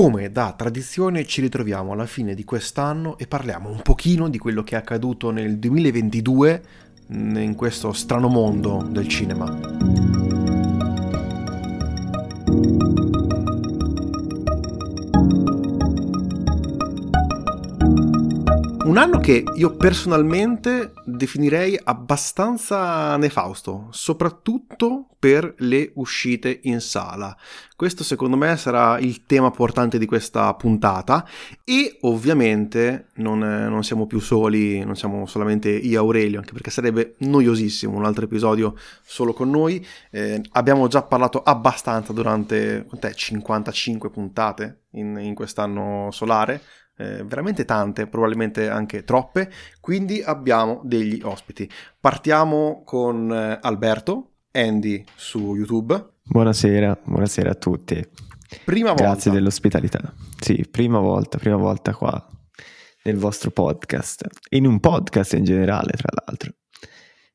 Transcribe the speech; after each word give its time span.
come 0.00 0.30
da 0.30 0.54
tradizione 0.56 1.26
ci 1.26 1.40
ritroviamo 1.40 1.90
alla 1.90 2.06
fine 2.06 2.34
di 2.34 2.44
quest'anno 2.44 3.18
e 3.18 3.26
parliamo 3.26 3.68
un 3.68 3.82
pochino 3.82 4.28
di 4.28 4.38
quello 4.38 4.62
che 4.62 4.76
è 4.76 4.78
accaduto 4.78 5.32
nel 5.32 5.58
2022 5.58 6.62
in 7.08 7.54
questo 7.56 7.92
strano 7.92 8.28
mondo 8.28 8.86
del 8.88 9.08
cinema. 9.08 9.97
Anno 18.98 19.20
che 19.20 19.44
io 19.54 19.76
personalmente 19.76 20.92
definirei 21.04 21.78
abbastanza 21.84 23.16
nefausto, 23.16 23.86
soprattutto 23.90 25.10
per 25.18 25.54
le 25.58 25.92
uscite 25.94 26.60
in 26.62 26.80
sala. 26.80 27.36
Questo 27.76 28.02
secondo 28.02 28.36
me 28.36 28.56
sarà 28.56 28.98
il 28.98 29.24
tema 29.24 29.50
portante 29.50 29.98
di 29.98 30.06
questa 30.06 30.52
puntata 30.54 31.24
e 31.64 31.98
ovviamente 32.02 33.08
non, 33.16 33.38
non 33.38 33.84
siamo 33.84 34.06
più 34.06 34.18
soli, 34.18 34.84
non 34.84 34.96
siamo 34.96 35.26
solamente 35.26 35.70
io 35.70 35.94
e 35.94 35.96
Aurelio, 35.96 36.38
anche 36.38 36.52
perché 36.52 36.70
sarebbe 36.70 37.14
noiosissimo 37.18 37.96
un 37.96 38.04
altro 38.04 38.24
episodio 38.24 38.74
solo 39.02 39.32
con 39.32 39.50
noi. 39.50 39.84
Eh, 40.10 40.40
abbiamo 40.52 40.88
già 40.88 41.02
parlato 41.02 41.42
abbastanza 41.42 42.12
durante 42.12 42.86
55 43.14 44.10
puntate 44.10 44.82
in, 44.92 45.18
in 45.20 45.34
quest'anno 45.34 46.08
solare 46.10 46.60
eh, 46.98 47.22
veramente 47.24 47.64
tante, 47.64 48.06
probabilmente 48.06 48.68
anche 48.68 49.04
troppe, 49.04 49.50
quindi 49.80 50.22
abbiamo 50.22 50.80
degli 50.84 51.20
ospiti. 51.22 51.70
Partiamo 51.98 52.82
con 52.84 53.32
eh, 53.32 53.58
Alberto, 53.60 54.32
Andy 54.52 55.04
su 55.14 55.54
YouTube. 55.54 56.14
Buonasera, 56.22 57.00
buonasera 57.04 57.50
a 57.50 57.54
tutti. 57.54 58.06
Prima 58.64 58.88
volta. 58.88 59.04
Grazie 59.04 59.30
dell'ospitalità. 59.30 60.12
Sì, 60.40 60.66
prima 60.70 60.98
volta, 60.98 61.38
prima 61.38 61.56
volta 61.56 61.94
qua 61.94 62.26
nel 63.04 63.16
vostro 63.16 63.50
podcast, 63.50 64.26
in 64.50 64.66
un 64.66 64.80
podcast 64.80 65.34
in 65.34 65.44
generale, 65.44 65.92
tra 65.92 66.10
l'altro. 66.24 66.52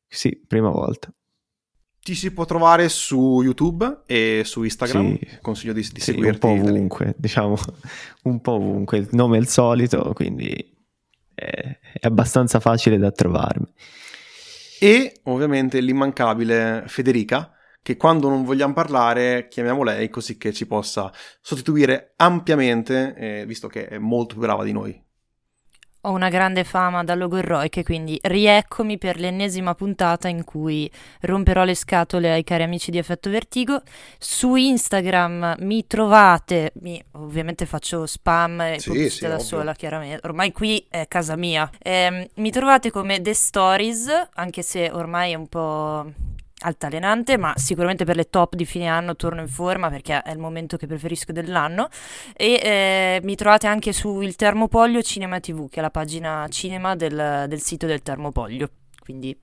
Sì, 0.07 0.43
prima 0.45 0.69
volta. 0.69 1.11
Ti 2.03 2.15
si 2.15 2.33
può 2.33 2.43
trovare 2.43 2.89
su 2.89 3.41
YouTube 3.41 4.01
e 4.05 4.41
su 4.43 4.63
Instagram. 4.63 5.17
Sì, 5.17 5.37
Consiglio 5.41 5.71
di, 5.71 5.79
di 5.79 6.01
sì, 6.01 6.11
seguirti. 6.11 6.45
Un 6.45 6.57
po' 6.57 6.67
ovunque, 6.67 7.15
diciamo, 7.17 7.55
un 8.23 8.41
po' 8.41 8.51
ovunque. 8.51 8.97
Il 8.97 9.07
nome 9.11 9.37
è 9.37 9.39
il 9.39 9.47
solito, 9.47 10.11
quindi 10.13 10.53
è, 11.33 11.79
è 11.93 12.05
abbastanza 12.05 12.59
facile 12.59 12.97
da 12.97 13.11
trovarmi. 13.11 13.71
E 14.81 15.21
ovviamente 15.23 15.79
l'immancabile 15.79 16.83
Federica, 16.87 17.53
che 17.81 17.95
quando 17.95 18.27
non 18.27 18.43
vogliamo 18.43 18.73
parlare 18.73 19.47
chiamiamo 19.47 19.83
lei 19.83 20.09
così 20.09 20.37
che 20.37 20.51
ci 20.51 20.67
possa 20.67 21.09
sostituire 21.39 22.13
ampiamente, 22.17 23.15
eh, 23.15 23.45
visto 23.45 23.69
che 23.69 23.87
è 23.87 23.97
molto 23.97 24.35
più 24.35 24.43
brava 24.43 24.65
di 24.65 24.73
noi. 24.73 25.02
Ho 26.05 26.11
una 26.11 26.27
grande 26.27 26.65
fama 26.65 27.01
da 27.05 27.15
logorroiche, 27.15 27.81
quindi 27.81 28.19
rieccomi 28.21 28.97
per 28.97 29.17
l'ennesima 29.17 29.73
puntata 29.73 30.27
in 30.27 30.43
cui 30.43 30.91
romperò 31.21 31.63
le 31.63 31.75
scatole 31.75 32.29
ai 32.29 32.43
cari 32.43 32.63
amici 32.63 32.91
di 32.91 32.97
Effetto 32.97 33.29
Vertigo. 33.29 33.81
Su 34.19 34.55
Instagram 34.55 35.55
mi 35.59 35.87
trovate, 35.87 36.73
mi, 36.81 37.01
ovviamente 37.11 37.65
faccio 37.65 38.05
spam 38.05 38.59
e 38.59 38.79
Sì, 38.81 39.09
sì, 39.09 39.21
da 39.21 39.35
ovvio. 39.35 39.45
sola, 39.45 39.73
chiaramente. 39.73 40.27
Ormai 40.27 40.51
qui 40.51 40.85
è 40.89 41.05
casa 41.07 41.37
mia. 41.37 41.69
Ehm, 41.81 42.27
mi 42.35 42.51
trovate 42.51 42.91
come 42.91 43.21
The 43.21 43.33
Stories, 43.33 44.07
anche 44.33 44.61
se 44.61 44.89
ormai 44.91 45.31
è 45.31 45.35
un 45.35 45.47
po' 45.47 46.11
altalenante, 46.63 47.37
ma 47.37 47.53
sicuramente 47.55 48.05
per 48.05 48.15
le 48.15 48.29
top 48.29 48.55
di 48.55 48.65
fine 48.65 48.87
anno 48.87 49.15
torno 49.15 49.41
in 49.41 49.47
forma 49.47 49.89
perché 49.89 50.21
è 50.21 50.31
il 50.31 50.39
momento 50.39 50.77
che 50.77 50.87
preferisco 50.87 51.31
dell'anno. 51.31 51.89
E 52.35 52.59
eh, 52.63 53.19
mi 53.23 53.35
trovate 53.35 53.67
anche 53.67 53.93
su 53.93 54.21
il 54.21 54.35
Termopoglio 54.35 55.01
Cinema 55.01 55.39
TV, 55.39 55.69
che 55.69 55.79
è 55.79 55.81
la 55.81 55.91
pagina 55.91 56.47
cinema 56.49 56.95
del, 56.95 57.45
del 57.47 57.61
sito 57.61 57.85
del 57.85 58.01
Termopoglio. 58.01 58.69
Quindi 58.99 59.37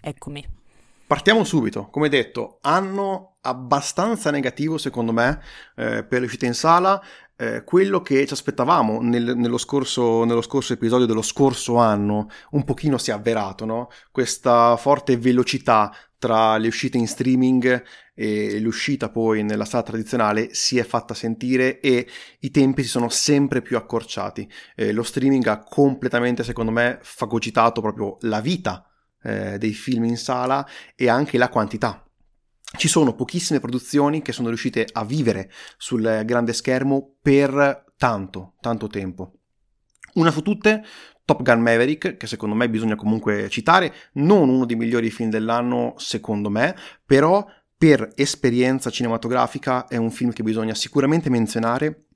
eccomi. 0.00 0.60
Partiamo 1.06 1.44
subito, 1.44 1.88
come 1.88 2.08
detto, 2.08 2.58
anno 2.62 3.36
abbastanza 3.42 4.30
negativo 4.30 4.78
secondo 4.78 5.12
me 5.12 5.40
eh, 5.76 6.04
per 6.04 6.20
le 6.20 6.26
uscite 6.26 6.46
in 6.46 6.54
sala. 6.54 7.02
Eh, 7.36 7.64
quello 7.64 8.02
che 8.02 8.26
ci 8.26 8.32
aspettavamo 8.32 9.00
nel- 9.00 9.36
nello, 9.36 9.58
scorso, 9.58 10.24
nello 10.24 10.42
scorso 10.42 10.74
episodio 10.74 11.06
dello 11.06 11.22
scorso 11.22 11.76
anno 11.76 12.28
un 12.52 12.64
pochino 12.64 12.98
si 12.98 13.10
è 13.10 13.14
avverato, 13.14 13.64
no? 13.64 13.88
Questa 14.10 14.76
forte 14.76 15.16
velocità 15.16 15.92
tra 16.22 16.56
le 16.56 16.68
uscite 16.68 16.98
in 16.98 17.08
streaming 17.08 17.82
e 18.14 18.60
l'uscita 18.60 19.08
poi 19.08 19.42
nella 19.42 19.64
sala 19.64 19.82
tradizionale 19.82 20.54
si 20.54 20.78
è 20.78 20.84
fatta 20.84 21.14
sentire 21.14 21.80
e 21.80 22.06
i 22.38 22.50
tempi 22.52 22.84
si 22.84 22.90
sono 22.90 23.08
sempre 23.08 23.60
più 23.60 23.76
accorciati. 23.76 24.48
Eh, 24.76 24.92
lo 24.92 25.02
streaming 25.02 25.44
ha 25.48 25.64
completamente, 25.64 26.44
secondo 26.44 26.70
me, 26.70 27.00
fagocitato 27.02 27.80
proprio 27.80 28.18
la 28.20 28.40
vita 28.40 28.88
eh, 29.20 29.58
dei 29.58 29.72
film 29.72 30.04
in 30.04 30.16
sala 30.16 30.64
e 30.94 31.08
anche 31.08 31.38
la 31.38 31.48
quantità. 31.48 32.08
Ci 32.76 32.86
sono 32.86 33.16
pochissime 33.16 33.58
produzioni 33.58 34.22
che 34.22 34.30
sono 34.30 34.46
riuscite 34.46 34.86
a 34.92 35.04
vivere 35.04 35.50
sul 35.76 36.22
grande 36.24 36.52
schermo 36.52 37.16
per 37.20 37.86
tanto, 37.96 38.54
tanto 38.60 38.86
tempo. 38.86 39.38
Una 40.14 40.30
su 40.30 40.42
tutte, 40.42 40.84
Top 41.24 41.42
Gun 41.42 41.60
Maverick, 41.60 42.16
che 42.16 42.26
secondo 42.26 42.54
me 42.54 42.68
bisogna 42.68 42.96
comunque 42.96 43.48
citare, 43.48 43.92
non 44.14 44.48
uno 44.48 44.64
dei 44.64 44.76
migliori 44.76 45.10
film 45.10 45.30
dell'anno 45.30 45.94
secondo 45.96 46.50
me, 46.50 46.74
però 47.04 47.46
per 47.76 48.12
esperienza 48.14 48.90
cinematografica 48.90 49.86
è 49.88 49.96
un 49.96 50.10
film 50.10 50.32
che 50.32 50.42
bisogna 50.42 50.74
sicuramente 50.74 51.30
menzionare 51.30 52.06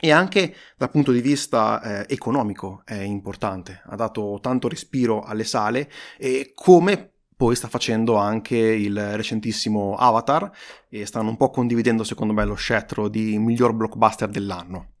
e 0.00 0.10
anche 0.10 0.54
dal 0.76 0.90
punto 0.90 1.12
di 1.12 1.20
vista 1.20 1.80
eh, 1.80 2.12
economico 2.12 2.82
è 2.84 2.96
importante, 2.96 3.80
ha 3.86 3.96
dato 3.96 4.38
tanto 4.42 4.68
respiro 4.68 5.22
alle 5.22 5.44
sale 5.44 5.90
e 6.18 6.52
come 6.54 7.12
poi 7.36 7.54
sta 7.56 7.68
facendo 7.68 8.16
anche 8.16 8.56
il 8.56 9.16
recentissimo 9.16 9.94
Avatar 9.94 10.50
e 10.88 11.06
stanno 11.06 11.30
un 11.30 11.36
po' 11.36 11.50
condividendo 11.50 12.04
secondo 12.04 12.32
me 12.32 12.44
lo 12.44 12.54
scettro 12.54 13.08
di 13.08 13.38
miglior 13.38 13.72
blockbuster 13.72 14.28
dell'anno. 14.28 14.93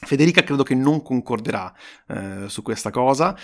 Federica 0.00 0.44
credo 0.44 0.62
che 0.62 0.74
non 0.74 1.02
concorderà 1.02 1.74
eh, 2.06 2.48
su 2.48 2.62
questa 2.62 2.90
cosa. 2.90 3.36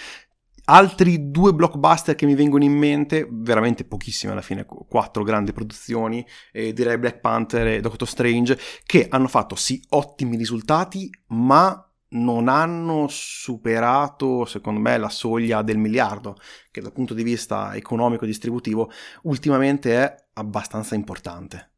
Altri 0.67 1.31
due 1.31 1.53
blockbuster 1.53 2.15
che 2.15 2.25
mi 2.25 2.35
vengono 2.35 2.65
in 2.65 2.73
mente, 2.73 3.29
veramente 3.31 3.85
pochissime 3.85 4.33
alla 4.33 4.41
fine, 4.41 4.65
qu- 4.65 4.87
quattro 4.89 5.23
grandi 5.23 5.53
produzioni, 5.53 6.25
eh, 6.53 6.73
direi 6.73 6.97
Black 6.97 7.21
Panther 7.21 7.67
e 7.67 7.81
Doctor 7.81 8.09
Strange, 8.09 8.59
che 8.87 9.07
hanno 9.11 9.29
fatto 9.29 9.57
sì 9.57 9.85
ottimi 9.91 10.37
risultati, 10.37 11.11
ma 11.29 11.87
non 12.15 12.49
hanno 12.49 13.07
superato, 13.09 14.45
secondo 14.45 14.81
me, 14.81 14.97
la 14.97 15.09
soglia 15.09 15.63
del 15.63 15.77
miliardo, 15.77 16.37
che 16.71 16.81
dal 16.81 16.93
punto 16.93 17.13
di 17.13 17.25
vista 17.25 17.75
economico 17.75 18.25
e 18.25 18.29
distributivo 18.29 18.91
ultimamente 19.23 19.95
è 19.97 20.15
abbastanza 20.35 20.95
importante. 20.95 21.73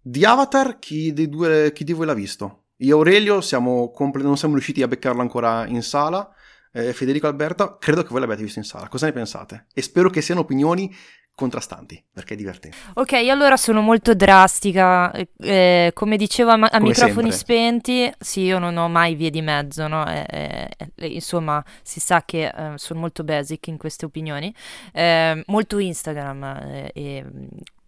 Di 0.00 0.24
Avatar, 0.24 0.78
chi, 0.78 1.12
due, 1.12 1.72
chi 1.72 1.84
di 1.84 1.92
voi 1.92 2.06
l'ha 2.06 2.14
visto? 2.14 2.59
Io 2.82 2.96
e 2.96 2.98
Aurelio 2.98 3.40
siamo 3.40 3.90
comple- 3.90 4.22
non 4.22 4.36
siamo 4.36 4.54
riusciti 4.54 4.82
a 4.82 4.88
beccarlo 4.88 5.20
ancora 5.20 5.66
in 5.66 5.82
sala. 5.82 6.28
Eh, 6.72 6.92
Federico 6.92 7.26
Alberto, 7.26 7.76
credo 7.78 8.02
che 8.02 8.08
voi 8.10 8.20
l'abbiate 8.20 8.42
visto 8.42 8.58
in 8.58 8.64
sala. 8.64 8.88
Cosa 8.88 9.06
ne 9.06 9.12
pensate? 9.12 9.66
E 9.74 9.82
spero 9.82 10.08
che 10.08 10.20
siano 10.22 10.40
opinioni 10.42 10.94
contrastanti, 11.34 12.02
perché 12.12 12.34
è 12.34 12.36
divertente. 12.36 12.76
Ok, 12.94 13.12
allora 13.14 13.56
sono 13.56 13.80
molto 13.80 14.14
drastica. 14.14 15.10
eh, 15.12 15.28
eh, 15.38 15.90
come 15.94 16.16
dicevo 16.16 16.50
a, 16.50 16.56
ma- 16.56 16.66
a 16.66 16.78
Come 16.78 16.88
microfoni 16.90 17.32
sempre. 17.32 17.54
spenti, 17.54 18.12
sì, 18.18 18.42
io 18.42 18.58
non 18.58 18.76
ho 18.76 18.88
mai 18.88 19.14
vie 19.14 19.30
di 19.30 19.40
mezzo, 19.42 19.88
no? 19.88 20.06
Eh, 20.06 20.26
eh, 20.28 20.68
eh, 20.94 21.06
insomma, 21.06 21.64
si 21.82 21.98
sa 21.98 22.22
che 22.24 22.46
eh, 22.46 22.72
sono 22.76 23.00
molto 23.00 23.24
basic 23.24 23.66
in 23.68 23.78
queste 23.78 24.04
opinioni. 24.04 24.54
Molto 25.46 25.78
Instagram 25.78 26.90
e 26.92 27.24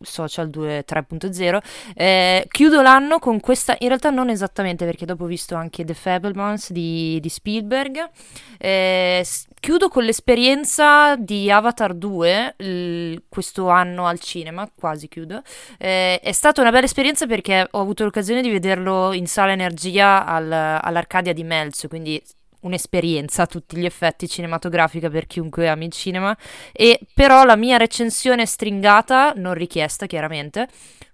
social 0.02 0.50
2 0.50 0.84
3.0. 0.84 1.58
Eh, 1.94 2.46
chiudo 2.50 2.82
l'anno 2.82 3.18
con 3.18 3.40
questa, 3.40 3.76
in 3.78 3.88
realtà 3.88 4.10
non 4.10 4.28
esattamente 4.30 4.84
perché 4.84 5.04
dopo 5.06 5.24
ho 5.24 5.26
visto 5.26 5.54
anche 5.54 5.84
The 5.84 5.94
Fablemans 5.94 6.70
di, 6.72 7.18
di 7.20 7.28
Spielberg. 7.28 8.10
Eh, 8.58 9.24
chiudo 9.60 9.88
con 9.88 10.04
l'esperienza 10.04 11.16
di 11.16 11.50
Avatar 11.50 11.94
2 11.94 12.54
il- 12.58 13.22
questo 13.28 13.68
anno 13.68 14.06
al 14.06 14.18
cinema, 14.20 14.68
quasi 14.74 15.08
chiudo. 15.08 15.42
Eh, 15.78 16.20
è 16.20 16.32
stata 16.32 16.60
una 16.60 16.70
bella 16.70 16.84
esperienza 16.86 17.26
perché 17.26 17.66
ho 17.70 17.80
avuto 17.80 18.04
l'occasione 18.04 18.42
di 18.42 18.50
vederlo 18.50 19.12
in 19.12 19.26
sala 19.26 19.52
Energia 19.52 20.24
al- 20.26 20.50
all'Arcadia 20.52 21.32
di 21.32 21.44
Melzo, 21.44 21.88
quindi 21.88 22.22
un'esperienza 22.62 23.42
a 23.42 23.46
tutti 23.46 23.76
gli 23.76 23.84
effetti 23.84 24.28
cinematografica 24.28 25.08
per 25.08 25.26
chiunque 25.26 25.68
ami 25.68 25.86
il 25.86 25.92
cinema. 25.92 26.36
E 26.72 27.00
però 27.14 27.44
la 27.44 27.56
mia 27.56 27.76
recensione 27.76 28.46
stringata, 28.46 29.32
non 29.36 29.54
richiesta 29.54 30.06
chiaramente, 30.06 30.68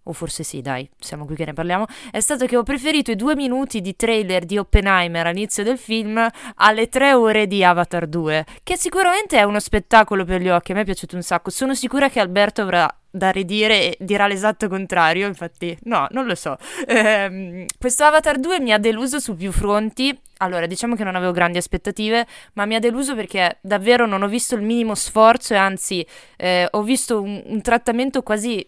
o 0.09 0.13
forse 0.13 0.43
sì, 0.43 0.61
dai, 0.61 0.89
siamo 0.99 1.25
qui 1.25 1.37
che 1.37 1.45
ne 1.45 1.53
parliamo, 1.53 1.87
è 2.11 2.21
stato 2.21 2.47
che 2.47 2.57
ho 2.57 2.63
preferito 2.63 3.11
i 3.11 3.17
due 3.17 3.37
minuti 3.37 3.81
di 3.81 3.95
trailer 3.95 4.45
di 4.45 4.59
Oppenheimer 4.59 5.27
all'inizio 5.27 5.63
del 5.63 5.79
film 5.79 6.27
alle 6.57 6.89
tre 6.89 7.13
ore 7.13 7.47
di 7.47 7.63
Avatar 7.63 8.07
2, 8.07 8.45
che 8.63 8.77
sicuramente 8.77 9.39
è 9.39 9.43
uno 9.43 9.61
spettacolo 9.61 10.25
per 10.25 10.41
gli 10.41 10.49
occhi, 10.49 10.73
a 10.73 10.75
me 10.75 10.81
è 10.83 10.85
piaciuto 10.85 11.17
un 11.17 11.23
sacco, 11.23 11.51
sono 11.51 11.75
sicura 11.75 12.09
che 12.09 12.21
Alberto 12.21 12.63
avrà 12.63 12.93
da 13.11 13.31
ridire 13.31 13.97
e 13.97 14.05
dirà 14.05 14.27
l'esatto 14.27 14.69
contrario, 14.69 15.27
infatti 15.27 15.77
no, 15.85 16.07
non 16.11 16.27
lo 16.27 16.35
so. 16.35 16.57
Ehm, 16.87 17.65
questo 17.79 18.05
Avatar 18.05 18.39
2 18.39 18.61
mi 18.61 18.73
ha 18.73 18.79
deluso 18.79 19.19
su 19.19 19.35
più 19.35 19.53
fronti, 19.53 20.17
allora 20.39 20.67
diciamo 20.67 20.95
che 20.95 21.05
non 21.05 21.17
avevo 21.17 21.33
grandi 21.33 21.59
aspettative, 21.59 22.27
ma 22.55 22.65
mi 22.65 22.75
ha 22.75 22.79
deluso 22.79 23.15
perché 23.15 23.59
davvero 23.61 24.07
non 24.07 24.23
ho 24.23 24.29
visto 24.29 24.55
il 24.55 24.63
minimo 24.63 24.95
sforzo 24.95 25.55
e 25.55 25.57
anzi 25.57 26.07
eh, 26.37 26.69
ho 26.71 26.83
visto 26.83 27.21
un, 27.21 27.43
un 27.45 27.61
trattamento 27.61 28.23
quasi 28.23 28.67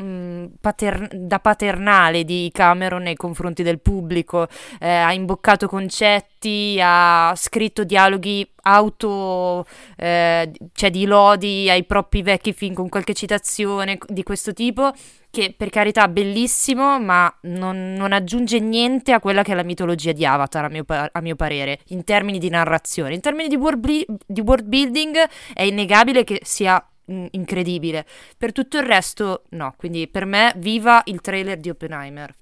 Mm, 0.00 0.46
pater- 0.60 1.14
da 1.14 1.40
paternale 1.40 2.24
di 2.24 2.48
Cameron 2.52 3.02
nei 3.02 3.16
confronti 3.16 3.62
del 3.62 3.80
pubblico, 3.80 4.48
eh, 4.78 4.88
ha 4.88 5.12
imboccato 5.12 5.66
concetti, 5.68 6.78
ha 6.80 7.34
scritto 7.36 7.84
dialoghi 7.84 8.48
auto, 8.62 9.66
eh, 9.96 10.50
cioè 10.72 10.90
di 10.90 11.04
lodi 11.04 11.68
ai 11.68 11.84
propri 11.84 12.22
vecchi 12.22 12.52
film 12.54 12.74
con 12.74 12.88
qualche 12.88 13.12
citazione 13.12 13.98
di 14.06 14.22
questo 14.22 14.54
tipo, 14.54 14.92
che 15.30 15.54
per 15.56 15.68
carità 15.68 16.08
bellissimo, 16.08 16.98
ma 16.98 17.32
non, 17.42 17.92
non 17.92 18.12
aggiunge 18.12 18.58
niente 18.58 19.12
a 19.12 19.20
quella 19.20 19.42
che 19.42 19.52
è 19.52 19.54
la 19.54 19.62
mitologia 19.62 20.12
di 20.12 20.24
Avatar, 20.24 20.64
a 20.64 20.68
mio, 20.68 20.84
a 20.86 21.20
mio 21.20 21.36
parere, 21.36 21.80
in 21.88 22.04
termini 22.04 22.38
di 22.38 22.48
narrazione. 22.48 23.14
In 23.14 23.20
termini 23.20 23.48
di 23.48 23.56
world, 23.56 24.04
di 24.26 24.40
world 24.40 24.64
building 24.64 25.16
è 25.52 25.62
innegabile 25.62 26.24
che 26.24 26.40
sia 26.42 26.82
incredibile. 27.30 28.06
Per 28.36 28.52
tutto 28.52 28.78
il 28.78 28.84
resto, 28.84 29.44
no. 29.50 29.74
Quindi 29.76 30.08
per 30.08 30.24
me, 30.24 30.52
viva 30.56 31.02
il 31.06 31.20
trailer 31.20 31.58
di 31.58 31.70
Oppenheimer. 31.70 32.34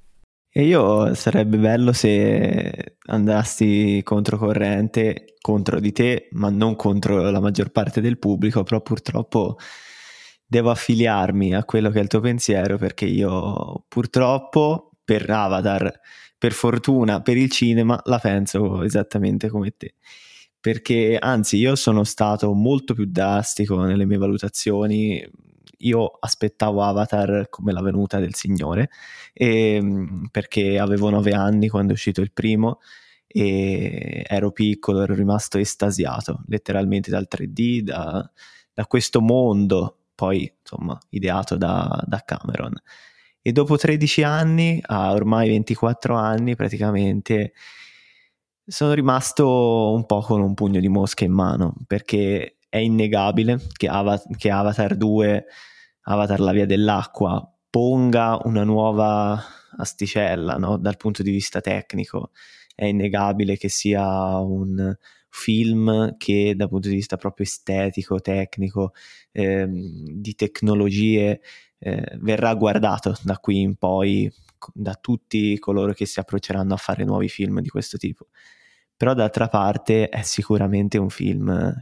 E 0.50 0.64
io 0.64 1.14
sarebbe 1.14 1.58
bello 1.58 1.92
se 1.92 2.96
andassi 3.06 4.00
controcorrente 4.02 5.36
contro 5.40 5.78
di 5.78 5.92
te, 5.92 6.28
ma 6.32 6.50
non 6.50 6.74
contro 6.74 7.30
la 7.30 7.40
maggior 7.40 7.70
parte 7.70 8.00
del 8.00 8.18
pubblico, 8.18 8.62
però 8.64 8.80
purtroppo 8.80 9.56
devo 10.46 10.70
affiliarmi 10.70 11.54
a 11.54 11.64
quello 11.64 11.90
che 11.90 11.98
è 11.98 12.02
il 12.02 12.08
tuo 12.08 12.20
pensiero 12.20 12.78
perché 12.78 13.04
io 13.04 13.84
purtroppo 13.86 14.92
per 15.04 15.28
Avatar, 15.28 16.00
per 16.38 16.52
fortuna, 16.52 17.20
per 17.20 17.36
il 17.36 17.50
cinema 17.50 18.00
la 18.04 18.18
penso 18.18 18.82
esattamente 18.82 19.48
come 19.48 19.74
te 19.76 19.94
perché 20.60 21.16
anzi 21.18 21.56
io 21.56 21.74
sono 21.76 22.04
stato 22.04 22.52
molto 22.52 22.94
più 22.94 23.06
drastico 23.06 23.80
nelle 23.80 24.06
mie 24.06 24.18
valutazioni. 24.18 25.26
Io 25.82 26.10
aspettavo 26.20 26.82
Avatar 26.82 27.48
come 27.48 27.72
la 27.72 27.82
venuta 27.82 28.18
del 28.18 28.34
Signore, 28.34 28.90
e, 29.32 29.74
ehm, 29.74 30.28
perché 30.30 30.78
avevo 30.78 31.10
nove 31.10 31.32
anni 31.32 31.68
quando 31.68 31.92
è 31.92 31.94
uscito 31.94 32.20
il 32.20 32.32
primo 32.32 32.80
e 33.26 34.24
ero 34.26 34.50
piccolo, 34.52 35.02
ero 35.02 35.14
rimasto 35.14 35.58
estasiato 35.58 36.42
letteralmente 36.48 37.10
dal 37.10 37.28
3D, 37.28 37.80
da, 37.80 38.30
da 38.72 38.86
questo 38.86 39.20
mondo 39.20 39.98
poi 40.14 40.52
insomma 40.60 40.98
ideato 41.10 41.56
da, 41.56 42.02
da 42.06 42.22
Cameron. 42.24 42.74
E 43.40 43.52
dopo 43.52 43.76
13 43.76 44.22
anni, 44.24 44.80
a 44.84 45.12
ormai 45.12 45.48
24 45.48 46.16
anni 46.16 46.56
praticamente, 46.56 47.52
sono 48.68 48.92
rimasto 48.92 49.92
un 49.94 50.04
po' 50.04 50.20
con 50.20 50.42
un 50.42 50.52
pugno 50.52 50.78
di 50.78 50.88
mosche 50.88 51.24
in 51.24 51.32
mano 51.32 51.74
perché 51.86 52.58
è 52.68 52.76
innegabile 52.76 53.58
che, 53.72 53.88
Avatar, 53.88 54.36
che 54.36 54.50
Avatar 54.50 54.94
2, 54.94 55.46
Avatar 56.02 56.40
la 56.40 56.52
via 56.52 56.66
dell'acqua, 56.66 57.50
ponga 57.70 58.38
una 58.44 58.64
nuova 58.64 59.42
asticella 59.78 60.56
no? 60.56 60.76
dal 60.76 60.98
punto 60.98 61.22
di 61.22 61.30
vista 61.30 61.60
tecnico. 61.62 62.32
È 62.74 62.84
innegabile 62.84 63.56
che 63.56 63.70
sia 63.70 64.36
un 64.38 64.94
film 65.30 66.16
che 66.18 66.54
dal 66.54 66.68
punto 66.68 66.88
di 66.88 66.94
vista 66.94 67.16
proprio 67.16 67.46
estetico, 67.46 68.20
tecnico, 68.20 68.92
ehm, 69.32 70.10
di 70.10 70.34
tecnologie, 70.34 71.40
eh, 71.78 72.18
verrà 72.20 72.54
guardato 72.54 73.16
da 73.22 73.38
qui 73.38 73.60
in 73.60 73.76
poi 73.76 74.30
da 74.74 74.94
tutti 74.94 75.58
coloro 75.58 75.92
che 75.94 76.04
si 76.04 76.20
approcceranno 76.20 76.74
a 76.74 76.76
fare 76.76 77.04
nuovi 77.04 77.28
film 77.28 77.60
di 77.60 77.68
questo 77.68 77.96
tipo 77.96 78.26
però 78.98 79.14
d'altra 79.14 79.46
parte 79.46 80.08
è 80.08 80.22
sicuramente 80.22 80.98
un 80.98 81.08
film 81.08 81.72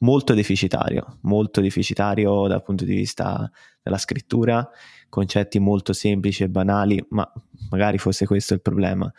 molto 0.00 0.34
deficitario, 0.34 1.18
molto 1.22 1.62
deficitario 1.62 2.46
dal 2.46 2.62
punto 2.62 2.84
di 2.84 2.94
vista 2.94 3.50
della 3.82 3.96
scrittura, 3.96 4.68
concetti 5.08 5.58
molto 5.58 5.94
semplici 5.94 6.42
e 6.44 6.50
banali, 6.50 7.02
ma 7.08 7.28
magari 7.70 7.96
fosse 7.96 8.26
questo 8.26 8.52
il 8.52 8.60
problema. 8.60 9.10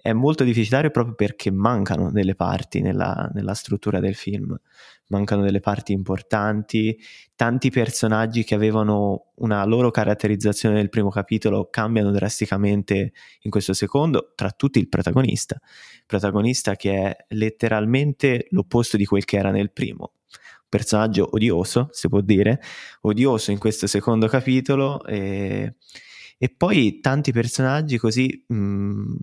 È 0.00 0.12
molto 0.12 0.44
deficitario 0.44 0.90
proprio 0.90 1.14
perché 1.14 1.50
mancano 1.50 2.10
delle 2.10 2.34
parti 2.34 2.80
nella, 2.80 3.30
nella 3.32 3.54
struttura 3.54 3.98
del 3.98 4.14
film 4.14 4.56
mancano 5.08 5.42
delle 5.42 5.60
parti 5.60 5.92
importanti, 5.92 6.98
tanti 7.34 7.70
personaggi 7.70 8.44
che 8.44 8.54
avevano 8.54 9.32
una 9.36 9.64
loro 9.64 9.90
caratterizzazione 9.90 10.76
nel 10.76 10.88
primo 10.88 11.10
capitolo 11.10 11.68
cambiano 11.70 12.10
drasticamente 12.10 13.12
in 13.40 13.50
questo 13.50 13.72
secondo, 13.72 14.32
tra 14.34 14.50
tutti 14.50 14.78
il 14.78 14.88
protagonista, 14.88 15.60
protagonista 16.06 16.76
che 16.76 16.92
è 16.94 17.16
letteralmente 17.28 18.46
l'opposto 18.50 18.96
di 18.96 19.04
quel 19.04 19.24
che 19.24 19.36
era 19.36 19.50
nel 19.50 19.72
primo. 19.72 20.12
Personaggio 20.68 21.28
odioso, 21.30 21.88
si 21.92 22.08
può 22.08 22.20
dire, 22.20 22.60
odioso 23.02 23.52
in 23.52 23.58
questo 23.58 23.86
secondo 23.86 24.26
capitolo 24.26 25.04
e, 25.04 25.76
e 26.36 26.48
poi 26.48 26.98
tanti 27.00 27.30
personaggi 27.30 27.98
così 27.98 28.44
mh, 28.48 28.54
mm, 28.56 29.14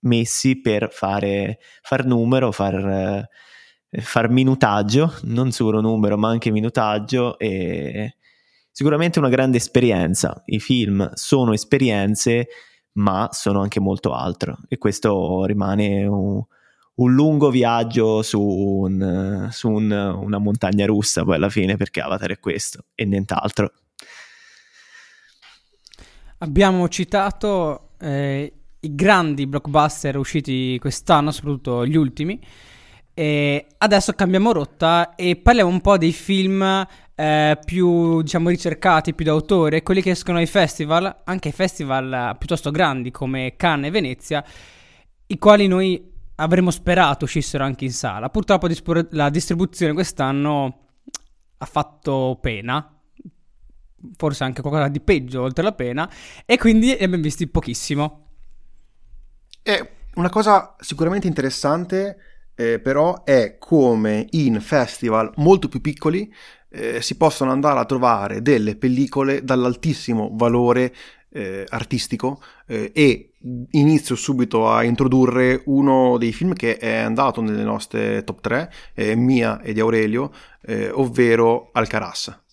messi 0.00 0.60
per 0.60 0.88
fare, 0.92 1.58
far 1.82 2.04
numero, 2.04 2.52
far 2.52 3.28
far 3.90 4.28
minutaggio, 4.28 5.14
non 5.22 5.50
solo 5.50 5.80
numero 5.80 6.16
ma 6.18 6.28
anche 6.28 6.50
minutaggio 6.50 7.38
e 7.38 8.16
sicuramente 8.70 9.18
una 9.18 9.28
grande 9.28 9.56
esperienza. 9.56 10.42
I 10.46 10.60
film 10.60 11.10
sono 11.14 11.52
esperienze 11.52 12.48
ma 12.92 13.28
sono 13.32 13.60
anche 13.60 13.80
molto 13.80 14.12
altro 14.12 14.58
e 14.68 14.76
questo 14.76 15.44
rimane 15.44 16.04
un, 16.06 16.42
un 16.94 17.14
lungo 17.14 17.50
viaggio 17.50 18.22
su, 18.22 18.40
un, 18.40 19.48
su 19.50 19.70
un, 19.70 19.90
una 19.90 20.38
montagna 20.38 20.84
russa 20.84 21.24
poi 21.24 21.36
alla 21.36 21.48
fine 21.48 21.76
perché 21.76 22.00
Avatar 22.00 22.30
è 22.30 22.38
questo 22.38 22.86
e 22.94 23.04
nient'altro. 23.04 23.72
Abbiamo 26.40 26.88
citato 26.88 27.90
eh, 28.00 28.57
i 28.80 28.94
grandi 28.94 29.46
blockbuster 29.46 30.16
usciti 30.16 30.78
quest'anno, 30.78 31.30
soprattutto 31.30 31.86
gli 31.86 31.96
ultimi. 31.96 32.40
E 33.14 33.66
adesso 33.78 34.12
cambiamo 34.12 34.52
rotta 34.52 35.16
e 35.16 35.34
parliamo 35.34 35.68
un 35.68 35.80
po' 35.80 35.98
dei 35.98 36.12
film 36.12 36.86
eh, 37.16 37.58
più, 37.64 38.22
diciamo, 38.22 38.48
ricercati, 38.48 39.12
più 39.12 39.24
d'autore, 39.24 39.82
quelli 39.82 40.02
che 40.02 40.10
escono 40.10 40.38
ai 40.38 40.46
festival, 40.46 41.22
anche 41.24 41.48
ai 41.48 41.54
festival 41.54 42.36
piuttosto 42.38 42.70
grandi 42.70 43.10
come 43.10 43.54
Cannes 43.56 43.88
e 43.88 43.90
Venezia, 43.90 44.44
i 45.26 45.36
quali 45.38 45.66
noi 45.66 46.12
avremmo 46.36 46.70
sperato 46.70 47.24
uscissero 47.24 47.64
anche 47.64 47.84
in 47.84 47.90
sala. 47.90 48.30
Purtroppo 48.30 48.68
la 49.10 49.30
distribuzione 49.30 49.94
quest'anno 49.94 50.78
ha 51.58 51.66
fatto 51.66 52.38
pena, 52.40 53.00
forse 54.16 54.44
anche 54.44 54.60
qualcosa 54.60 54.86
di 54.86 55.00
peggio 55.00 55.42
oltre 55.42 55.64
la 55.64 55.72
pena, 55.72 56.08
e 56.46 56.56
quindi 56.56 56.86
ne 56.86 57.04
abbiamo 57.04 57.24
visti 57.24 57.48
pochissimo. 57.48 58.27
È 59.68 59.86
una 60.14 60.30
cosa 60.30 60.74
sicuramente 60.80 61.26
interessante 61.26 62.16
eh, 62.54 62.78
però 62.78 63.22
è 63.22 63.58
come 63.58 64.26
in 64.30 64.62
festival 64.62 65.30
molto 65.36 65.68
più 65.68 65.82
piccoli 65.82 66.34
eh, 66.70 67.02
si 67.02 67.18
possono 67.18 67.50
andare 67.50 67.78
a 67.78 67.84
trovare 67.84 68.40
delle 68.40 68.76
pellicole 68.76 69.44
dall'altissimo 69.44 70.30
valore 70.32 70.94
eh, 71.28 71.66
artistico 71.68 72.40
eh, 72.66 72.92
e 72.94 73.32
inizio 73.72 74.16
subito 74.16 74.70
a 74.70 74.84
introdurre 74.84 75.60
uno 75.66 76.16
dei 76.16 76.32
film 76.32 76.54
che 76.54 76.78
è 76.78 76.96
andato 76.96 77.42
nelle 77.42 77.62
nostre 77.62 78.24
top 78.24 78.40
3, 78.40 78.72
eh, 78.94 79.16
mia 79.16 79.60
e 79.60 79.74
di 79.74 79.80
Aurelio, 79.80 80.32
eh, 80.62 80.88
ovvero 80.88 81.68
Alcaraz. 81.72 82.47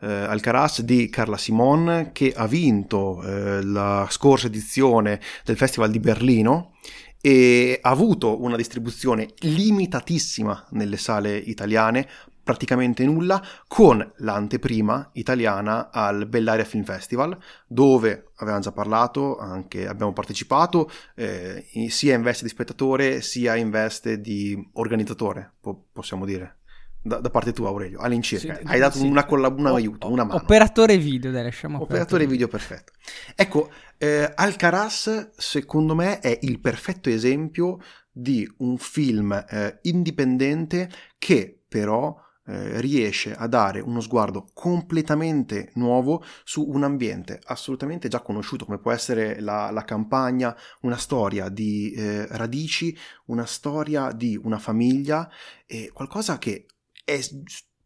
Eh, 0.00 0.06
Alcaraz 0.06 0.82
di 0.82 1.08
Carla 1.08 1.36
Simon 1.36 2.10
che 2.12 2.32
ha 2.34 2.46
vinto 2.46 3.20
eh, 3.22 3.62
la 3.64 4.06
scorsa 4.10 4.46
edizione 4.46 5.20
del 5.44 5.56
Festival 5.56 5.90
di 5.90 5.98
Berlino 5.98 6.74
e 7.20 7.78
ha 7.82 7.90
avuto 7.90 8.40
una 8.40 8.56
distribuzione 8.56 9.30
limitatissima 9.40 10.68
nelle 10.70 10.96
sale 10.96 11.36
italiane, 11.36 12.08
praticamente 12.42 13.04
nulla, 13.04 13.42
con 13.66 14.12
l'anteprima 14.18 15.10
italiana 15.14 15.90
al 15.90 16.26
Bellaria 16.26 16.64
Film 16.64 16.84
Festival, 16.84 17.36
dove 17.66 18.30
avevamo 18.36 18.62
già 18.62 18.72
parlato, 18.72 19.36
anche 19.36 19.86
abbiamo 19.86 20.12
partecipato, 20.12 20.90
eh, 21.16 21.66
sia 21.88 22.14
in 22.14 22.22
veste 22.22 22.44
di 22.44 22.50
spettatore 22.50 23.20
sia 23.20 23.56
in 23.56 23.70
veste 23.70 24.20
di 24.20 24.56
organizzatore, 24.74 25.54
po- 25.60 25.88
possiamo 25.92 26.24
dire 26.24 26.57
da, 27.02 27.20
da 27.20 27.30
parte 27.30 27.52
tua 27.52 27.68
Aurelio, 27.68 27.98
all'incirca. 28.00 28.56
Sì, 28.56 28.62
Hai 28.64 28.78
dato 28.78 28.98
sì. 28.98 29.06
una 29.06 29.24
collab- 29.24 29.58
un 29.58 29.66
aiuto, 29.66 30.10
una 30.10 30.24
mano. 30.24 30.40
Operatore 30.40 30.98
video, 30.98 31.30
dai, 31.30 31.44
lasciamo 31.44 31.80
Operatore 31.80 32.26
video 32.26 32.48
perfetto. 32.48 32.92
Ecco, 33.34 33.70
eh, 33.96 34.30
Alcaraz 34.34 35.30
secondo 35.36 35.94
me 35.94 36.20
è 36.20 36.38
il 36.42 36.60
perfetto 36.60 37.08
esempio 37.08 37.78
di 38.10 38.50
un 38.58 38.78
film 38.78 39.32
eh, 39.32 39.78
indipendente 39.82 40.90
che 41.18 41.62
però 41.68 42.16
eh, 42.46 42.80
riesce 42.80 43.34
a 43.34 43.46
dare 43.46 43.80
uno 43.80 44.00
sguardo 44.00 44.48
completamente 44.54 45.70
nuovo 45.74 46.24
su 46.44 46.66
un 46.66 46.82
ambiente 46.82 47.40
assolutamente 47.44 48.08
già 48.08 48.20
conosciuto 48.20 48.64
come 48.64 48.78
può 48.78 48.90
essere 48.90 49.38
la, 49.40 49.70
la 49.70 49.84
campagna, 49.84 50.56
una 50.80 50.96
storia 50.96 51.50
di 51.50 51.92
eh, 51.92 52.26
radici, 52.30 52.96
una 53.26 53.44
storia 53.44 54.12
di 54.12 54.40
una 54.42 54.58
famiglia, 54.58 55.30
e 55.66 55.90
qualcosa 55.92 56.38
che 56.38 56.66
è 57.08 57.18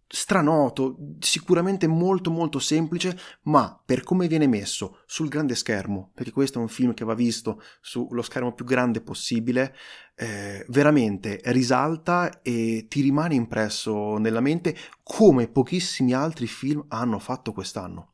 stranoto, 0.08 0.96
sicuramente 1.20 1.86
molto 1.86 2.30
molto 2.30 2.58
semplice, 2.58 3.16
ma 3.42 3.80
per 3.82 4.02
come 4.02 4.26
viene 4.26 4.48
messo 4.48 4.98
sul 5.06 5.28
grande 5.28 5.54
schermo, 5.54 6.10
perché 6.12 6.32
questo 6.32 6.58
è 6.58 6.62
un 6.62 6.68
film 6.68 6.92
che 6.92 7.04
va 7.04 7.14
visto 7.14 7.62
sullo 7.80 8.20
schermo 8.20 8.52
più 8.52 8.64
grande 8.64 9.00
possibile, 9.00 9.74
eh, 10.16 10.66
veramente 10.68 11.40
risalta 11.44 12.42
e 12.42 12.86
ti 12.88 13.00
rimane 13.00 13.36
impresso 13.36 14.18
nella 14.18 14.40
mente 14.40 14.76
come 15.02 15.48
pochissimi 15.48 16.12
altri 16.12 16.46
film 16.46 16.84
hanno 16.88 17.18
fatto 17.18 17.52
quest'anno. 17.52 18.11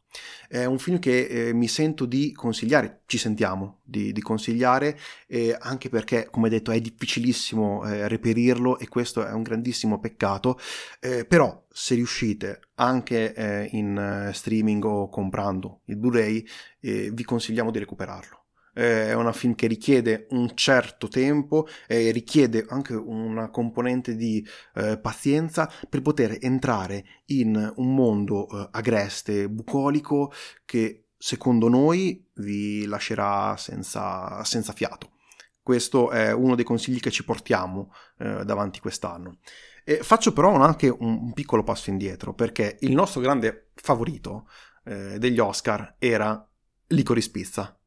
È 0.48 0.64
un 0.64 0.78
film 0.78 0.98
che 0.98 1.26
eh, 1.26 1.52
mi 1.52 1.68
sento 1.68 2.06
di 2.06 2.32
consigliare, 2.32 3.02
ci 3.06 3.18
sentiamo 3.18 3.80
di, 3.84 4.12
di 4.12 4.20
consigliare, 4.22 4.98
eh, 5.26 5.56
anche 5.58 5.88
perché, 5.88 6.28
come 6.30 6.48
detto, 6.48 6.70
è 6.70 6.80
difficilissimo 6.80 7.84
eh, 7.84 8.08
reperirlo 8.08 8.78
e 8.78 8.88
questo 8.88 9.26
è 9.26 9.32
un 9.32 9.42
grandissimo 9.42 9.98
peccato. 10.00 10.58
Eh, 11.00 11.25
però, 11.25 11.66
se 11.70 11.94
riuscite 11.94 12.60
anche 12.76 13.34
eh, 13.34 13.68
in 13.72 13.96
eh, 13.98 14.32
streaming 14.32 14.84
o 14.84 15.08
comprando 15.08 15.82
il 15.87 15.96
Blu-ray, 15.96 16.44
eh, 16.80 17.10
vi 17.12 17.25
consigliamo 17.25 17.70
di 17.70 17.78
recuperarlo. 17.78 18.47
Eh, 18.78 19.08
È 19.08 19.14
un 19.14 19.32
film 19.32 19.56
che 19.56 19.66
richiede 19.66 20.28
un 20.30 20.54
certo 20.54 21.08
tempo 21.08 21.66
e 21.88 22.12
richiede 22.12 22.64
anche 22.68 22.94
una 22.94 23.50
componente 23.50 24.14
di 24.14 24.47
eh, 24.75 24.99
pazienza 24.99 25.68
per 25.88 26.00
poter 26.00 26.38
entrare 26.40 27.04
in 27.26 27.73
un 27.75 27.94
mondo 27.94 28.49
eh, 28.49 28.68
agreste, 28.70 29.49
bucolico, 29.49 30.30
che 30.64 31.06
secondo 31.18 31.68
noi 31.68 32.25
vi 32.35 32.87
lascerà 32.87 33.56
senza, 33.56 34.44
senza 34.44 34.73
fiato. 34.73 35.11
Questo 35.61 36.11
è 36.11 36.32
uno 36.32 36.54
dei 36.54 36.64
consigli 36.64 37.00
che 37.00 37.11
ci 37.11 37.25
portiamo 37.25 37.92
eh, 38.18 38.44
davanti 38.44 38.78
quest'anno. 38.78 39.38
E 39.85 40.04
faccio 40.04 40.32
però 40.32 40.54
anche 40.54 40.88
un, 40.88 41.18
un 41.20 41.32
piccolo 41.32 41.64
passo 41.64 41.90
indietro, 41.90 42.32
perché 42.32 42.76
il 42.82 42.94
nostro 42.94 43.20
grande 43.20 43.70
favorito 43.75 44.49
eh, 44.85 45.18
degli 45.18 45.40
Oscar 45.40 45.97
era 45.99 46.49
Licorice 46.90 47.30
Pizza 47.30 47.77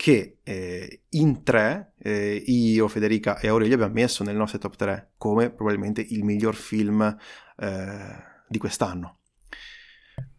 che 0.00 0.38
eh, 0.42 1.02
in 1.10 1.42
tre, 1.42 1.92
eh, 1.98 2.42
io, 2.46 2.88
Federica 2.88 3.38
e 3.38 3.48
Aurelio 3.48 3.74
abbiamo 3.74 3.92
messo 3.92 4.24
nel 4.24 4.34
nostro 4.34 4.58
top 4.58 4.74
3 4.74 5.10
come 5.18 5.50
probabilmente 5.50 6.00
il 6.00 6.24
miglior 6.24 6.54
film 6.54 7.02
eh, 7.58 7.98
di 8.48 8.56
quest'anno. 8.56 9.18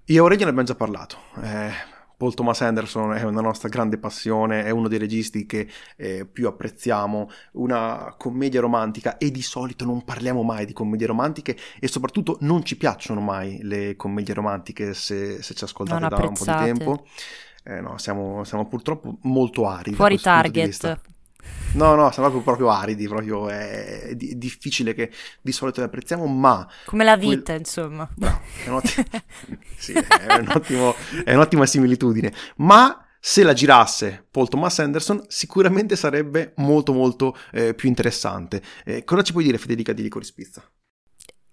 Io 0.06 0.16
e 0.16 0.18
Aurelio 0.18 0.46
ne 0.46 0.50
abbiamo 0.50 0.68
già 0.68 0.74
parlato. 0.74 1.18
eh, 1.44 1.70
Paul 2.18 2.34
Thomas 2.34 2.62
Anderson 2.62 3.14
è 3.14 3.22
una 3.22 3.42
nostra 3.42 3.70
grande 3.70 4.00
passione, 4.00 4.64
è 4.64 4.72
uno 4.72 4.88
dei 4.88 4.98
registi 4.98 5.46
che 5.46 5.70
eh, 5.96 6.26
più 6.26 6.48
apprezziamo, 6.48 7.30
una 7.54 8.16
commedia 8.18 8.62
romantica 8.62 9.20
e 9.20 9.30
di 9.30 9.44
solito 9.44 9.86
non 9.86 10.04
parliamo 10.04 10.42
mai 10.42 10.66
di 10.66 10.74
commedie 10.74 11.06
romantiche 11.06 11.56
e 11.80 11.88
soprattutto 11.88 12.38
non 12.42 12.64
ci 12.64 12.78
piacciono 12.78 13.22
mai 13.22 13.60
le 13.62 13.96
commedie 13.96 14.34
romantiche 14.34 14.96
se, 14.96 15.44
se 15.44 15.54
ci 15.54 15.64
ascoltate 15.64 16.08
da 16.08 16.16
un 16.16 16.34
po' 16.34 16.46
di 16.46 16.52
tempo. 16.52 17.06
Eh, 17.64 17.80
no, 17.82 17.98
siamo, 17.98 18.44
siamo 18.44 18.68
purtroppo 18.68 19.18
molto 19.24 19.68
aridi. 19.68 19.96
Fuori 19.96 20.20
target. 20.20 21.00
No, 21.74 21.96
no, 21.96 22.12
siamo 22.12 22.30
proprio, 22.30 22.42
proprio 22.42 22.70
aridi, 22.70 23.08
proprio 23.08 23.48
è, 23.50 24.02
è 24.10 24.16
di- 24.16 24.38
difficile 24.38 24.94
che 24.94 25.10
di 25.42 25.52
solito 25.52 25.80
le 25.80 25.86
apprezziamo, 25.86 26.26
ma 26.28 26.68
Come 26.86 27.04
la 27.04 27.18
Quel- 27.18 27.38
vita, 27.38 27.54
insomma. 27.54 28.08
Bravo, 28.14 28.42
è, 28.66 28.68
un 28.70 28.76
ottimo- 28.76 29.08
sì, 29.78 29.94
è, 29.94 30.38
un 30.38 30.52
ottimo- 30.54 30.96
è 31.24 31.34
un'ottima 31.34 31.66
similitudine. 31.66 32.34
Ma 32.58 33.06
se 33.20 33.44
la 33.44 33.54
girasse 33.54 34.26
Paul 34.30 34.50
Thomas 34.50 34.80
Anderson, 34.80 35.24
sicuramente 35.28 35.96
sarebbe 35.96 36.54
molto 36.58 36.92
molto 36.92 37.38
eh, 37.52 37.74
più 37.74 37.88
interessante. 37.88 38.62
Eh, 38.84 39.04
cosa 39.04 39.22
ci 39.22 39.32
puoi 39.32 39.44
dire, 39.46 39.58
Federica, 39.58 39.94
di 39.94 40.02
Licorice 40.02 40.34
Pizza? 40.36 40.64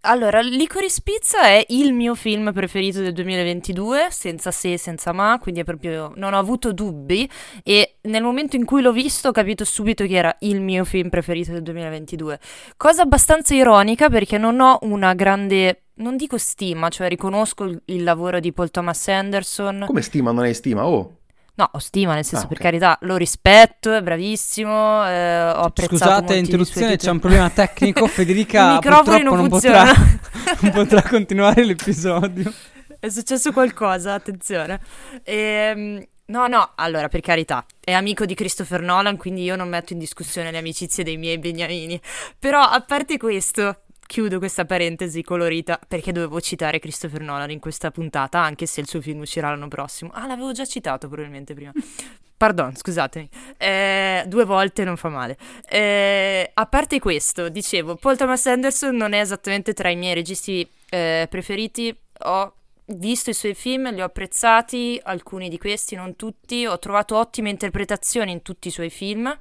Allora, 0.03 0.41
Licorice 0.41 1.01
Pizza 1.03 1.43
è 1.43 1.65
il 1.69 1.93
mio 1.93 2.15
film 2.15 2.53
preferito 2.53 3.01
del 3.01 3.13
2022, 3.13 4.07
senza 4.11 4.53
se, 4.53 4.79
senza 4.79 5.13
ma, 5.13 5.39
quindi 5.41 5.61
è 5.61 5.65
proprio 5.65 6.13
non 6.15 6.35
ho 6.35 6.39
avuto 6.39 6.73
dubbi 6.73 7.29
e 7.65 7.97
nel 8.03 8.23
momento 8.23 8.55
in 8.55 8.65
cui 8.65 8.81
l'ho 8.81 8.93
visto 8.93 9.29
ho 9.29 9.33
capito 9.33 9.65
subito 9.65 10.07
che 10.07 10.15
era 10.15 10.35
il 10.41 10.61
mio 10.61 10.85
film 10.85 11.09
preferito 11.09 11.51
del 11.51 11.63
2022. 11.63 12.39
Cosa 12.77 13.03
abbastanza 13.03 13.55
ironica 13.55 14.09
perché 14.09 14.39
non 14.39 14.61
ho 14.61 14.79
una 14.83 15.15
grande 15.15 15.83
non 15.99 16.17
dico 16.17 16.39
stima, 16.39 16.89
cioè 16.91 17.09
riconosco 17.09 17.65
il 17.65 18.03
lavoro 18.05 18.39
di 18.39 18.53
Paul 18.53 18.71
Thomas 18.71 19.09
Anderson. 19.09 19.85
Come 19.87 20.03
stima, 20.03 20.31
non 20.31 20.45
hai 20.45 20.55
stima? 20.55 20.87
Oh, 20.87 21.18
No, 21.59 21.69
ho 21.73 21.79
stima, 21.81 22.15
nel 22.15 22.25
senso, 22.25 22.45
Ah, 22.45 22.49
per 22.49 22.59
ok. 22.59 22.63
carità, 22.63 22.99
lo 23.01 23.17
rispetto, 23.17 23.93
è 23.93 24.01
bravissimo, 24.01 25.05
eh, 25.09 25.43
ho 25.43 25.63
apprezzato 25.63 25.97
Scusate, 25.97 26.37
interruzione, 26.37 26.97
c'è 26.97 27.11
un 27.11 27.19
problema 27.19 27.51
tecnico. 27.51 28.07
Federica 28.09 28.79
purtroppo 28.79 29.19
non 29.19 29.37
non, 29.39 29.49
potrà, 29.49 29.85
non 30.63 30.71
potrà 30.71 31.03
continuare 31.03 31.65
l'episodio. 31.65 32.53
È 33.01 33.09
successo 33.09 33.51
qualcosa, 33.53 34.15
attenzione. 34.15 34.81
Ehm, 35.25 36.05
no, 36.27 36.47
no, 36.47 36.73
allora, 36.77 37.09
per 37.09 37.21
carità, 37.21 37.65
è 37.81 37.93
amico 37.93 38.25
di 38.25 38.35
Christopher 38.35 38.81
Nolan, 38.81 39.17
quindi 39.17 39.43
io 39.43 39.57
non 39.57 39.69
metto 39.69 39.93
in 39.93 39.99
discussione 39.99 40.53
le 40.53 40.59
amicizie 40.59 41.03
dei 41.03 41.17
miei 41.17 41.39
beniamini. 41.39 42.01
Però, 42.39 42.61
a 42.61 42.81
parte 42.83 43.17
questo, 43.17 43.83
chiudo 44.09 44.39
questa 44.39 44.65
parentesi 44.65 45.23
colorita, 45.23 45.79
perché 45.87 46.13
dovevo 46.13 46.41
citare 46.41 46.79
Christopher 46.79 47.21
Nolan 47.21 47.51
in 47.51 47.61
questa 47.61 47.91
puntata, 47.91 48.41
anche 48.41 48.65
se 48.65 48.81
il 48.81 48.89
suo 48.89 49.03
film 49.03 49.21
uscirà 49.21 49.51
l'anno 49.51 49.69
prossimo. 49.69 50.11
Ah, 50.15 50.27
l'avevo 50.27 50.51
già 50.53 50.65
citato 50.65 51.09
probabilmente 51.09 51.53
prima. 51.53 51.73
Pardon, 52.39 52.75
scusatemi. 52.75 53.29
Eh, 53.59 54.25
due 54.27 54.45
volte 54.45 54.85
non 54.85 54.97
fa 54.97 55.09
male. 55.11 55.37
Eh, 55.69 56.51
a 56.55 56.67
parte 56.67 56.99
questo, 57.01 57.51
dicevo, 57.51 57.97
Paul 57.97 58.17
Thomas 58.17 58.47
Anderson 58.47 58.97
non 58.97 59.13
è 59.13 59.21
esattamente 59.21 59.75
tra 59.75 59.91
i 59.91 59.97
miei 59.97 60.15
registi 60.15 60.67
eh, 60.89 61.27
preferiti. 61.29 61.95
Ho 62.21 62.55
visto 62.87 63.29
i 63.29 63.35
suoi 63.35 63.55
film, 63.55 63.93
li 63.93 64.01
ho 64.01 64.05
apprezzati, 64.05 64.99
alcuni 65.03 65.51
di 65.51 65.59
questi, 65.59 65.97
non 65.97 66.17
tutti. 66.17 66.65
Ho 66.65 66.79
trovato 66.79 67.17
ottime 67.17 67.51
interpretazioni 67.51 68.33
in 68.33 68.41
tutti 68.41 68.69
i 68.69 68.71
suoi 68.71 68.89
film. 68.89 69.37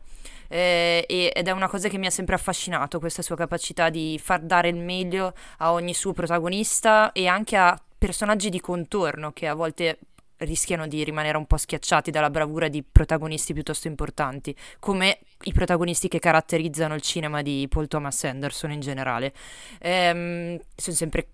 Eh, 0.48 1.06
ed 1.08 1.48
è 1.48 1.52
una 1.52 1.68
cosa 1.68 1.90
che 1.90 1.98
mi 1.98 2.06
ha 2.06 2.12
sempre 2.12 2.36
affascinato, 2.36 3.00
questa 3.00 3.22
sua 3.22 3.36
capacità 3.36 3.90
di 3.90 4.20
far 4.22 4.42
dare 4.42 4.70
il 4.70 4.78
meglio 4.78 5.34
a 5.58 5.72
ogni 5.72 5.94
suo 5.94 6.14
protagonista 6.14 7.12
e 7.12 7.28
anche 7.28 7.56
a 7.56 7.80
personaggi 7.98 8.50
di 8.50 8.60
contorno 8.60 9.32
che 9.32 9.48
a 9.48 9.54
volte 9.54 10.00
rischiano 10.38 10.88
di 10.88 11.04
rimanere 11.04 11.38
un 11.38 11.46
po' 11.46 11.58
schiacciati 11.58 12.12
dalla 12.12 12.30
bravura 12.30 12.68
di 12.68 12.84
protagonisti 12.84 13.54
piuttosto 13.54 13.88
importanti, 13.88 14.56
come 14.80 15.20
i 15.44 15.54
protagonisti 15.54 16.08
che 16.08 16.20
caratterizzano 16.20 16.94
il 16.94 17.02
cinema 17.02 17.42
di 17.42 17.66
Paul 17.70 17.88
Thomas 17.88 18.24
Anderson 18.24 18.72
in 18.72 18.80
generale. 18.80 19.34
Ehm, 19.80 20.60
sono 20.76 20.96
sempre 20.96 21.30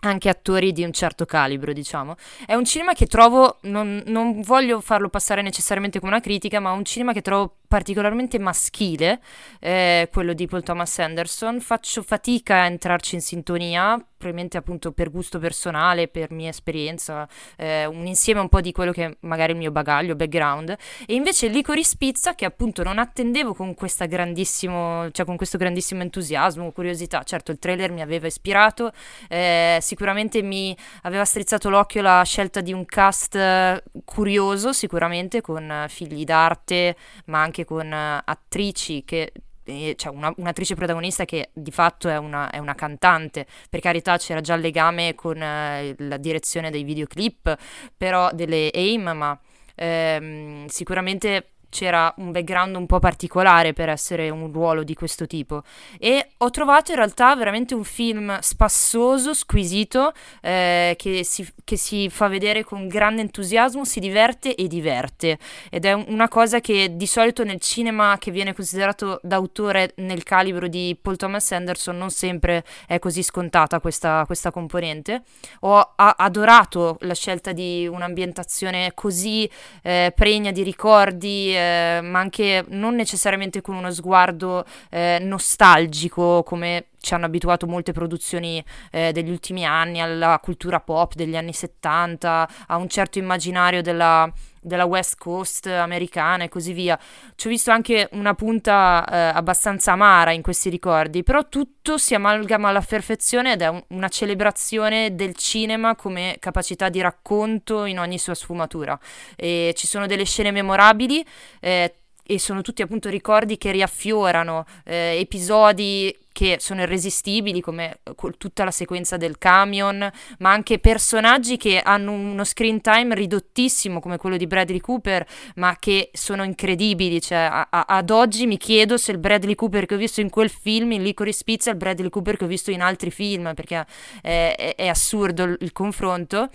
anche 0.00 0.30
attori 0.30 0.72
di 0.72 0.82
un 0.82 0.92
certo 0.92 1.26
calibro, 1.26 1.72
diciamo. 1.72 2.16
È 2.46 2.54
un 2.54 2.64
cinema 2.64 2.94
che 2.94 3.06
trovo, 3.06 3.58
non, 3.62 4.02
non 4.06 4.40
voglio 4.40 4.80
farlo 4.80 5.10
passare 5.10 5.42
necessariamente 5.42 5.98
come 5.98 6.12
una 6.12 6.20
critica, 6.20 6.60
ma 6.60 6.72
un 6.72 6.84
cinema 6.84 7.12
che 7.12 7.20
trovo 7.20 7.56
particolarmente 7.70 8.40
maschile, 8.40 9.20
eh, 9.60 10.08
quello 10.12 10.32
di 10.32 10.48
Paul 10.48 10.64
Thomas 10.64 10.98
Anderson. 10.98 11.60
Faccio 11.60 12.02
fatica 12.02 12.62
a 12.62 12.66
entrarci 12.66 13.14
in 13.14 13.20
sintonia, 13.20 14.04
probabilmente 14.20 14.58
appunto 14.58 14.90
per 14.90 15.08
gusto 15.08 15.38
personale, 15.38 16.08
per 16.08 16.32
mia 16.32 16.48
esperienza, 16.48 17.28
eh, 17.56 17.86
un 17.86 18.06
insieme 18.06 18.40
un 18.40 18.48
po' 18.48 18.60
di 18.60 18.72
quello 18.72 18.90
che 18.90 19.04
è 19.04 19.16
magari 19.20 19.52
il 19.52 19.58
mio 19.58 19.70
bagaglio, 19.70 20.16
background. 20.16 20.76
E 21.06 21.14
invece 21.14 21.46
Licorice 21.46 21.94
Pizza, 21.96 22.34
che 22.34 22.44
appunto 22.44 22.82
non 22.82 22.98
attendevo 22.98 23.54
con, 23.54 23.72
cioè 23.76 25.24
con 25.24 25.36
questo 25.36 25.56
grandissimo 25.56 26.02
entusiasmo, 26.02 26.72
curiosità. 26.72 27.22
Certo, 27.22 27.52
il 27.52 27.60
trailer 27.60 27.92
mi 27.92 28.02
aveva 28.02 28.26
ispirato, 28.26 28.90
eh, 29.28 29.78
sicuramente 29.80 30.42
mi 30.42 30.76
aveva 31.02 31.24
strizzato 31.24 31.70
l'occhio 31.70 32.02
la 32.02 32.20
scelta 32.24 32.60
di 32.60 32.72
un 32.72 32.84
cast 32.84 33.36
eh, 33.36 33.80
curioso, 34.04 34.72
sicuramente 34.72 35.40
con 35.40 35.86
figli 35.88 36.24
d'arte, 36.24 36.96
ma 37.26 37.40
anche 37.40 37.59
con 37.64 37.92
eh, 37.92 38.22
attrici 38.24 39.04
che 39.04 39.32
eh, 39.64 39.94
cioè 39.96 40.12
una- 40.12 40.32
un'attrice 40.36 40.74
protagonista 40.74 41.24
che 41.24 41.50
di 41.52 41.70
fatto 41.70 42.08
è 42.08 42.16
una, 42.16 42.50
è 42.50 42.58
una 42.58 42.74
cantante, 42.74 43.46
per 43.68 43.80
carità 43.80 44.16
c'era 44.18 44.40
già 44.40 44.54
il 44.54 44.60
legame 44.62 45.14
con 45.14 45.40
eh, 45.40 45.94
la 45.98 46.16
direzione 46.16 46.70
dei 46.70 46.82
videoclip, 46.82 47.56
però 47.96 48.30
delle 48.32 48.70
AIM, 48.72 49.10
ma 49.14 49.38
ehm, 49.74 50.66
sicuramente 50.66 51.50
c'era 51.70 52.12
un 52.18 52.32
background 52.32 52.76
un 52.76 52.86
po' 52.86 52.98
particolare 52.98 53.72
per 53.72 53.88
essere 53.88 54.28
un 54.28 54.52
ruolo 54.52 54.82
di 54.82 54.94
questo 54.94 55.26
tipo 55.26 55.62
e 55.98 56.32
ho 56.36 56.50
trovato 56.50 56.90
in 56.90 56.98
realtà 56.98 57.34
veramente 57.36 57.74
un 57.74 57.84
film 57.84 58.38
spassoso, 58.40 59.32
squisito, 59.32 60.12
eh, 60.42 60.94
che, 60.98 61.24
si, 61.24 61.48
che, 61.64 61.76
si, 61.76 62.10
fa 62.10 62.28
vedere 62.28 62.64
con 62.64 62.88
grande 62.88 63.22
entusiasmo, 63.22 63.84
si 63.84 64.00
diverte 64.00 64.54
e 64.54 64.66
diverte 64.66 65.38
ed 65.70 65.84
è 65.84 65.92
una 65.92 66.28
cosa 66.28 66.60
che 66.60 66.96
di 66.96 67.06
solito 67.06 67.44
nel 67.44 67.60
cinema 67.60 68.16
che 68.18 68.30
viene 68.30 68.52
considerato 68.52 69.20
d'autore 69.22 69.92
nel 69.96 70.22
calibro 70.22 70.68
di 70.68 70.98
Paul 71.00 71.16
Thomas 71.16 71.50
Anderson 71.52 71.96
non 71.96 72.10
sempre 72.10 72.64
è 72.86 72.98
così 72.98 73.22
scontata 73.22 73.80
questa, 73.80 74.24
questa 74.26 74.50
componente. 74.50 75.22
Ho 75.60 75.78
a- 75.78 76.14
adorato 76.18 76.96
la 77.00 77.14
scelta 77.14 77.52
di 77.52 77.86
un'ambientazione 77.86 78.92
così 78.94 79.48
eh, 79.82 80.12
pregna 80.14 80.50
di 80.50 80.62
ricordi, 80.62 81.54
eh, 81.60 82.00
ma 82.02 82.18
anche 82.18 82.64
non 82.68 82.94
necessariamente 82.94 83.60
con 83.60 83.74
uno 83.74 83.90
sguardo 83.90 84.64
eh, 84.90 85.18
nostalgico 85.20 86.42
come 86.42 86.86
ci 87.00 87.14
hanno 87.14 87.26
abituato 87.26 87.66
molte 87.66 87.92
produzioni 87.92 88.62
eh, 88.90 89.12
degli 89.12 89.30
ultimi 89.30 89.64
anni 89.64 90.00
alla 90.00 90.38
cultura 90.42 90.80
pop 90.80 91.14
degli 91.14 91.36
anni 91.36 91.52
70, 91.52 92.48
a 92.66 92.76
un 92.76 92.88
certo 92.88 93.18
immaginario 93.18 93.82
della, 93.82 94.30
della 94.60 94.84
West 94.84 95.16
Coast 95.18 95.66
americana 95.66 96.44
e 96.44 96.48
così 96.48 96.72
via. 96.72 96.98
Ci 97.34 97.46
ho 97.46 97.50
visto 97.50 97.70
anche 97.70 98.08
una 98.12 98.34
punta 98.34 99.04
eh, 99.10 99.36
abbastanza 99.36 99.92
amara 99.92 100.32
in 100.32 100.42
questi 100.42 100.68
ricordi, 100.68 101.22
però 101.22 101.48
tutto 101.48 101.96
si 101.98 102.14
amalgama 102.14 102.68
alla 102.68 102.84
perfezione 102.86 103.52
ed 103.52 103.62
è 103.62 103.68
un, 103.68 103.82
una 103.88 104.08
celebrazione 104.08 105.14
del 105.14 105.34
cinema 105.34 105.96
come 105.96 106.36
capacità 106.38 106.88
di 106.90 107.00
racconto 107.00 107.84
in 107.86 107.98
ogni 107.98 108.18
sua 108.18 108.34
sfumatura. 108.34 108.98
E 109.36 109.72
ci 109.76 109.86
sono 109.86 110.06
delle 110.06 110.24
scene 110.24 110.50
memorabili. 110.50 111.24
Eh, 111.60 111.94
e 112.30 112.38
sono 112.38 112.62
tutti 112.62 112.80
appunto 112.80 113.08
ricordi 113.08 113.58
che 113.58 113.72
riaffiorano 113.72 114.64
eh, 114.84 115.16
episodi 115.18 116.16
che 116.32 116.56
sono 116.60 116.82
irresistibili 116.82 117.60
come 117.60 118.00
eh, 118.02 118.14
tutta 118.38 118.64
la 118.64 118.70
sequenza 118.70 119.16
del 119.16 119.38
camion, 119.38 120.10
ma 120.38 120.50
anche 120.50 120.78
personaggi 120.78 121.56
che 121.56 121.80
hanno 121.80 122.12
uno 122.12 122.44
screen 122.44 122.80
time 122.80 123.14
ridottissimo 123.14 124.00
come 124.00 124.16
quello 124.16 124.36
di 124.36 124.46
Bradley 124.46 124.80
Cooper, 124.80 125.26
ma 125.56 125.76
che 125.78 126.10
sono 126.12 126.42
incredibili, 126.44 127.20
cioè 127.20 127.38
a- 127.38 127.68
a- 127.70 127.84
ad 127.88 128.10
oggi 128.10 128.46
mi 128.46 128.56
chiedo 128.56 128.96
se 128.96 129.12
il 129.12 129.18
Bradley 129.18 129.54
Cooper 129.54 129.86
che 129.86 129.94
ho 129.94 129.98
visto 129.98 130.20
in 130.20 130.30
quel 130.30 130.50
film, 130.50 130.92
in 130.92 131.02
Licorice 131.02 131.42
Pizza, 131.44 131.70
è 131.70 131.72
il 131.72 131.78
Bradley 131.78 132.10
Cooper 132.10 132.36
che 132.36 132.44
ho 132.44 132.48
visto 132.48 132.70
in 132.70 132.80
altri 132.80 133.10
film, 133.10 133.52
perché 133.54 133.84
è, 134.22 134.54
è, 134.56 134.74
è 134.76 134.86
assurdo 134.88 135.42
il, 135.44 135.56
il 135.60 135.72
confronto. 135.72 136.48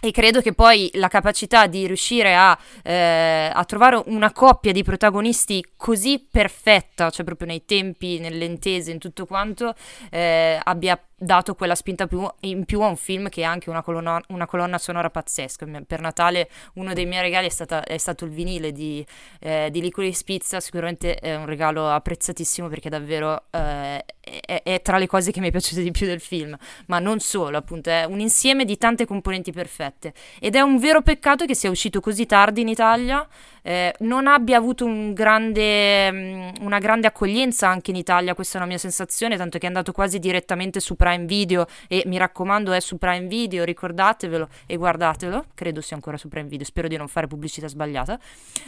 E 0.00 0.10
credo 0.12 0.40
che 0.40 0.54
poi 0.54 0.90
la 0.94 1.08
capacità 1.08 1.66
di 1.66 1.86
riuscire 1.86 2.34
a, 2.34 2.58
eh, 2.82 3.50
a, 3.52 3.64
trovare 3.64 4.02
una 4.06 4.32
coppia 4.32 4.72
di 4.72 4.82
protagonisti 4.82 5.64
così 5.76 6.26
perfetta, 6.30 7.10
cioè 7.10 7.24
proprio 7.24 7.48
nei 7.48 7.66
tempi, 7.66 8.18
nelle 8.18 8.46
intese, 8.46 8.92
in 8.92 8.98
tutto 8.98 9.26
quanto, 9.26 9.74
eh, 10.10 10.58
abbia 10.62 10.98
dato 11.22 11.54
quella 11.54 11.74
spinta 11.74 12.06
più, 12.06 12.26
in 12.40 12.64
più 12.64 12.80
a 12.80 12.86
un 12.86 12.96
film 12.96 13.28
che 13.28 13.44
ha 13.44 13.50
anche 13.50 13.68
una 13.68 13.82
colonna, 13.82 14.18
una 14.28 14.46
colonna 14.46 14.78
sonora 14.78 15.10
pazzesca. 15.10 15.66
Per 15.86 16.00
Natale 16.00 16.48
uno 16.74 16.94
dei 16.94 17.04
miei 17.04 17.20
regali 17.20 17.46
è, 17.46 17.50
stata, 17.50 17.84
è 17.84 17.98
stato 17.98 18.24
il 18.24 18.30
vinile 18.30 18.72
di, 18.72 19.04
eh, 19.40 19.68
di 19.70 19.82
Licorice 19.82 20.22
Pizza, 20.24 20.60
sicuramente 20.60 21.16
è 21.16 21.36
un 21.36 21.44
regalo 21.44 21.90
apprezzatissimo 21.90 22.68
perché 22.68 22.88
davvero 22.88 23.44
eh, 23.50 24.02
è, 24.20 24.62
è, 24.62 24.80
tra 24.82 24.96
le 24.96 25.06
cose 25.06 25.30
che 25.30 25.40
mi 25.40 25.48
è 25.48 25.50
piaciute 25.50 25.82
di 25.82 25.90
più 25.90 26.06
del 26.06 26.20
film, 26.20 26.56
ma 26.86 26.98
non 26.98 27.20
solo, 27.20 27.58
appunto, 27.58 27.90
è 27.90 28.04
un 28.04 28.20
insieme 28.20 28.64
di 28.64 28.78
tante 28.78 29.04
componenti 29.04 29.52
perfette. 29.52 30.14
Ed 30.38 30.54
è 30.54 30.60
un 30.60 30.78
vero 30.78 31.02
peccato 31.02 31.44
che 31.44 31.54
sia 31.54 31.68
uscito 31.68 32.00
così 32.00 32.24
tardi 32.24 32.62
in 32.62 32.68
Italia 32.68 33.26
eh, 33.62 33.94
non 34.00 34.26
abbia 34.26 34.56
avuto 34.56 34.84
un 34.84 35.12
grande, 35.12 36.10
mm, 36.10 36.48
una 36.60 36.78
grande 36.78 37.06
accoglienza 37.06 37.68
anche 37.68 37.90
in 37.90 37.96
Italia, 37.96 38.34
questa 38.34 38.54
è 38.54 38.60
una 38.60 38.68
mia 38.68 38.78
sensazione, 38.78 39.36
tanto 39.36 39.58
che 39.58 39.64
è 39.64 39.68
andato 39.68 39.92
quasi 39.92 40.18
direttamente 40.18 40.80
su 40.80 40.96
Prime 40.96 41.24
Video 41.24 41.66
e 41.88 42.02
mi 42.06 42.16
raccomando 42.16 42.72
è 42.72 42.80
su 42.80 42.98
Prime 42.98 43.26
Video, 43.26 43.64
ricordatevelo 43.64 44.48
e 44.66 44.76
guardatelo, 44.76 45.46
credo 45.54 45.80
sia 45.80 45.96
ancora 45.96 46.16
su 46.16 46.28
Prime 46.28 46.48
Video, 46.48 46.64
spero 46.64 46.88
di 46.88 46.96
non 46.96 47.08
fare 47.08 47.26
pubblicità 47.26 47.68
sbagliata, 47.68 48.18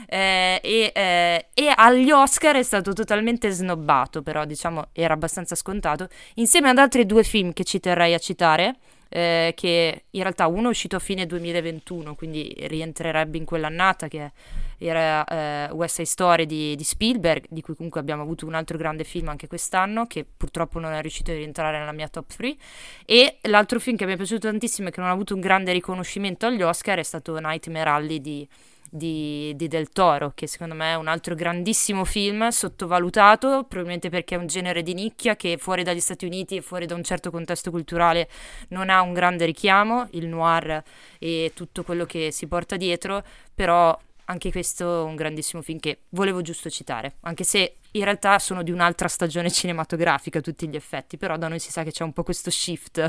eh, 0.07 0.61
e, 0.63 0.93
eh, 0.95 1.47
e 1.55 1.73
agli 1.75 2.11
Oscar 2.11 2.57
è 2.57 2.63
stato 2.63 2.93
totalmente 2.93 3.51
snobbato, 3.51 4.23
però 4.23 4.45
diciamo 4.45 4.89
era 4.93 5.15
abbastanza 5.15 5.55
scontato, 5.55 6.09
insieme 6.35 6.69
ad 6.69 6.79
altri 6.79 7.07
due 7.07 7.25
film 7.25 7.53
che 7.53 7.65
ci 7.65 7.81
terrei 7.81 8.15
a 8.15 8.19
citare 8.19 8.77
eh, 9.15 9.53
che 9.55 10.05
in 10.09 10.23
realtà 10.23 10.47
uno 10.47 10.69
è 10.69 10.71
uscito 10.71 10.97
a 10.97 10.99
fine 10.99 11.27
2021, 11.27 12.15
quindi 12.15 12.51
rientrerebbe 12.67 13.37
in 13.37 13.45
quell'annata 13.45 14.09
che 14.09 14.33
era 14.79 15.23
eh, 15.25 15.71
West 15.73 15.97
Side 15.97 16.09
Story 16.09 16.47
di, 16.47 16.75
di, 16.75 16.83
Spielberg, 16.83 17.45
di 17.51 17.61
cui 17.61 17.75
comunque 17.75 18.01
abbiamo 18.01 18.23
avuto 18.23 18.47
un 18.47 18.55
altro 18.55 18.79
grande 18.79 19.05
film 19.05 19.29
anche 19.29 19.49
quest'anno, 19.49 20.07
che 20.07 20.25
purtroppo 20.25 20.79
non 20.79 20.93
è 20.93 21.01
riuscito 21.03 21.31
a 21.31 21.35
rientrare 21.35 21.79
nella 21.79 21.93
mia 21.93 22.09
top 22.09 22.35
3. 22.35 22.57
E 23.05 23.37
l'altro 23.43 23.79
film 23.79 23.97
che 23.97 24.07
mi 24.07 24.15
è 24.15 24.17
piaciuto 24.17 24.49
tantissimo 24.49 24.89
e 24.89 24.91
che 24.91 25.01
non 25.01 25.11
ha 25.11 25.13
avuto 25.13 25.35
un 25.35 25.41
grande 25.41 25.73
riconoscimento 25.73 26.47
agli 26.47 26.63
Oscar 26.63 26.99
è 26.99 27.03
stato 27.03 27.39
Nightmare 27.39 27.91
Alley 27.91 28.21
di 28.21 28.49
di, 28.95 29.55
di, 29.57 29.69
Del 29.69 29.89
Toro, 29.89 30.33
che 30.35 30.47
secondo 30.47 30.75
me 30.75 30.93
è 30.93 30.97
un 30.97 31.09
altro 31.09 31.35
grandissimo 31.35 32.05
film, 32.05 32.49
sottovalutato, 32.49 33.65
probabilmente 33.67 34.11
perché 34.11 34.35
è 34.35 34.39
un 34.39 34.47
genere 34.47 34.83
di 34.83 34.93
nicchia 34.93 35.35
che 35.35 35.57
fuori 35.57 35.83
dagli 35.83 36.01
Stati 36.01 36.27
Uniti 36.27 36.57
e 36.57 36.61
fuori 36.61 36.85
da 36.85 36.95
un 36.95 37.03
certo 37.03 37.31
contesto 37.31 37.71
culturale 37.71 38.29
non 38.69 38.91
ha 38.91 39.01
un 39.01 39.15
grande 39.15 39.47
richiamo, 39.47 40.09
il 40.11 40.27
noir 40.27 40.83
e 41.19 41.53
tutto 41.55 41.85
quello 41.85 42.05
che 42.05 42.31
si 42.33 42.47
porta 42.47 42.77
dietro, 42.77 43.25
però 43.55 43.99
anche 44.27 44.53
questo 44.53 45.01
è 45.01 45.05
un 45.05 45.17
grandissimo 45.17 45.63
film 45.63 45.79
che 45.79 46.01
volevo 46.11 46.43
giusto 46.43 46.69
citare, 46.69 47.15
anche 47.21 47.45
se 47.45 47.77
in 47.93 48.05
realtà 48.05 48.39
sono 48.39 48.63
di 48.63 48.71
un'altra 48.71 49.09
stagione 49.09 49.51
cinematografica 49.51 50.43
tutti 50.43 50.69
gli 50.69 50.77
effetti, 50.77 51.17
però 51.17 51.39
da 51.39 51.49
noi 51.49 51.61
si 51.61 51.71
sa 51.71 51.83
che 51.83 51.93
c'è 51.93 52.05
un 52.05 52.13
po' 52.13 52.25
questo 52.25 52.51
shift. 52.51 53.09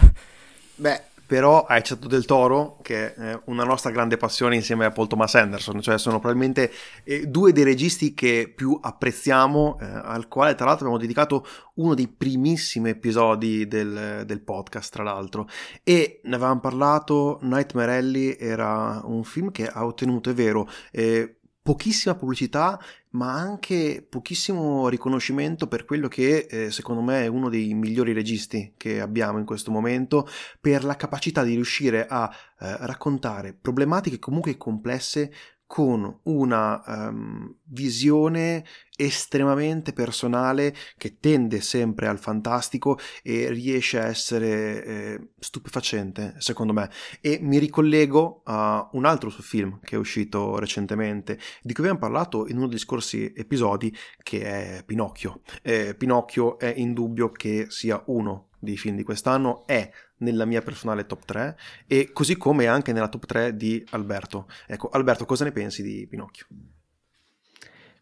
Beh, 0.76 1.04
però 1.26 1.64
hai 1.64 1.84
citato 1.84 2.08
Del 2.08 2.26
Toro, 2.26 2.78
che 2.82 3.14
è 3.14 3.40
una 3.46 3.64
nostra 3.64 3.92
grande 3.92 4.18
passione 4.18 4.56
insieme 4.56 4.86
a 4.86 4.92
Paul 4.92 5.08
Thomas 5.08 5.36
Anderson, 5.36 5.82
cioè 5.82 5.98
sono 5.98 6.20
probabilmente 6.20 6.72
eh, 7.04 7.26
due 7.26 7.52
dei 7.52 7.64
registi 7.64 8.14
che 8.14 8.52
più 8.54 8.78
apprezziamo, 8.82 9.78
eh, 9.80 9.86
al 9.86 10.28
quale 10.28 10.56
tra 10.56 10.66
l'altro 10.66 10.86
abbiamo 10.86 11.02
dedicato 11.02 11.46
uno 11.76 11.94
dei 11.94 12.08
primissimi 12.08 12.90
episodi 12.90 13.68
del, 13.68 14.24
del, 14.26 14.42
podcast, 14.42 14.92
tra 14.92 15.04
l'altro, 15.04 15.48
e 15.84 16.20
ne 16.24 16.36
avevamo 16.36 16.60
parlato, 16.60 17.40
Nightmare 17.42 17.98
Alley 17.98 18.36
era 18.40 19.02
un 19.04 19.24
film 19.24 19.52
che 19.52 19.68
ha 19.68 19.86
ottenuto, 19.86 20.30
è 20.30 20.34
vero, 20.34 20.70
eh, 20.92 21.38
pochissima 21.64 22.14
pubblicità, 22.14 22.78
ma 23.12 23.32
anche 23.32 24.06
pochissimo 24.08 24.90
riconoscimento 24.90 25.68
per 25.68 25.86
quello 25.86 26.10
che 26.10 26.46
eh, 26.50 26.72
secondo 26.72 27.02
me 27.02 27.24
è 27.24 27.28
uno 27.28 27.48
dei 27.48 27.74
migliori 27.74 28.12
registi 28.12 28.74
che 28.76 29.00
abbiamo 29.00 29.40
in 29.40 29.46
questo 29.46 29.72
momento, 29.72 30.28
per 30.60 30.84
la 30.84 30.98
capacità 30.98 31.42
di 31.42 31.54
riuscire 31.54 32.06
a 32.06 32.30
eh, 32.60 32.78
raccontare 32.86 33.54
problematiche 33.54 34.20
comunque 34.20 34.58
complesse 34.58 35.32
con 35.66 36.20
una 36.24 36.84
um, 36.86 37.56
visione 37.64 38.64
estremamente 38.96 39.92
personale 39.92 40.76
che 40.98 41.18
tende 41.20 41.62
sempre 41.62 42.08
al 42.08 42.20
fantastico 42.20 43.00
e 43.24 43.50
riesce 43.50 44.00
a 44.00 44.06
essere 44.06 44.86
eh, 44.86 45.30
stupefacente 45.40 46.36
secondo 46.38 46.74
me. 46.74 46.90
E 47.22 47.40
mi 47.42 47.58
ricollego 47.58 48.42
a 48.46 48.88
un 48.94 49.06
altro 49.06 49.30
suo 49.30 49.44
film 49.44 49.80
che 49.84 49.96
è 49.96 50.00
uscito 50.00 50.60
recentemente 50.60 51.40
di 51.62 51.74
cui 51.74 51.84
abbiamo 51.84 52.00
parlato 52.00 52.48
in 52.48 52.58
uno 52.58 52.68
degli 52.68 52.78
scorsi 52.78 53.34
episodi 53.36 53.96
che 54.22 54.44
è 54.44 54.84
Pinocchio. 54.86 55.42
Eh, 55.62 55.96
Pinocchio 55.96 56.60
è 56.60 56.72
indubbio 56.76 57.32
che 57.32 57.66
sia 57.70 58.02
uno 58.08 58.50
dei 58.60 58.78
film 58.78 58.96
di 58.96 59.04
quest'anno 59.04 59.66
è 59.66 59.92
nella 60.24 60.46
mia 60.46 60.62
personale 60.62 61.06
top 61.06 61.26
3 61.26 61.58
e 61.86 62.12
così 62.12 62.38
come 62.38 62.66
anche 62.68 62.94
nella 62.94 63.10
top 63.10 63.26
3 63.26 63.56
di 63.56 63.86
Alberto. 63.92 64.48
Ecco, 64.66 64.90
Alberto, 64.90 65.26
cosa 65.26 65.44
ne 65.44 65.52
pensi 65.52 65.84
di 65.84 66.08
Pinocchio? 66.08 66.48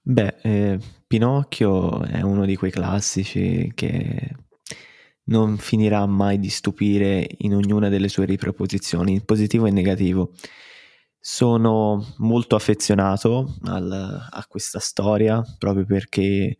Beh, 0.03 0.35
eh, 0.41 0.79
Pinocchio 1.05 2.03
è 2.03 2.21
uno 2.21 2.45
di 2.45 2.55
quei 2.55 2.71
classici 2.71 3.71
che 3.75 4.35
non 5.25 5.57
finirà 5.57 6.05
mai 6.05 6.39
di 6.39 6.49
stupire 6.49 7.27
in 7.39 7.55
ognuna 7.55 7.89
delle 7.89 8.07
sue 8.07 8.25
riproposizioni, 8.25 9.13
in 9.13 9.25
positivo 9.25 9.65
e 9.65 9.71
negativo. 9.71 10.33
Sono 11.19 12.03
molto 12.17 12.55
affezionato 12.55 13.57
al, 13.65 13.91
a 14.29 14.45
questa 14.47 14.79
storia 14.79 15.41
proprio 15.59 15.85
perché 15.85 16.57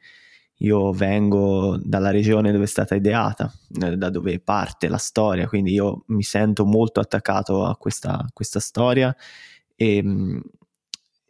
io 0.61 0.91
vengo 0.91 1.79
dalla 1.81 2.11
regione 2.11 2.51
dove 2.51 2.65
è 2.65 2.67
stata 2.67 2.95
ideata, 2.95 3.51
eh, 3.81 3.97
da 3.97 4.09
dove 4.09 4.39
parte 4.39 4.87
la 4.87 4.97
storia, 4.97 5.47
quindi 5.47 5.73
io 5.73 6.03
mi 6.07 6.23
sento 6.23 6.65
molto 6.65 6.99
attaccato 6.99 7.65
a 7.65 7.75
questa, 7.77 8.25
questa 8.31 8.59
storia 8.59 9.15
e, 9.75 10.03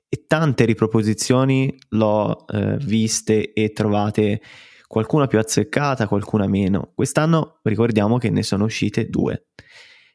e, 0.10 0.24
tante 0.28 0.66
riproposizioni 0.66 1.74
l'ho 1.90 2.46
eh, 2.48 2.78
viste 2.78 3.54
e 3.54 3.72
trovate 3.72 4.42
qualcuna 4.88 5.28
più 5.28 5.40
azzeccata, 5.40 6.08
qualcuna 6.08 6.48
meno. 6.48 6.92
Quest'anno 6.94 7.60
ricordiamo 7.64 8.18
che 8.18 8.30
ne 8.30 8.44
sono 8.44 8.66
uscite 8.66 9.10
due, 9.10 9.48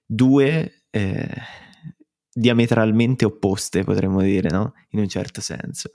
due 0.05 0.85
eh, 0.90 1.35
diametralmente 2.31 3.24
opposte, 3.24 3.83
potremmo 3.83 4.20
dire, 4.20 4.50
no? 4.50 4.74
in 4.90 4.98
un 4.98 5.09
certo 5.09 5.40
senso 5.40 5.92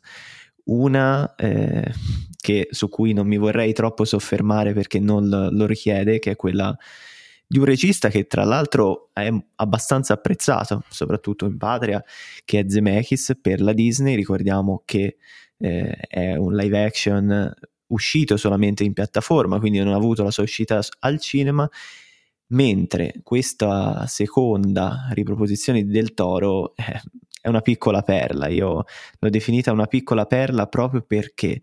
Una 0.65 1.36
eh, 1.36 1.91
che, 2.39 2.67
su 2.71 2.89
cui 2.89 3.13
non 3.13 3.28
mi 3.28 3.38
vorrei 3.38 3.74
troppo 3.74 4.06
soffermare 4.06 4.74
perché 4.74 5.00
non 5.00 5.30
lo 5.30 5.65
richiede, 5.65 6.19
che 6.19 6.32
è 6.32 6.36
quella 6.36 6.78
di 7.45 7.58
un 7.58 7.65
regista 7.65 8.08
che 8.08 8.28
tra 8.28 8.45
l'altro 8.45 9.10
è 9.12 9.30
abbastanza 9.56 10.13
apprezzato, 10.13 10.84
soprattutto 10.89 11.45
in 11.45 11.58
patria, 11.58 12.04
che 12.45 12.60
è 12.60 12.65
Zemeckis 12.67 13.38
per 13.41 13.60
la 13.60 13.74
Disney. 13.74 14.15
Ricordiamo 14.15 14.84
che 14.86 15.17
eh, 15.58 15.95
è 16.08 16.36
un 16.36 16.56
live 16.56 16.84
action 16.84 17.54
uscito 17.88 18.38
solamente 18.38 18.84
in 18.84 18.93
piattaforma, 18.93 19.60
quindi 19.60 19.80
non 19.80 19.93
ha 19.93 19.97
avuto 19.97 20.24
la 20.24 20.32
sua 20.32 20.43
uscita 20.43 20.80
al 21.00 21.19
cinema, 21.19 21.69
mentre 22.47 23.15
questa 23.21 24.06
seconda 24.08 25.10
riproposizione 25.12 25.84
di 25.84 25.91
Del 25.91 26.13
Toro 26.13 26.74
eh, 26.76 27.02
è 27.41 27.47
una 27.49 27.62
piccola 27.62 28.01
perla. 28.04 28.47
Io 28.47 28.84
l'ho 29.19 29.30
definita 29.30 29.71
una 29.71 29.88
piccola 29.88 30.25
perla 30.25 30.67
proprio 30.67 31.01
perché 31.01 31.62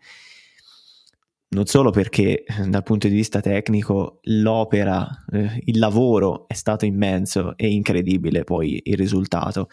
non 1.51 1.65
solo 1.67 1.91
perché 1.91 2.45
dal 2.67 2.83
punto 2.83 3.09
di 3.09 3.15
vista 3.15 3.41
tecnico 3.41 4.19
l'opera, 4.25 5.25
eh, 5.33 5.63
il 5.65 5.79
lavoro 5.79 6.47
è 6.47 6.55
stato 6.55 6.85
immenso 6.85 7.57
e 7.57 7.69
incredibile 7.69 8.45
poi 8.45 8.83
il 8.85 8.97
risultato, 8.97 9.69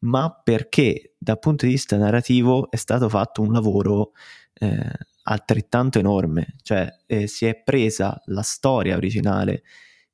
ma 0.00 0.30
perché 0.30 1.14
dal 1.18 1.38
punto 1.38 1.66
di 1.66 1.72
vista 1.72 1.96
narrativo 1.96 2.70
è 2.70 2.76
stato 2.76 3.08
fatto 3.08 3.42
un 3.42 3.52
lavoro 3.52 4.12
eh, 4.54 4.90
altrettanto 5.24 5.98
enorme, 5.98 6.54
cioè 6.62 6.90
eh, 7.06 7.26
si 7.26 7.44
è 7.44 7.60
presa 7.62 8.20
la 8.26 8.42
storia 8.42 8.96
originale 8.96 9.62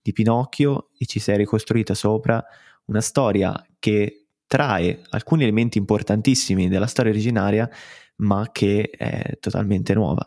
di 0.02 0.12
Pinocchio 0.12 0.90
e 0.98 1.06
ci 1.06 1.20
si 1.20 1.30
è 1.30 1.36
ricostruita 1.36 1.94
sopra 1.94 2.44
una 2.86 3.00
storia 3.00 3.54
che 3.78 4.23
trae 4.46 5.00
alcuni 5.10 5.42
elementi 5.42 5.78
importantissimi 5.78 6.68
della 6.68 6.86
storia 6.86 7.12
originaria, 7.12 7.68
ma 8.16 8.48
che 8.52 8.90
è 8.90 9.38
totalmente 9.40 9.94
nuova. 9.94 10.24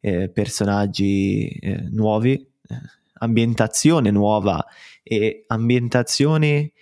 Eh, 0.00 0.30
personaggi 0.30 1.48
eh, 1.48 1.88
nuovi, 1.90 2.32
eh, 2.34 2.76
ambientazione 3.14 4.10
nuova 4.10 4.64
e 5.02 5.44
ambientazione 5.46 6.72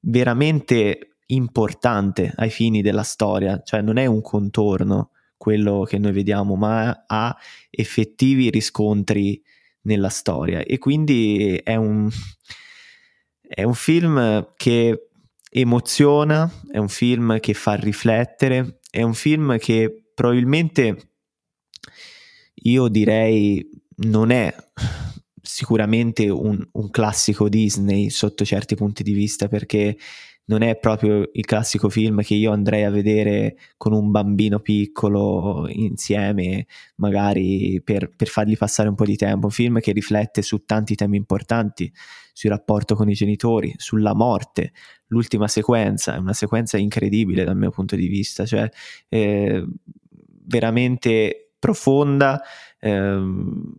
veramente 0.00 1.16
importante 1.26 2.32
ai 2.36 2.50
fini 2.50 2.82
della 2.82 3.02
storia, 3.02 3.60
cioè 3.62 3.82
non 3.82 3.96
è 3.96 4.06
un 4.06 4.22
contorno 4.22 5.10
quello 5.36 5.82
che 5.82 5.98
noi 5.98 6.12
vediamo, 6.12 6.56
ma 6.56 7.04
ha 7.06 7.36
effettivi 7.70 8.50
riscontri 8.50 9.40
nella 9.82 10.08
storia. 10.08 10.60
E 10.60 10.78
quindi 10.78 11.60
è 11.62 11.76
un, 11.76 12.08
è 13.40 13.62
un 13.62 13.74
film 13.74 14.52
che 14.56 15.07
emoziona, 15.50 16.50
è 16.70 16.78
un 16.78 16.88
film 16.88 17.40
che 17.40 17.54
fa 17.54 17.74
riflettere, 17.74 18.80
è 18.90 19.02
un 19.02 19.14
film 19.14 19.58
che 19.58 20.10
probabilmente 20.14 21.12
io 22.62 22.88
direi 22.88 23.68
non 23.98 24.30
è 24.30 24.54
sicuramente 25.40 26.28
un, 26.28 26.62
un, 26.72 26.90
classico 26.90 27.48
Disney 27.48 28.10
sotto 28.10 28.44
certi 28.44 28.74
punti 28.74 29.02
di 29.02 29.12
vista 29.12 29.48
perché 29.48 29.96
non 30.46 30.62
è 30.62 30.78
proprio 30.78 31.28
il 31.32 31.44
classico 31.44 31.88
film 31.88 32.22
che 32.22 32.34
io 32.34 32.52
andrei 32.52 32.84
a 32.84 32.90
vedere 32.90 33.56
con 33.76 33.92
un 33.92 34.10
bambino 34.10 34.60
piccolo 34.60 35.66
insieme, 35.68 36.66
magari 36.96 37.80
per, 37.82 38.10
per 38.14 38.28
fargli 38.28 38.56
passare 38.56 38.88
un 38.88 38.94
po' 38.94 39.04
di 39.04 39.16
tempo. 39.16 39.46
Un 39.46 39.52
film 39.52 39.80
che 39.80 39.92
riflette 39.92 40.40
su 40.40 40.64
tanti 40.64 40.94
temi 40.94 41.16
importanti, 41.18 41.92
sul 42.38 42.50
rapporto 42.50 42.94
con 42.94 43.10
i 43.10 43.14
genitori, 43.14 43.74
sulla 43.78 44.14
morte. 44.14 44.72
L'ultima 45.08 45.48
sequenza 45.48 46.14
è 46.14 46.18
una 46.18 46.32
sequenza 46.32 46.76
incredibile 46.76 47.42
dal 47.42 47.56
mio 47.56 47.70
punto 47.70 47.96
di 47.96 48.06
vista, 48.06 48.46
cioè 48.46 48.70
eh, 49.08 49.66
veramente 50.44 51.54
profonda. 51.58 52.40
Ehm, 52.78 53.74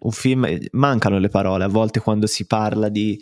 un 0.00 0.10
film, 0.12 0.48
mancano 0.70 1.18
le 1.18 1.28
parole 1.28 1.64
a 1.64 1.68
volte 1.68 2.00
quando 2.00 2.26
si 2.26 2.46
parla 2.46 2.88
di 2.88 3.20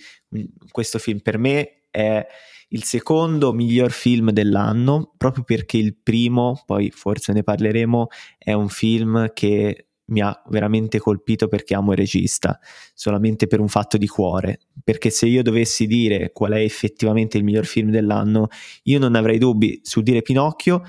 questo 0.71 1.01
film. 1.01 1.19
Per 1.19 1.39
me 1.39 1.89
è 1.91 2.25
il 2.69 2.85
secondo 2.85 3.53
miglior 3.53 3.91
film 3.91 4.31
dell'anno, 4.31 5.15
proprio 5.17 5.43
perché 5.43 5.79
il 5.79 5.97
primo, 5.97 6.63
poi 6.65 6.93
forse 6.93 7.33
ne 7.33 7.43
parleremo, 7.43 8.07
è 8.39 8.53
un 8.53 8.69
film 8.69 9.33
che 9.33 9.89
mi 10.07 10.21
ha 10.21 10.43
veramente 10.49 10.99
colpito 10.99 11.49
perché 11.49 11.75
amo 11.75 11.93
il 11.93 11.99
regista, 11.99 12.59
solamente 12.95 13.47
per 13.47 13.61
un 13.61 13.69
fatto 13.69 13.97
di 13.97 14.07
cuore, 14.07 14.61
perché 14.85 15.11
se 15.11 15.27
io 15.27 15.43
dovessi 15.43 15.87
dire 15.87 16.33
qual 16.33 16.53
è 16.53 16.61
effettivamente 16.61 17.39
il 17.39 17.45
miglior 17.45 17.67
film 17.67 17.91
dell'anno, 17.91 18.49
io 18.85 18.99
non 18.99 19.15
avrei 19.15 19.39
dubbi 19.39 19.81
sul 19.83 20.03
dire 20.03 20.23
Pinocchio. 20.23 20.83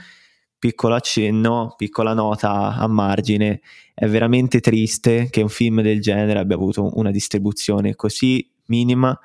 Piccolo 0.60 0.96
accenno, 0.96 1.76
piccola 1.78 2.14
nota 2.14 2.76
a 2.76 2.88
margine, 2.88 3.62
è 3.94 4.08
veramente 4.08 4.60
triste 4.60 5.28
che 5.30 5.42
un 5.42 5.50
film 5.50 5.82
del 5.82 6.02
genere 6.02 6.40
abbia 6.40 6.56
avuto 6.56 6.90
una 6.96 7.12
distribuzione 7.12 7.96
così 7.96 8.48
minima 8.66 9.18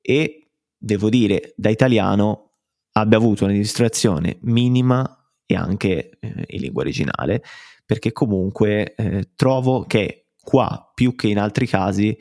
e, 0.00 0.48
devo 0.76 1.10
dire, 1.10 1.52
da 1.56 1.68
italiano 1.68 2.52
abbia 2.92 3.18
avuto 3.18 3.44
una 3.44 3.52
distribuzione 3.52 4.38
minima 4.42 5.30
e 5.46 5.54
anche 5.54 6.10
eh, 6.18 6.44
in 6.48 6.60
lingua 6.60 6.82
originale, 6.82 7.42
perché 7.84 8.12
comunque 8.12 8.94
eh, 8.94 9.30
trovo 9.34 9.84
che 9.84 10.28
qua, 10.42 10.90
più 10.94 11.14
che 11.14 11.28
in 11.28 11.38
altri 11.38 11.66
casi, 11.66 12.16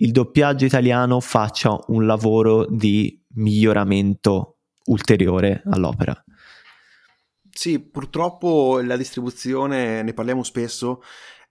il 0.00 0.12
doppiaggio 0.12 0.64
italiano 0.64 1.20
faccia 1.20 1.76
un 1.88 2.06
lavoro 2.06 2.66
di 2.66 3.24
miglioramento 3.34 4.58
ulteriore 4.84 5.62
all'opera. 5.66 6.22
Sì, 7.50 7.80
purtroppo 7.80 8.80
la 8.80 8.96
distribuzione, 8.96 10.02
ne 10.02 10.12
parliamo 10.12 10.44
spesso, 10.44 11.02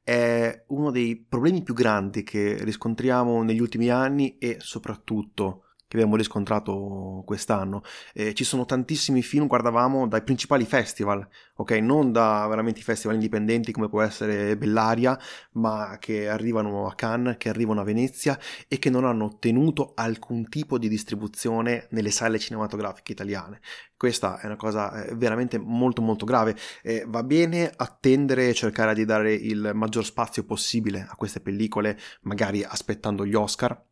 è 0.01 0.63
uno 0.67 0.89
dei 0.89 1.17
problemi 1.17 1.63
più 1.63 1.73
grandi 1.73 2.23
che 2.23 2.63
riscontriamo 2.63 3.43
negli 3.43 3.59
ultimi 3.59 3.89
anni 3.89 4.37
e 4.37 4.55
soprattutto 4.59 5.63
che 5.87 5.95
abbiamo 5.95 6.17
riscontrato 6.17 7.23
quest'anno. 7.25 7.81
Eh, 8.13 8.33
ci 8.33 8.43
sono 8.43 8.65
tantissimi 8.65 9.21
film, 9.21 9.47
guardavamo 9.47 10.07
dai 10.07 10.21
principali 10.21 10.65
festival, 10.65 11.25
ok? 11.55 11.71
Non 11.71 12.11
da 12.11 12.45
veramente 12.47 12.81
festival 12.81 13.15
indipendenti 13.15 13.71
come 13.71 13.87
può 13.87 14.01
essere 14.01 14.57
Bellaria, 14.57 15.17
ma 15.53 15.97
che 15.99 16.27
arrivano 16.27 16.87
a 16.87 16.95
Cannes, 16.95 17.37
che 17.37 17.47
arrivano 17.49 17.79
a 17.81 17.85
Venezia 17.85 18.37
e 18.67 18.79
che 18.79 18.89
non 18.89 19.05
hanno 19.05 19.25
ottenuto 19.25 19.93
alcun 19.95 20.49
tipo 20.49 20.77
di 20.77 20.89
distribuzione 20.89 21.87
nelle 21.91 22.11
sale 22.11 22.37
cinematografiche 22.37 23.13
italiane. 23.13 23.61
Questa 23.95 24.39
è 24.39 24.45
una 24.45 24.57
cosa 24.57 25.05
eh, 25.05 25.15
veramente 25.15 25.57
molto 25.57 26.01
molto 26.01 26.25
grave. 26.25 26.55
Eh, 26.83 27.05
va 27.07 27.23
bene 27.23 27.71
attendere 27.73 28.49
e 28.49 28.53
cercare 28.53 28.93
di 28.93 29.05
dare 29.05 29.33
il 29.33 29.71
maggior 29.73 30.03
spazio 30.03 30.43
possibile 30.43 31.07
a 31.09 31.15
queste 31.15 31.39
pellicole, 31.39 31.97
magari 32.21 32.61
aspettando 32.63 33.25
gli 33.25 33.33
Oscar 33.33 33.86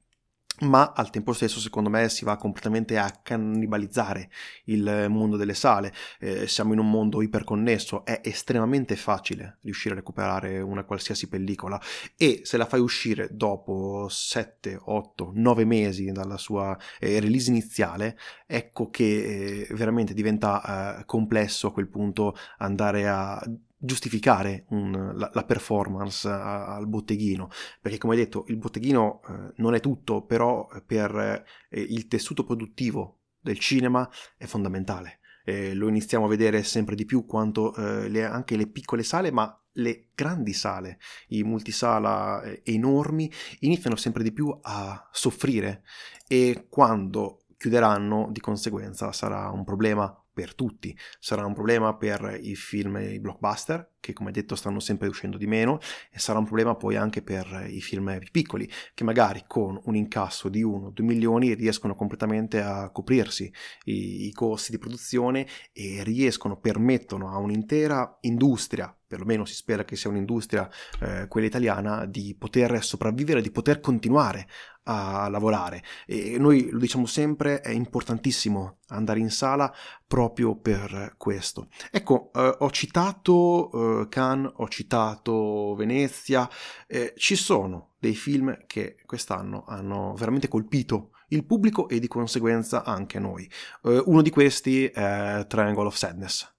ma 0.61 0.93
al 0.95 1.09
tempo 1.09 1.33
stesso 1.33 1.59
secondo 1.59 1.89
me 1.89 2.07
si 2.09 2.23
va 2.23 2.37
completamente 2.37 2.97
a 2.97 3.11
cannibalizzare 3.21 4.29
il 4.65 5.07
mondo 5.09 5.35
delle 5.35 5.53
sale, 5.53 5.93
eh, 6.19 6.47
siamo 6.47 6.73
in 6.73 6.79
un 6.79 6.89
mondo 6.89 7.21
iperconnesso, 7.21 8.05
è 8.05 8.21
estremamente 8.23 8.95
facile 8.95 9.57
riuscire 9.61 9.93
a 9.93 9.97
recuperare 9.97 10.61
una 10.61 10.83
qualsiasi 10.83 11.27
pellicola. 11.27 11.79
E 12.15 12.41
se 12.43 12.57
la 12.57 12.65
fai 12.65 12.79
uscire 12.79 13.29
dopo 13.31 14.07
7, 14.09 14.79
8, 14.81 15.31
9 15.33 15.65
mesi 15.65 16.11
dalla 16.11 16.37
sua 16.37 16.77
eh, 16.99 17.19
release 17.19 17.49
iniziale, 17.49 18.17
ecco 18.45 18.89
che 18.89 19.65
eh, 19.67 19.73
veramente 19.73 20.13
diventa 20.13 20.99
eh, 20.99 21.05
complesso 21.05 21.67
a 21.67 21.73
quel 21.73 21.87
punto 21.87 22.35
andare 22.57 23.07
a 23.07 23.41
giustificare 23.77 24.65
un, 24.69 25.13
la, 25.15 25.29
la, 25.33 25.43
performance 25.43 26.27
a, 26.27 26.75
al 26.75 26.87
botteghino, 26.87 27.49
perché 27.81 27.97
come 27.97 28.15
detto 28.15 28.45
il 28.47 28.57
botteghino 28.57 29.21
eh, 29.27 29.53
non 29.57 29.75
è 29.75 29.79
tutto, 29.79 30.23
però 30.23 30.67
per 30.85 31.45
eh, 31.69 31.81
il 31.81 32.07
tessuto 32.07 32.43
produttivo 32.43 33.19
del 33.39 33.59
cinema 33.59 34.09
è 34.37 34.45
fondamentale. 34.45 35.19
Eh, 35.43 35.75
lo 35.75 35.87
iniziamo 35.87 36.25
a 36.25 36.29
vedere 36.29 36.63
sempre 36.63 36.95
di 36.95 37.05
più 37.05 37.25
quanto 37.25 37.75
eh, 37.75 38.09
le, 38.09 38.23
anche 38.25 38.57
le 38.57 38.67
piccole 38.67 39.03
sale, 39.03 39.31
ma 39.31 39.57
le 39.73 40.07
grandi 40.15 40.53
sale, 40.53 40.99
i 41.27 41.43
multisala 41.43 42.41
eh, 42.41 42.61
enormi, 42.65 43.31
iniziano 43.59 43.95
sempre 43.95 44.23
di 44.23 44.31
più 44.31 44.55
a 44.61 45.07
soffrire 45.11 45.83
e 46.27 46.67
quando 46.69 47.45
chiuderanno 47.57 48.29
di 48.31 48.39
conseguenza 48.39 49.11
sarà 49.11 49.49
un 49.49 49.63
problema 49.63 50.24
per 50.35 50.53
tutti. 50.53 50.95
Sarà 51.17 51.45
un 51.45 51.53
problema 51.53 51.95
per 51.95 52.37
i 52.41 52.55
film 52.55 52.97
i 52.97 53.19
blockbuster, 53.21 53.93
che 54.01 54.11
come 54.11 54.31
detto 54.31 54.55
stanno 54.55 54.81
sempre 54.81 55.07
uscendo 55.07 55.37
di 55.37 55.47
meno, 55.47 55.79
e 56.11 56.19
sarà 56.19 56.37
un 56.37 56.45
problema 56.45 56.75
poi 56.75 56.97
anche 56.97 57.21
per 57.21 57.67
i 57.69 57.79
film 57.79 58.19
piccoli, 58.31 58.69
che 58.93 59.05
magari 59.05 59.45
con 59.47 59.79
un 59.85 59.95
incasso 59.95 60.49
di 60.49 60.63
1-2 60.63 61.01
milioni 61.03 61.53
riescono 61.53 61.95
completamente 61.95 62.61
a 62.61 62.91
coprirsi 62.91 63.51
i, 63.85 64.27
i 64.27 64.31
costi 64.33 64.71
di 64.71 64.77
produzione 64.77 65.47
e 65.71 66.03
riescono, 66.03 66.59
permettono 66.59 67.31
a 67.31 67.37
un'intera 67.37 68.17
industria 68.21 68.93
perlomeno 69.15 69.45
si 69.45 69.55
spera 69.55 69.85
che 69.85 69.95
sia 69.95 70.09
un'industria, 70.09 70.69
eh, 70.99 71.27
quella 71.29 71.47
italiana, 71.47 72.05
di 72.05 72.35
poter 72.37 72.83
sopravvivere, 72.83 73.41
di 73.41 73.49
poter 73.49 73.79
continuare 73.79 74.47
a 74.83 75.29
lavorare. 75.29 75.81
E 76.05 76.37
noi 76.37 76.69
lo 76.69 76.79
diciamo 76.79 77.05
sempre, 77.05 77.61
è 77.61 77.71
importantissimo 77.71 78.79
andare 78.89 79.19
in 79.19 79.31
sala 79.31 79.73
proprio 80.05 80.57
per 80.57 81.15
questo. 81.17 81.69
Ecco, 81.89 82.29
eh, 82.33 82.57
ho 82.59 82.69
citato 82.71 84.01
eh, 84.01 84.09
Cannes, 84.09 84.51
ho 84.55 84.67
citato 84.67 85.75
Venezia, 85.75 86.47
eh, 86.87 87.13
ci 87.15 87.35
sono 87.35 87.93
dei 87.97 88.15
film 88.15 88.65
che 88.67 88.97
quest'anno 89.05 89.63
hanno 89.65 90.13
veramente 90.15 90.49
colpito 90.49 91.11
il 91.29 91.45
pubblico 91.45 91.87
e 91.87 91.99
di 91.99 92.07
conseguenza 92.07 92.83
anche 92.83 93.17
noi. 93.17 93.49
Uh, 93.81 94.03
uno 94.05 94.21
di 94.21 94.29
questi 94.29 94.85
è 94.85 95.43
Triangle 95.47 95.87
of 95.87 95.95
Sadness, 95.95 96.53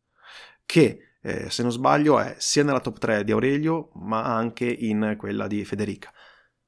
che 0.64 1.05
eh, 1.26 1.50
se 1.50 1.62
non 1.62 1.72
sbaglio 1.72 2.20
è 2.20 2.36
sia 2.38 2.62
nella 2.62 2.78
top 2.78 2.98
3 2.98 3.24
di 3.24 3.32
Aurelio 3.32 3.90
ma 3.94 4.22
anche 4.22 4.64
in 4.64 5.16
quella 5.18 5.48
di 5.48 5.64
Federica. 5.64 6.12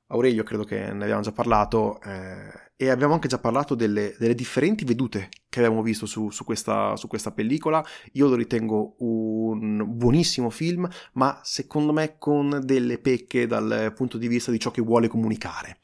Aurelio 0.08 0.42
credo 0.42 0.64
che 0.64 0.92
ne 0.92 1.04
abbiamo 1.04 1.20
già 1.20 1.30
parlato 1.30 2.00
eh, 2.00 2.72
e 2.74 2.88
abbiamo 2.88 3.12
anche 3.12 3.28
già 3.28 3.38
parlato 3.38 3.76
delle, 3.76 4.16
delle 4.18 4.34
differenti 4.34 4.84
vedute 4.84 5.28
che 5.48 5.60
abbiamo 5.60 5.82
visto 5.82 6.06
su, 6.06 6.30
su, 6.30 6.44
questa, 6.44 6.96
su, 6.96 7.06
questa, 7.06 7.30
pellicola. 7.30 7.84
Io 8.12 8.26
lo 8.26 8.34
ritengo 8.34 8.96
un 8.98 9.84
buonissimo 9.86 10.50
film, 10.50 10.88
ma 11.12 11.40
secondo 11.44 11.92
me 11.92 12.16
con 12.18 12.60
delle 12.64 12.98
pecche 12.98 13.46
dal 13.46 13.92
punto 13.94 14.18
di 14.18 14.26
vista 14.28 14.50
di 14.50 14.58
ciò 14.58 14.70
che 14.70 14.82
vuole 14.82 15.08
comunicare. 15.08 15.78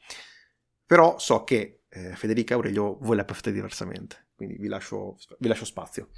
Però 0.85 1.17
so 1.17 1.43
che 1.43 1.83
eh, 1.89 2.15
Federica 2.15 2.53
e 2.53 2.57
Aurelio 2.57 2.97
voi 3.01 3.15
la 3.15 3.25
perfette 3.25 3.51
diversamente, 3.51 4.29
quindi 4.35 4.57
vi 4.57 4.67
lascio, 4.67 5.17
vi 5.39 5.47
lascio 5.47 5.65
spazio. 5.65 6.09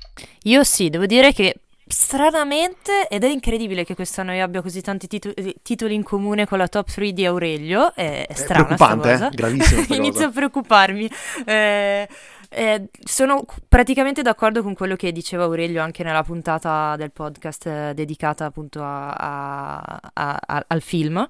Io 0.43 0.63
sì, 0.63 0.89
devo 0.89 1.05
dire 1.05 1.33
che 1.33 1.53
stranamente, 1.87 3.07
ed 3.07 3.23
è 3.23 3.27
incredibile 3.27 3.83
che 3.83 3.95
quest'anno 3.95 4.33
io 4.33 4.43
abbia 4.43 4.61
così 4.61 4.81
tanti 4.81 5.07
titoli, 5.07 5.55
titoli 5.61 5.93
in 5.95 6.03
comune 6.03 6.45
con 6.45 6.57
la 6.57 6.67
top 6.67 6.91
3 6.91 7.13
di 7.13 7.25
Aurelio, 7.25 7.93
è, 7.93 8.25
è 8.27 8.33
strana 8.33 8.65
preoccupante, 8.65 9.25
eh? 9.25 9.29
gravissimo 9.29 9.85
Inizio 9.95 10.27
a 10.27 10.31
preoccuparmi. 10.31 11.09
Eh, 11.45 12.07
eh, 12.49 12.89
sono 13.03 13.45
praticamente 13.67 14.21
d'accordo 14.21 14.63
con 14.63 14.73
quello 14.73 14.95
che 14.95 15.11
diceva 15.11 15.43
Aurelio 15.43 15.81
anche 15.81 16.03
nella 16.03 16.23
puntata 16.23 16.95
del 16.95 17.11
podcast 17.11 17.65
eh, 17.67 17.91
dedicata 17.93 18.45
appunto 18.45 18.81
a, 18.81 19.09
a, 19.11 19.99
a, 20.13 20.65
al 20.67 20.81
film. 20.81 21.27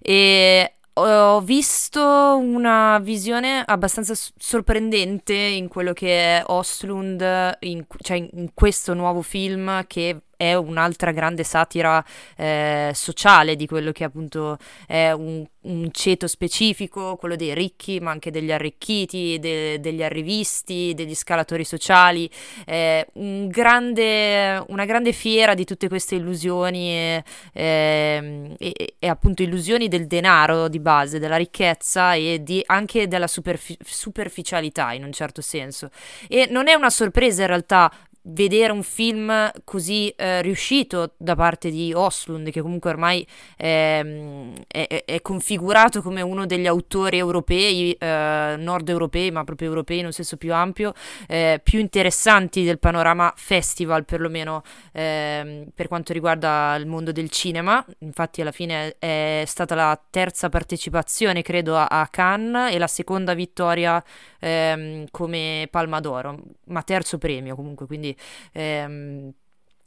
E 0.00 0.74
ho 1.00 1.40
visto 1.40 2.02
una 2.02 2.98
visione 2.98 3.62
abbastanza 3.64 4.14
sorprendente 4.36 5.34
in 5.34 5.68
quello 5.68 5.92
che 5.92 6.38
è 6.38 6.42
Oslund, 6.46 7.56
in, 7.60 7.84
cioè 8.00 8.16
in 8.16 8.50
questo 8.54 8.94
nuovo 8.94 9.22
film 9.22 9.86
che 9.86 10.22
è 10.40 10.54
un'altra 10.54 11.12
grande 11.12 11.44
satira 11.44 12.02
eh, 12.34 12.92
sociale 12.94 13.56
di 13.56 13.66
quello 13.66 13.92
che 13.92 14.04
appunto 14.04 14.56
è 14.86 15.10
un, 15.10 15.44
un, 15.60 15.88
ceto 15.92 16.26
specifico, 16.26 17.16
quello 17.16 17.36
dei 17.36 17.52
ricchi, 17.52 18.00
ma 18.00 18.10
anche 18.10 18.30
degli 18.30 18.50
arricchiti, 18.50 19.38
de, 19.38 19.80
degli 19.80 20.02
arrivisti, 20.02 20.94
degli 20.94 21.14
scalatori 21.14 21.62
sociali, 21.62 22.30
eh, 22.64 23.06
un 23.14 23.48
grande, 23.48 24.64
una 24.68 24.86
grande 24.86 25.12
fiera 25.12 25.52
di 25.52 25.66
tutte 25.66 25.88
queste 25.88 26.14
illusioni 26.14 26.88
e, 26.90 27.24
e, 27.52 28.56
e, 28.58 28.94
e, 28.98 29.08
appunto 29.08 29.42
illusioni 29.42 29.88
del 29.88 30.06
denaro 30.06 30.68
di 30.68 30.80
base, 30.80 31.18
della 31.18 31.36
ricchezza 31.36 32.14
e 32.14 32.42
di, 32.42 32.62
anche 32.64 33.08
della 33.08 33.26
superfi- 33.26 33.76
superficialità 33.84 34.94
in 34.94 35.04
un 35.04 35.12
certo 35.12 35.42
senso. 35.42 35.90
E 36.28 36.48
non 36.50 36.66
è 36.66 36.72
una 36.72 36.88
sorpresa 36.88 37.42
in 37.42 37.48
realtà 37.48 37.92
vedere 38.22 38.72
un 38.72 38.82
film 38.82 39.50
così 39.64 40.08
eh, 40.10 40.42
riuscito 40.42 41.14
da 41.16 41.34
parte 41.34 41.70
di 41.70 41.92
Oslund, 41.94 42.50
che 42.50 42.60
comunque 42.60 42.90
ormai 42.90 43.26
eh, 43.56 44.52
è, 44.66 45.04
è, 45.04 45.20
configurato 45.22 46.02
come 46.02 46.20
uno 46.20 46.44
degli 46.46 46.66
autori 46.66 47.16
europei, 47.16 47.92
eh, 47.92 48.54
nord 48.58 48.88
europei, 48.88 49.30
ma 49.30 49.44
proprio 49.44 49.68
europei 49.68 50.00
in 50.00 50.06
un 50.06 50.12
senso 50.12 50.36
più 50.36 50.52
ampio, 50.52 50.92
eh, 51.28 51.60
più 51.62 51.78
interessanti 51.78 52.64
del 52.64 52.78
panorama 52.78 53.32
festival, 53.36 54.04
perlomeno 54.04 54.62
ehm, 54.92 55.68
per 55.74 55.88
quanto 55.88 56.12
riguarda 56.12 56.74
il 56.76 56.86
mondo 56.86 57.12
del 57.12 57.30
cinema. 57.30 57.84
Infatti, 58.00 58.40
alla 58.42 58.52
fine 58.52 58.96
è 58.98 59.44
stata 59.46 59.74
la 59.74 59.98
terza 60.10 60.48
partecipazione, 60.48 61.42
credo, 61.42 61.76
a, 61.76 61.86
a 61.86 62.06
Cannes 62.08 62.74
e 62.74 62.78
la 62.78 62.86
seconda 62.86 63.34
vittoria 63.34 64.02
ehm, 64.40 65.06
come 65.10 65.68
Palma 65.70 66.00
d'Oro, 66.00 66.38
ma 66.66 66.82
terzo 66.82 67.18
premio 67.18 67.54
comunque, 67.54 67.86
quindi 67.86 68.09
ehm, 68.54 69.34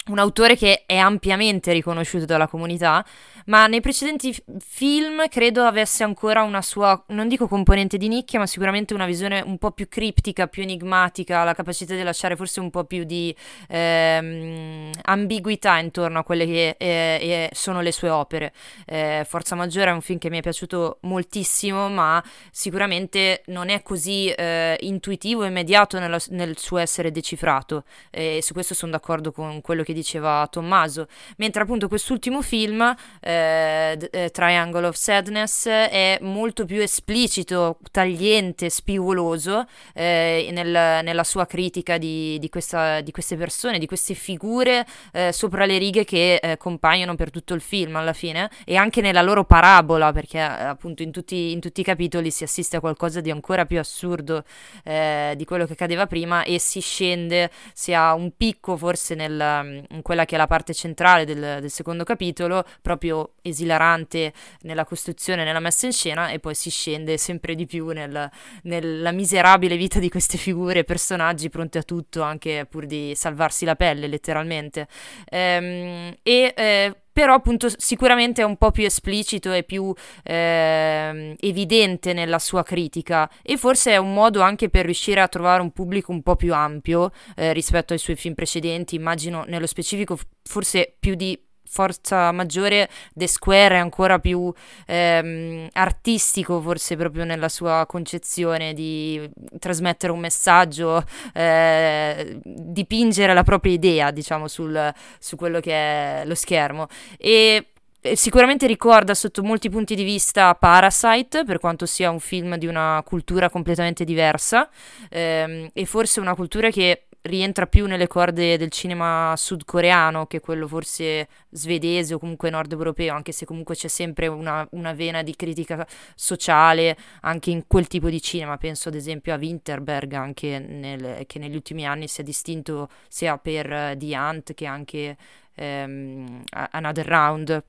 un 0.07 0.19
autore 0.19 0.57
che 0.57 0.83
è 0.85 0.97
ampiamente 0.97 1.71
riconosciuto 1.71 2.25
dalla 2.25 2.47
comunità, 2.47 3.05
ma 3.45 3.67
nei 3.67 3.81
precedenti 3.81 4.35
film 4.59 5.27
credo 5.29 5.63
avesse 5.63 6.03
ancora 6.03 6.43
una 6.43 6.61
sua, 6.61 7.01
non 7.07 7.27
dico 7.27 7.47
componente 7.47 7.97
di 7.97 8.07
nicchia, 8.07 8.39
ma 8.39 8.47
sicuramente 8.47 8.93
una 8.93 9.05
visione 9.05 9.41
un 9.41 9.57
po' 9.57 9.71
più 9.71 9.87
criptica, 9.87 10.47
più 10.47 10.63
enigmatica, 10.63 11.43
la 11.43 11.53
capacità 11.53 11.95
di 11.95 12.03
lasciare 12.03 12.35
forse 12.35 12.59
un 12.59 12.69
po' 12.69 12.83
più 12.83 13.03
di 13.03 13.35
ehm, 13.67 14.91
ambiguità 15.03 15.77
intorno 15.77 16.19
a 16.19 16.23
quelle 16.23 16.45
che 16.45 16.75
eh, 16.77 17.49
sono 17.53 17.81
le 17.81 17.91
sue 17.91 18.09
opere. 18.09 18.53
Eh, 18.85 19.25
Forza 19.27 19.55
Maggiore 19.55 19.89
è 19.89 19.93
un 19.93 20.01
film 20.01 20.19
che 20.19 20.29
mi 20.29 20.39
è 20.39 20.41
piaciuto 20.41 20.97
moltissimo, 21.01 21.89
ma 21.89 22.23
sicuramente 22.51 23.43
non 23.47 23.69
è 23.69 23.81
così 23.83 24.27
eh, 24.29 24.77
intuitivo 24.81 25.43
e 25.43 25.47
immediato 25.47 25.99
nella, 25.99 26.19
nel 26.29 26.57
suo 26.57 26.77
essere 26.77 27.11
decifrato. 27.11 27.83
E 28.09 28.39
su 28.41 28.53
questo 28.53 28.73
sono 28.73 28.91
d'accordo 28.91 29.31
con 29.31 29.61
quello 29.61 29.83
che 29.83 29.92
che 29.93 29.99
diceva 29.99 30.45
Tommaso, 30.49 31.07
mentre 31.37 31.61
appunto 31.61 31.87
quest'ultimo 31.87 32.41
film, 32.41 32.93
eh, 33.21 34.09
eh, 34.11 34.29
Triangle 34.31 34.87
of 34.87 34.95
Sadness, 34.95 35.67
è 35.67 36.17
molto 36.21 36.65
più 36.65 36.81
esplicito, 36.81 37.77
tagliente, 37.91 38.69
spigoloso 38.69 39.65
eh, 39.93 40.49
nel, 40.51 41.03
nella 41.03 41.23
sua 41.23 41.45
critica 41.45 41.97
di, 41.97 42.37
di, 42.39 42.49
questa, 42.49 42.99
di, 43.01 43.11
queste 43.11 43.37
persone, 43.37 43.79
di 43.79 43.85
queste 43.85 44.15
figure 44.15 44.85
eh, 45.13 45.31
sopra 45.31 45.65
le 45.65 45.77
righe 45.77 46.03
che 46.03 46.35
eh, 46.35 46.57
compaiono 46.57 47.15
per 47.15 47.29
tutto 47.29 47.53
il 47.53 47.61
film 47.61 47.95
alla 47.95 48.13
fine 48.13 48.49
e 48.65 48.75
anche 48.75 49.01
nella 49.01 49.21
loro 49.21 49.45
parabola, 49.45 50.11
perché 50.11 50.39
eh, 50.39 50.41
appunto 50.41 51.03
in 51.03 51.11
tutti, 51.11 51.51
in 51.51 51.59
tutti 51.59 51.81
i 51.81 51.83
capitoli 51.83 52.31
si 52.31 52.43
assiste 52.43 52.77
a 52.77 52.79
qualcosa 52.79 53.21
di 53.21 53.29
ancora 53.29 53.65
più 53.65 53.79
assurdo 53.79 54.43
di 54.83 55.45
quello 55.45 55.65
che 55.65 55.73
accadeva 55.73 56.07
prima 56.07 56.43
e 56.43 56.59
si 56.59 56.79
scende, 56.79 57.51
si 57.73 57.93
ha 57.93 58.13
un 58.13 58.31
picco 58.35 58.75
forse 58.77 59.15
nel, 59.15 59.82
in 59.89 60.01
quella 60.01 60.25
che 60.25 60.35
è 60.35 60.37
la 60.37 60.47
parte 60.47 60.73
centrale 60.73 61.25
del, 61.25 61.59
del, 61.59 61.69
secondo 61.69 62.03
capitolo, 62.03 62.63
proprio 62.81 63.33
esilarante 63.41 64.33
nella 64.61 64.85
costruzione, 64.85 65.43
nella 65.43 65.59
messa 65.59 65.85
in 65.85 65.93
scena, 65.93 66.29
e 66.29 66.39
poi 66.39 66.55
si 66.55 66.69
scende 66.69 67.17
sempre 67.17 67.55
di 67.55 67.65
più 67.65 67.87
nel, 67.89 68.29
nella 68.63 69.11
miserabile 69.11 69.77
vita 69.77 69.99
di 69.99 70.09
queste 70.09 70.37
figure, 70.37 70.83
personaggi 70.83 71.49
pronti 71.49 71.77
a 71.77 71.83
tutto, 71.83 72.21
anche 72.21 72.65
pur 72.69 72.85
di 72.85 73.13
salvarsi 73.15 73.65
la 73.65 73.75
pelle, 73.75 74.07
letteralmente. 74.07 74.87
Ehm, 75.29 76.15
e 76.23 76.53
eh, 76.55 76.95
però 77.13 77.35
appunto 77.35 77.67
sicuramente 77.77 78.41
è 78.41 78.45
un 78.45 78.57
po' 78.57 78.71
più 78.71 78.83
esplicito 78.83 79.51
e 79.53 79.63
più 79.63 79.93
eh, 80.23 81.35
evidente 81.39 82.11
nella 82.13 82.39
sua 82.39 82.63
critica. 82.63 83.29
E 83.41 83.55
forse 83.55 83.91
è 83.91 83.97
un 83.97 84.13
modo 84.13 84.41
anche 84.41 84.69
per 84.69 84.85
riuscire 84.85 85.21
a 85.21 85.27
trovare 85.27 85.61
un 85.61 85.71
pubblico 85.71 86.11
un 86.11 86.23
po' 86.23 86.35
più 86.35 86.53
ampio 86.53 87.11
eh, 87.35 87.53
rispetto 87.53 87.93
ai 87.93 87.99
suoi 87.99 88.15
film 88.15 88.33
precedenti, 88.33 88.95
immagino 88.95 89.45
nello 89.47 89.67
specifico 89.67 90.17
forse 90.43 90.95
più 90.99 91.15
di 91.15 91.39
forza 91.73 92.31
maggiore 92.31 92.87
The 93.13 93.25
Square 93.25 93.75
è 93.75 93.79
ancora 93.79 94.19
più 94.19 94.53
ehm, 94.85 95.69
artistico 95.73 96.61
forse 96.61 96.95
proprio 96.95 97.23
nella 97.23 97.49
sua 97.49 97.85
concezione 97.87 98.73
di 98.73 99.27
trasmettere 99.57 100.11
un 100.11 100.19
messaggio 100.19 101.03
eh, 101.33 102.39
dipingere 102.43 103.33
la 103.33 103.43
propria 103.43 103.73
idea 103.73 104.11
diciamo 104.11 104.47
sul, 104.47 104.93
su 105.17 105.35
quello 105.35 105.59
che 105.59 105.73
è 105.73 106.23
lo 106.25 106.35
schermo. 106.35 106.85
E 107.17 107.69
sicuramente 108.13 108.67
ricorda 108.67 109.13
sotto 109.15 109.41
molti 109.41 109.69
punti 109.69 109.95
di 109.95 110.03
vista 110.03 110.53
Parasite, 110.53 111.43
per 111.43 111.57
quanto 111.59 111.85
sia 111.85 112.11
un 112.11 112.19
film 112.19 112.57
di 112.57 112.67
una 112.67 113.01
cultura 113.05 113.49
completamente 113.49 114.03
diversa, 114.03 114.69
ehm, 115.09 115.69
e 115.73 115.85
forse 115.85 116.19
una 116.19 116.35
cultura 116.35 116.69
che 116.69 117.05
rientra 117.23 117.67
più 117.67 117.85
nelle 117.85 118.07
corde 118.07 118.57
del 118.57 118.69
cinema 118.69 119.33
sudcoreano 119.37 120.25
che 120.25 120.39
quello 120.39 120.67
forse 120.67 121.27
svedese 121.49 122.13
o 122.13 122.19
comunque 122.19 122.49
nord 122.49 122.71
europeo, 122.71 123.13
anche 123.13 123.31
se 123.31 123.45
comunque 123.45 123.75
c'è 123.75 123.87
sempre 123.87 124.27
una, 124.27 124.67
una, 124.71 124.93
vena 124.93 125.23
di 125.23 125.35
critica 125.35 125.85
sociale 126.15 126.97
anche 127.21 127.51
in 127.51 127.65
quel 127.67 127.87
tipo 127.87 128.09
di 128.09 128.21
cinema. 128.21 128.57
Penso 128.57 128.89
ad 128.89 128.95
esempio 128.95 129.33
a 129.33 129.37
Winterberg, 129.37 130.13
anche 130.13 130.59
nel, 130.59 131.25
che 131.25 131.39
negli 131.39 131.55
ultimi 131.55 131.85
anni 131.85 132.07
si 132.07 132.21
è 132.21 132.23
distinto 132.23 132.89
sia 133.07 133.37
per 133.37 133.65
uh, 133.67 133.97
The 133.97 134.15
Ant 134.15 134.53
che 134.53 134.65
anche 134.65 135.17
um, 135.55 136.43
Another 136.71 137.05
Round. 137.05 137.63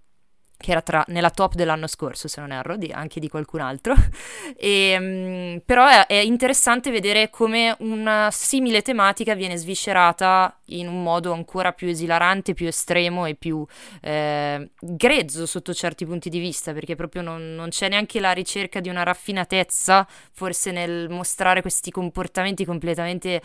Che 0.57 0.71
era 0.71 0.81
tra, 0.81 1.05
nella 1.09 1.31
top 1.31 1.55
dell'anno 1.55 1.87
scorso, 1.87 2.29
se 2.29 2.41
non 2.41 2.53
erro, 2.53 2.77
di, 2.77 2.91
anche 2.91 3.21
di 3.21 3.29
qualcun 3.29 3.61
altro. 3.61 3.95
e, 4.57 4.97
um, 4.99 5.63
però 5.65 5.87
è, 5.87 6.07
è, 6.07 6.15
interessante 6.15 6.91
vedere 6.91 7.29
come 7.31 7.75
una 7.81 8.29
simile 8.31 8.83
tematica 8.83 9.35
viene 9.35 9.57
sviscerata 9.57 10.59
in 10.69 10.89
un 10.89 11.03
modo 11.03 11.33
ancora 11.33 11.73
più 11.73 11.89
esilarante, 11.89 12.55
più 12.55 12.67
estremo 12.67 13.27
e 13.27 13.35
più 13.35 13.65
eh, 14.01 14.71
grezzo 14.81 15.45
sotto 15.47 15.75
certi 15.75 16.07
punti 16.07 16.31
di 16.31 16.39
vista, 16.39 16.73
perché 16.73 16.95
proprio 16.95 17.23
non, 17.23 17.55
non 17.55 17.69
c'è 17.69 17.89
neanche 17.89 18.21
la 18.21 18.33
ricerca 18.33 18.81
di 18.81 18.89
una 18.89 19.03
raffinatezza, 19.03 20.07
forse 20.33 20.71
nel 20.71 21.09
mostrare 21.11 21.61
questi 21.61 21.91
comportamenti 21.91 22.65
completamente 22.65 23.43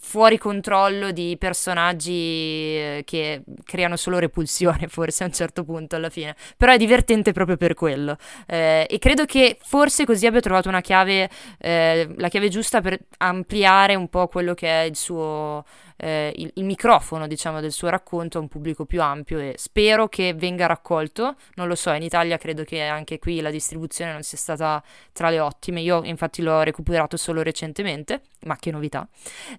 fuori 0.00 0.38
controllo 0.38 1.10
di 1.10 1.36
personaggi 1.38 2.12
eh, 2.12 3.02
che 3.04 3.42
creano 3.64 3.96
solo 3.96 4.18
repulsione 4.18 4.86
forse 4.88 5.22
a 5.22 5.26
un 5.26 5.32
certo 5.32 5.64
punto 5.64 5.96
alla 5.96 6.10
fine. 6.10 6.34
Però 6.56 6.72
è 6.72 6.76
divertente 6.76 7.32
proprio 7.32 7.56
per 7.56 7.74
quello. 7.74 8.16
Eh, 8.46 8.86
e 8.88 8.98
credo 8.98 9.24
che 9.24 9.58
forse 9.60 10.04
così 10.04 10.26
abbia 10.26 10.40
trovato 10.40 10.68
una 10.68 10.80
chiave 10.80 11.28
eh, 11.58 12.08
la 12.16 12.28
chiave 12.28 12.48
giusta 12.48 12.80
per 12.80 12.98
ampliare 13.18 13.94
un 13.94 14.08
po' 14.08 14.28
quello 14.28 14.54
che 14.54 14.68
è 14.68 14.84
il 14.84 14.96
suo 14.96 15.64
eh, 15.98 16.32
il, 16.36 16.50
il, 16.54 16.64
microfono 16.64 17.26
diciamo 17.26 17.60
del 17.60 17.72
suo 17.72 17.88
racconto 17.88 18.38
a 18.38 18.40
un 18.40 18.48
pubblico 18.48 18.84
più 18.86 19.02
ampio 19.02 19.38
e 19.38 19.54
spero 19.56 20.08
che 20.08 20.32
venga 20.32 20.66
raccolto. 20.66 21.34
Non 21.54 21.66
lo 21.66 21.74
so 21.74 21.90
in 21.90 22.02
Italia 22.02 22.38
credo 22.38 22.62
che 22.62 22.82
anche 22.82 23.18
qui 23.18 23.40
la 23.40 23.50
distribuzione 23.50 24.12
non 24.12 24.22
sia 24.22 24.38
stata 24.38 24.82
tra 25.12 25.28
le 25.28 25.40
ottime. 25.40 25.80
Io 25.80 26.02
infatti 26.04 26.40
l'ho 26.40 26.62
recuperato 26.62 27.16
solo 27.16 27.42
recentemente 27.42 28.22
ma 28.42 28.56
che 28.56 28.70
novità. 28.70 29.08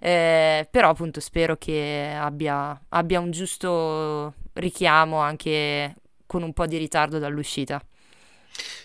Eh, 0.00 0.66
però 0.70 0.88
appunto 0.88 1.20
spero 1.20 1.56
che 1.56 2.16
abbia, 2.18 2.80
abbia 2.88 3.20
un 3.20 3.30
giusto 3.30 4.34
richiamo 4.54 5.18
anche 5.18 5.94
con 6.26 6.42
un 6.42 6.52
po' 6.52 6.66
di 6.66 6.78
ritardo 6.78 7.18
dall'uscita. 7.18 7.82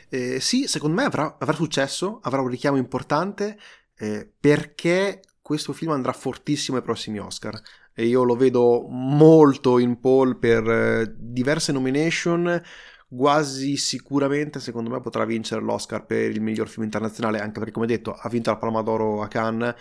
Eh, 0.09 0.39
sì, 0.39 0.67
secondo 0.67 0.95
me 0.95 1.03
avrà, 1.03 1.37
avrà, 1.39 1.53
successo, 1.53 2.19
avrà 2.23 2.41
un 2.41 2.47
richiamo 2.47 2.77
importante 2.77 3.57
eh, 3.97 4.29
perché 4.39 5.21
questo 5.45 5.73
film 5.73 5.91
andrà 5.91 6.11
fortissimo 6.11 6.77
ai 6.77 6.81
prossimi 6.83 7.19
Oscar. 7.19 7.61
E 7.93 8.07
io 8.07 8.23
lo 8.23 8.35
vedo 8.35 8.87
molto 8.89 9.77
in 9.77 9.99
pole 9.99 10.35
per 10.37 10.67
eh, 10.67 11.13
diverse 11.15 11.71
nomination. 11.71 12.59
Quasi 13.07 13.77
sicuramente 13.77 14.59
secondo 14.59 14.89
me 14.89 14.99
potrà 15.01 15.23
vincere 15.23 15.61
l'Oscar 15.61 16.03
per 16.07 16.31
il 16.31 16.41
miglior 16.41 16.67
film 16.67 16.85
internazionale 16.85 17.39
anche 17.39 17.59
perché 17.59 17.71
come 17.71 17.85
detto 17.85 18.11
ha 18.11 18.27
vinto 18.27 18.49
la 18.49 18.57
Palma 18.57 18.81
d'Oro 18.81 19.21
a 19.21 19.27
Cannes 19.27 19.75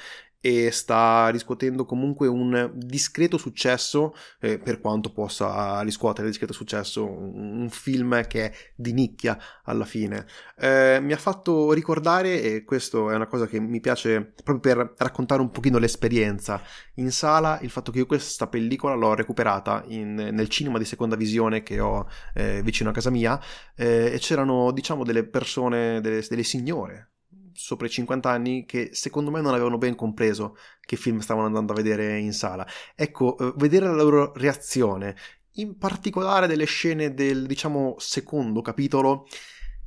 e 0.47 0.71
sta 0.73 1.31
riscuotendo 1.31 1.87
comunque 1.87 2.27
un 2.27 2.71
discreto 2.75 3.39
successo, 3.39 4.15
eh, 4.41 4.59
per 4.59 4.79
quanto 4.79 5.11
possa 5.11 5.81
riscuotere 5.81 6.29
discreto 6.29 6.53
successo, 6.53 7.07
un, 7.07 7.63
un, 7.63 7.71
film 7.71 8.27
che 8.27 8.45
è 8.45 8.53
di 8.75 8.93
nicchia 8.93 9.39
alla 9.63 9.87
fine. 9.87 10.27
Eh, 10.59 10.99
mi 11.01 11.15
ha 11.15 11.17
fatto 11.17 11.73
ricordare, 11.73 12.43
e 12.43 12.65
questo 12.65 13.11
è 13.11 13.15
una 13.15 13.27
cosa 13.27 13.47
che 13.47 13.59
mi 13.59 13.81
piace 13.81 14.35
proprio 14.45 14.75
per 14.75 14.95
raccontare 14.99 15.41
un 15.41 15.49
pochino 15.49 15.79
l'esperienza 15.79 16.61
in 16.97 17.11
sala, 17.11 17.59
il 17.63 17.71
fatto 17.71 17.91
che 17.91 18.01
io 18.01 18.07
questa 18.07 18.47
pellicola 18.47 18.93
l'ho 18.95 19.15
recuperata 19.15 19.83
in, 19.87 20.13
nel 20.13 20.49
cinema 20.51 20.77
di 20.77 20.85
seconda 20.85 21.17
visione 21.17 21.63
che 21.63 21.81
ho 21.81 22.07
eh, 22.35 22.61
vicino 22.63 22.91
a 22.91 22.93
casa 22.93 23.09
mia 23.09 23.41
eh, 23.75 24.13
e 24.13 24.19
c'erano 24.19 24.73
diciamo 24.73 25.05
delle 25.05 25.25
persone, 25.25 26.03
delle, 26.03 26.23
delle 26.29 26.43
signore 26.43 27.14
sopra 27.55 27.87
i 27.87 27.91
50 27.91 28.31
anni 28.31 28.65
che 28.67 28.91
secondo 28.93 29.31
me 29.31 29.41
non 29.41 29.53
avevano 29.53 29.79
ben 29.79 29.95
compreso 29.95 30.57
che 30.81 30.97
film 30.97 31.19
stavano 31.21 31.47
andando 31.47 31.73
a 31.73 31.77
vedere 31.77 32.19
in 32.19 32.33
sala. 32.33 32.67
Ecco, 32.95 33.39
eh, 33.39 33.53
vedere 33.57 33.87
la 33.87 33.95
loro 33.95 34.33
reazione, 34.35 35.17
in 35.57 35.79
particolare 35.79 36.47
delle 36.47 36.65
scene 36.65 37.15
del, 37.15 37.47
diciamo, 37.47 37.97
secondo 37.99 38.61
capitolo, 38.61 39.27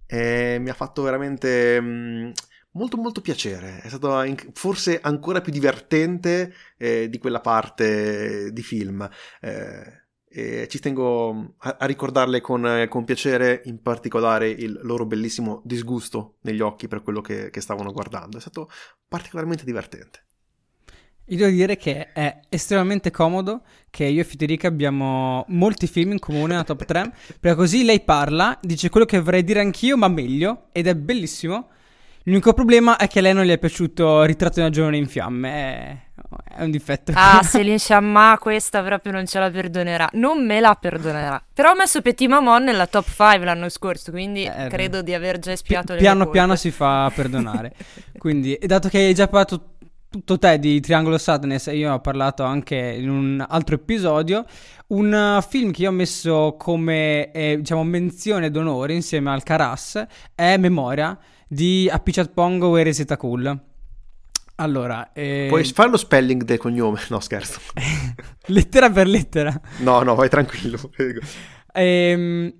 eh, 0.05 0.57
mi 0.59 0.69
ha 0.69 0.73
fatto 0.73 1.01
veramente... 1.01 1.81
Mm, 1.81 2.31
molto 2.71 2.97
molto 2.97 3.21
piacere, 3.21 3.81
è 3.81 3.87
stato 3.87 4.23
forse 4.53 4.99
ancora 5.01 5.41
più 5.41 5.51
divertente 5.51 6.53
eh, 6.77 7.09
di 7.09 7.17
quella 7.17 7.41
parte 7.41 8.53
di 8.53 8.61
film. 8.61 9.09
Eh, 9.41 10.06
e 10.37 10.67
ci 10.67 10.77
tengo 10.77 11.55
a, 11.57 11.77
a 11.79 11.85
ricordarle 11.87 12.41
con, 12.41 12.85
con, 12.89 13.05
piacere 13.05 13.63
in 13.65 13.81
particolare 13.81 14.47
il 14.47 14.79
loro 14.83 15.07
bellissimo 15.07 15.63
disgusto 15.65 16.35
negli 16.41 16.61
occhi 16.61 16.87
per 16.87 17.01
quello 17.01 17.21
che, 17.21 17.49
che 17.49 17.59
stavano 17.59 17.91
guardando. 17.91 18.37
È 18.37 18.39
stato 18.39 18.69
particolarmente 19.07 19.65
divertente. 19.65 20.25
Io 21.29 21.37
devo 21.37 21.49
dire 21.49 21.75
che 21.75 22.11
è 22.13 22.39
estremamente 22.49 23.09
comodo 23.09 23.63
che 23.89 24.05
io 24.05 24.21
e 24.21 24.25
Federica 24.25 24.67
abbiamo 24.67 25.43
molti 25.47 25.87
film 25.87 26.11
in 26.11 26.19
comune 26.19 26.49
nella 26.49 26.63
top 26.63 26.85
3, 26.85 27.13
perché 27.41 27.57
così 27.57 27.83
lei 27.83 28.01
parla, 28.01 28.59
dice 28.61 28.89
quello 28.89 29.07
che 29.07 29.19
vorrei 29.19 29.43
dire 29.43 29.61
anch'io, 29.61 29.97
ma 29.97 30.07
meglio, 30.07 30.67
ed 30.71 30.85
è 30.85 30.93
bellissimo. 30.95 31.69
L'unico 32.25 32.53
problema 32.53 32.97
è 32.97 33.07
che 33.07 33.19
a 33.19 33.21
lei 33.23 33.33
non 33.33 33.43
gli 33.43 33.49
è 33.49 33.57
piaciuto 33.57 34.21
Ritratto 34.21 34.55
di 34.55 34.59
una 34.61 34.69
giovane 34.69 34.97
in 34.97 35.07
fiamme. 35.07 35.49
È, 35.49 36.06
è 36.43 36.63
un 36.63 36.71
difetto. 36.71 37.11
Ah, 37.15 37.41
Celine 37.45 37.77
Sciamma 37.77 38.37
questa 38.39 38.81
proprio 38.81 39.11
non 39.11 39.25
ce 39.25 39.39
la 39.39 39.49
perdonerà. 39.49 40.09
Non 40.13 40.45
me 40.45 40.59
la 40.59 40.75
perdonerà. 40.79 41.41
Però 41.53 41.71
ho 41.71 41.75
messo 41.75 42.01
Petit 42.01 42.29
Mamon 42.29 42.63
nella 42.63 42.87
top 42.87 43.05
5 43.05 43.45
l'anno 43.45 43.69
scorso, 43.69 44.11
quindi 44.11 44.43
eh, 44.43 44.67
credo 44.67 45.01
di 45.01 45.13
aver 45.13 45.39
già 45.39 45.51
espiato 45.51 45.93
Pi- 45.93 45.99
Piano 45.99 46.29
piano 46.29 46.55
si 46.55 46.71
fa 46.71 47.11
perdonare. 47.13 47.73
quindi, 48.17 48.57
dato 48.61 48.89
che 48.89 48.99
hai 48.99 49.13
già 49.13 49.27
parlato 49.27 49.75
tutto 50.09 50.37
te 50.39 50.57
di 50.57 50.79
Triangolo 50.79 51.17
Sadness 51.17 51.67
io 51.67 51.93
ho 51.93 51.99
parlato 51.99 52.43
anche 52.43 52.75
in 52.75 53.09
un 53.09 53.45
altro 53.47 53.75
episodio, 53.75 54.45
un 54.87 55.43
film 55.47 55.71
che 55.71 55.81
io 55.81 55.89
ho 55.89 55.93
messo 55.93 56.55
come 56.57 57.31
eh, 57.31 57.57
diciamo 57.57 57.83
menzione 57.83 58.49
d'onore 58.49 58.93
insieme 58.93 59.31
al 59.31 59.43
Caras 59.43 60.05
è 60.33 60.57
Memoria 60.57 61.17
di 61.47 61.89
Appicciat 61.91 62.31
Pongo 62.31 62.77
e 62.77 62.83
Reseta 62.83 63.17
Cool. 63.17 63.66
Allora, 64.59 65.13
eh... 65.13 65.45
puoi 65.49 65.63
fare 65.65 65.89
lo 65.89 65.97
spelling 65.97 66.43
del 66.43 66.57
cognome? 66.57 66.99
No, 67.09 67.19
scherzo. 67.19 67.59
lettera 68.47 68.89
per 68.89 69.07
lettera. 69.07 69.59
No, 69.79 70.01
no, 70.01 70.15
vai 70.15 70.29
tranquillo. 70.29 70.79
ehm, 71.73 72.53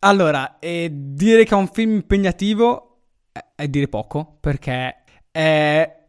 allora, 0.00 0.58
eh, 0.58 0.90
dire 0.90 1.44
che 1.44 1.54
è 1.54 1.58
un 1.58 1.68
film 1.68 1.94
impegnativo 1.94 3.02
è, 3.54 3.68
dire 3.68 3.88
poco, 3.88 4.38
perché 4.40 5.04
è 5.30 6.02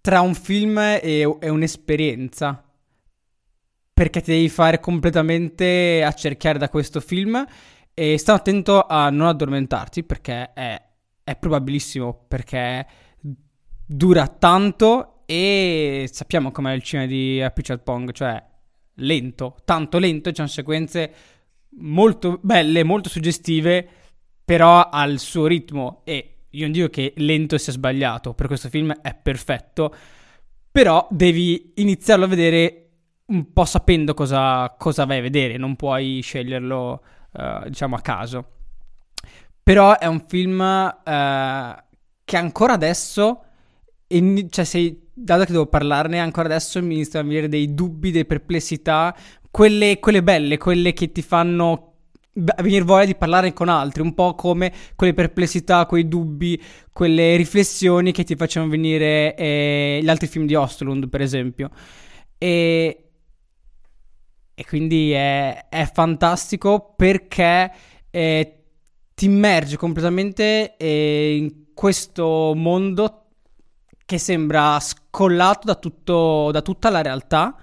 tra 0.00 0.20
un 0.20 0.34
film 0.34 0.78
e, 0.78 1.36
e 1.40 1.48
un'esperienza. 1.48 2.64
Perché 3.94 4.20
ti 4.20 4.32
devi 4.32 4.48
fare 4.48 4.80
completamente 4.80 6.02
accerchiare 6.02 6.58
da 6.58 6.68
questo 6.68 6.98
film 7.00 7.44
e 7.94 8.18
sta 8.18 8.32
attento 8.32 8.84
a 8.86 9.10
non 9.10 9.28
addormentarti 9.28 10.02
perché 10.02 10.52
è 10.54 10.82
è 11.24 11.36
probabilissimo 11.36 12.24
perché 12.26 12.86
dura 13.94 14.26
tanto 14.26 15.22
e 15.26 16.08
sappiamo 16.10 16.50
com'è 16.50 16.72
il 16.72 16.82
cinema 16.82 17.08
di 17.08 17.40
Happy 17.40 17.62
Pong, 17.78 18.12
cioè 18.12 18.42
lento, 18.96 19.56
tanto 19.64 19.98
lento, 19.98 20.30
c'è 20.30 20.46
sequenze 20.46 21.12
molto 21.78 22.38
belle, 22.42 22.84
molto 22.84 23.08
suggestive, 23.08 23.86
però 24.44 24.88
al 24.88 25.18
suo 25.18 25.46
ritmo 25.46 26.02
e 26.04 26.32
io 26.50 26.62
non 26.64 26.72
dico 26.72 26.88
che 26.88 27.14
lento 27.16 27.56
sia 27.56 27.72
sbagliato, 27.72 28.34
per 28.34 28.46
questo 28.46 28.68
film 28.68 28.92
è 29.00 29.14
perfetto, 29.14 29.94
però 30.70 31.06
devi 31.10 31.72
iniziarlo 31.76 32.26
a 32.26 32.28
vedere 32.28 32.76
un 33.26 33.52
po' 33.52 33.64
sapendo 33.64 34.12
cosa, 34.12 34.74
cosa 34.78 35.06
vai 35.06 35.18
a 35.18 35.22
vedere, 35.22 35.56
non 35.56 35.76
puoi 35.76 36.20
sceglierlo 36.20 37.02
uh, 37.32 37.68
diciamo 37.68 37.96
a 37.96 38.00
caso. 38.00 38.46
Però 39.62 39.96
è 39.96 40.06
un 40.06 40.24
film 40.26 40.60
uh, 40.60 41.82
che 42.24 42.36
ancora 42.36 42.72
adesso, 42.74 43.44
in, 44.16 44.46
cioè 44.50 44.64
se, 44.64 45.08
dato 45.12 45.44
che 45.44 45.52
devo 45.52 45.66
parlarne, 45.66 46.18
ancora 46.18 46.48
adesso 46.48 46.82
mi 46.82 46.94
iniziano 46.94 47.26
a 47.26 47.28
venire 47.28 47.48
dei 47.48 47.74
dubbi, 47.74 48.10
delle 48.10 48.24
perplessità, 48.24 49.14
quelle, 49.50 49.98
quelle 49.98 50.22
belle, 50.22 50.58
quelle 50.58 50.92
che 50.92 51.12
ti 51.12 51.22
fanno 51.22 51.92
venire 52.34 52.84
voglia 52.84 53.04
di 53.04 53.14
parlare 53.14 53.52
con 53.52 53.68
altri, 53.68 54.02
un 54.02 54.14
po' 54.14 54.34
come 54.34 54.72
quelle 54.96 55.12
perplessità, 55.12 55.84
quei 55.86 56.08
dubbi, 56.08 56.60
quelle 56.92 57.36
riflessioni 57.36 58.12
che 58.12 58.24
ti 58.24 58.36
facevano 58.36 58.70
venire 58.70 59.34
eh, 59.34 60.00
gli 60.02 60.08
altri 60.08 60.26
film 60.26 60.46
di 60.46 60.54
Ostlund, 60.54 61.08
per 61.08 61.20
esempio. 61.20 61.70
E, 62.38 63.10
e 64.54 64.64
quindi 64.64 65.12
è, 65.12 65.68
è 65.68 65.90
fantastico 65.92 66.94
perché 66.96 67.70
eh, 68.10 68.62
ti 69.14 69.26
immergi 69.26 69.76
completamente 69.76 70.76
eh, 70.76 71.36
in 71.36 71.74
questo 71.74 72.52
mondo 72.56 73.21
che 74.04 74.18
sembra 74.18 74.78
scollato 74.80 75.66
da, 75.66 75.74
tutto, 75.74 76.50
da 76.50 76.62
tutta 76.62 76.90
la 76.90 77.02
realtà 77.02 77.56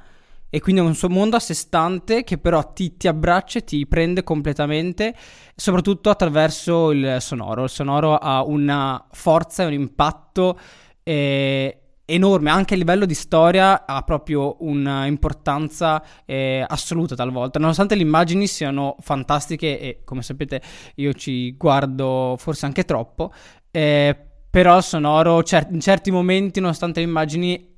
e 0.50 0.60
quindi 0.60 0.82
è 0.82 0.84
un 0.84 0.96
suo 0.96 1.10
mondo 1.10 1.36
a 1.36 1.40
sé 1.40 1.54
stante 1.54 2.24
che 2.24 2.40
però 2.40 2.74
ti, 2.74 2.98
ti, 2.98 3.08
abbraccia 3.08 3.60
e 3.60 3.64
ti 3.64 3.86
prende 3.86 4.24
completamente, 4.24 5.16
soprattutto 5.56 6.10
attraverso 6.10 6.90
il 6.92 7.18
sonoro. 7.20 7.64
Il 7.64 7.70
sonoro 7.70 8.16
ha 8.16 8.44
una 8.44 9.06
forza 9.12 9.62
e 9.62 9.66
un 9.68 9.74
impatto 9.74 10.60
e, 11.04 11.80
enorme, 12.06 12.50
anche 12.50 12.74
a 12.74 12.78
livello 12.78 13.06
di 13.06 13.14
storia 13.14 13.86
ha 13.86 14.02
proprio 14.02 14.58
un'importanza 14.62 16.04
eh, 16.26 16.66
assoluta 16.68 17.14
talvolta, 17.14 17.60
nonostante 17.60 17.94
le 17.94 18.02
immagini 18.02 18.48
siano 18.48 18.96
fantastiche 19.02 19.80
e 19.80 20.02
come 20.04 20.24
sapete 20.24 20.62
io 20.96 21.14
ci 21.14 21.56
guardo 21.56 22.36
forse 22.40 22.66
anche 22.66 22.86
troppo, 22.86 23.32
eh, 23.70 24.29
però 24.50 24.82
sonoro 24.82 25.44
cer- 25.44 25.72
in 25.72 25.80
certi 25.80 26.12
momenti, 26.12 26.60
nonostante 26.60 27.00
le 27.00 27.06
immagini, 27.06 27.76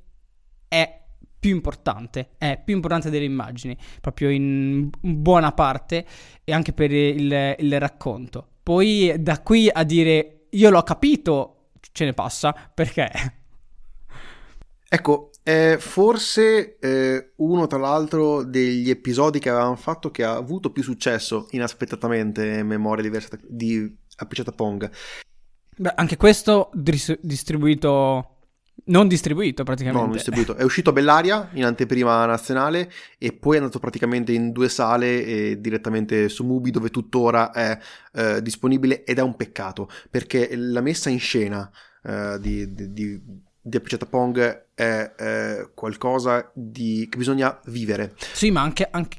è 0.68 1.00
più 1.38 1.50
importante, 1.50 2.30
è 2.38 2.60
più 2.64 2.74
importante 2.74 3.10
delle 3.10 3.24
immagini, 3.24 3.76
proprio 4.00 4.30
in 4.30 4.90
buona 5.00 5.52
parte 5.52 6.06
e 6.44 6.52
anche 6.52 6.72
per 6.72 6.92
il, 6.92 7.56
il 7.58 7.80
racconto. 7.80 8.46
Poi 8.62 9.14
da 9.18 9.40
qui 9.40 9.68
a 9.72 9.82
dire 9.82 10.46
io 10.50 10.70
l'ho 10.70 10.82
capito, 10.82 11.70
ce 11.92 12.04
ne 12.04 12.12
passa, 12.12 12.54
perché 12.72 13.10
Ecco, 14.94 15.30
è 15.42 15.76
forse 15.78 16.78
eh, 16.78 17.32
uno 17.36 17.66
tra 17.66 17.78
l'altro 17.78 18.42
degli 18.44 18.90
episodi 18.90 19.38
che 19.38 19.48
avevamo 19.48 19.76
fatto 19.76 20.10
che 20.10 20.22
ha 20.22 20.36
avuto 20.36 20.70
più 20.70 20.82
successo 20.82 21.46
inaspettatamente 21.52 22.46
in 22.46 22.66
memoria 22.66 23.02
diversa 23.02 23.38
di 23.42 23.90
Appicciata 24.16 24.52
Pong. 24.52 24.90
Beh, 25.76 25.92
anche 25.96 26.16
questo 26.16 26.70
dis- 26.74 27.18
distribuito 27.20 28.26
non 28.84 29.06
distribuito 29.06 29.62
praticamente. 29.62 30.00
No, 30.00 30.06
non 30.06 30.16
distribuito. 30.16 30.56
È 30.56 30.64
uscito 30.64 30.90
a 30.90 30.92
Bellaria 30.92 31.50
in 31.52 31.64
anteprima 31.64 32.26
nazionale 32.26 32.90
e 33.18 33.32
poi 33.32 33.56
è 33.56 33.58
andato 33.58 33.78
praticamente 33.78 34.32
in 34.32 34.50
due 34.50 34.68
sale 34.68 35.24
e 35.24 35.60
direttamente 35.60 36.28
su 36.28 36.44
Mubi 36.44 36.70
dove 36.70 36.90
tuttora 36.90 37.52
è 37.52 37.78
eh, 38.12 38.42
disponibile 38.42 39.04
ed 39.04 39.18
è 39.18 39.22
un 39.22 39.36
peccato 39.36 39.88
perché 40.10 40.50
la 40.56 40.80
messa 40.80 41.10
in 41.10 41.20
scena 41.20 41.70
eh, 42.02 42.38
di, 42.40 42.74
di, 42.74 42.92
di 42.92 43.22
di 43.64 43.76
Appicciata 43.76 44.06
Pong 44.06 44.66
è 44.74 45.14
eh, 45.16 45.70
qualcosa 45.72 46.50
di, 46.52 47.06
che 47.08 47.16
bisogna 47.16 47.58
vivere. 47.66 48.14
Sì, 48.32 48.50
ma 48.50 48.60
anche, 48.60 48.88
anche, 48.90 49.18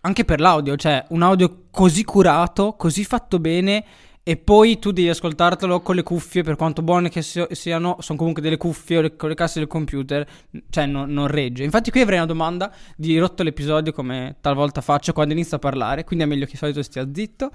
anche, 0.00 0.24
per 0.24 0.40
l'audio, 0.40 0.76
cioè 0.76 1.04
un 1.10 1.22
audio 1.22 1.66
così 1.70 2.02
curato, 2.02 2.74
così 2.74 3.04
fatto 3.04 3.38
bene 3.38 3.84
e 4.24 4.36
poi 4.36 4.78
tu 4.78 4.92
devi 4.92 5.08
ascoltartelo 5.08 5.80
con 5.80 5.96
le 5.96 6.04
cuffie, 6.04 6.44
per 6.44 6.54
quanto 6.54 6.82
buone 6.82 7.08
che 7.08 7.22
siano, 7.22 7.96
sono 7.98 8.18
comunque 8.18 8.40
delle 8.40 8.56
cuffie 8.56 9.16
con 9.16 9.28
le 9.28 9.34
casse 9.34 9.58
del 9.58 9.66
computer, 9.66 10.24
cioè 10.70 10.86
no, 10.86 11.06
non 11.06 11.26
regge. 11.26 11.64
Infatti 11.64 11.90
qui 11.90 12.00
avrei 12.00 12.18
una 12.18 12.26
domanda 12.26 12.72
di 12.96 13.18
rotto 13.18 13.42
l'episodio 13.42 13.92
come 13.92 14.36
talvolta 14.40 14.80
faccio 14.80 15.12
quando 15.12 15.34
inizio 15.34 15.56
a 15.56 15.60
parlare, 15.60 16.04
quindi 16.04 16.24
è 16.24 16.28
meglio 16.28 16.44
che 16.44 16.52
di 16.52 16.58
solito 16.58 16.82
stia 16.82 17.08
zitto. 17.12 17.50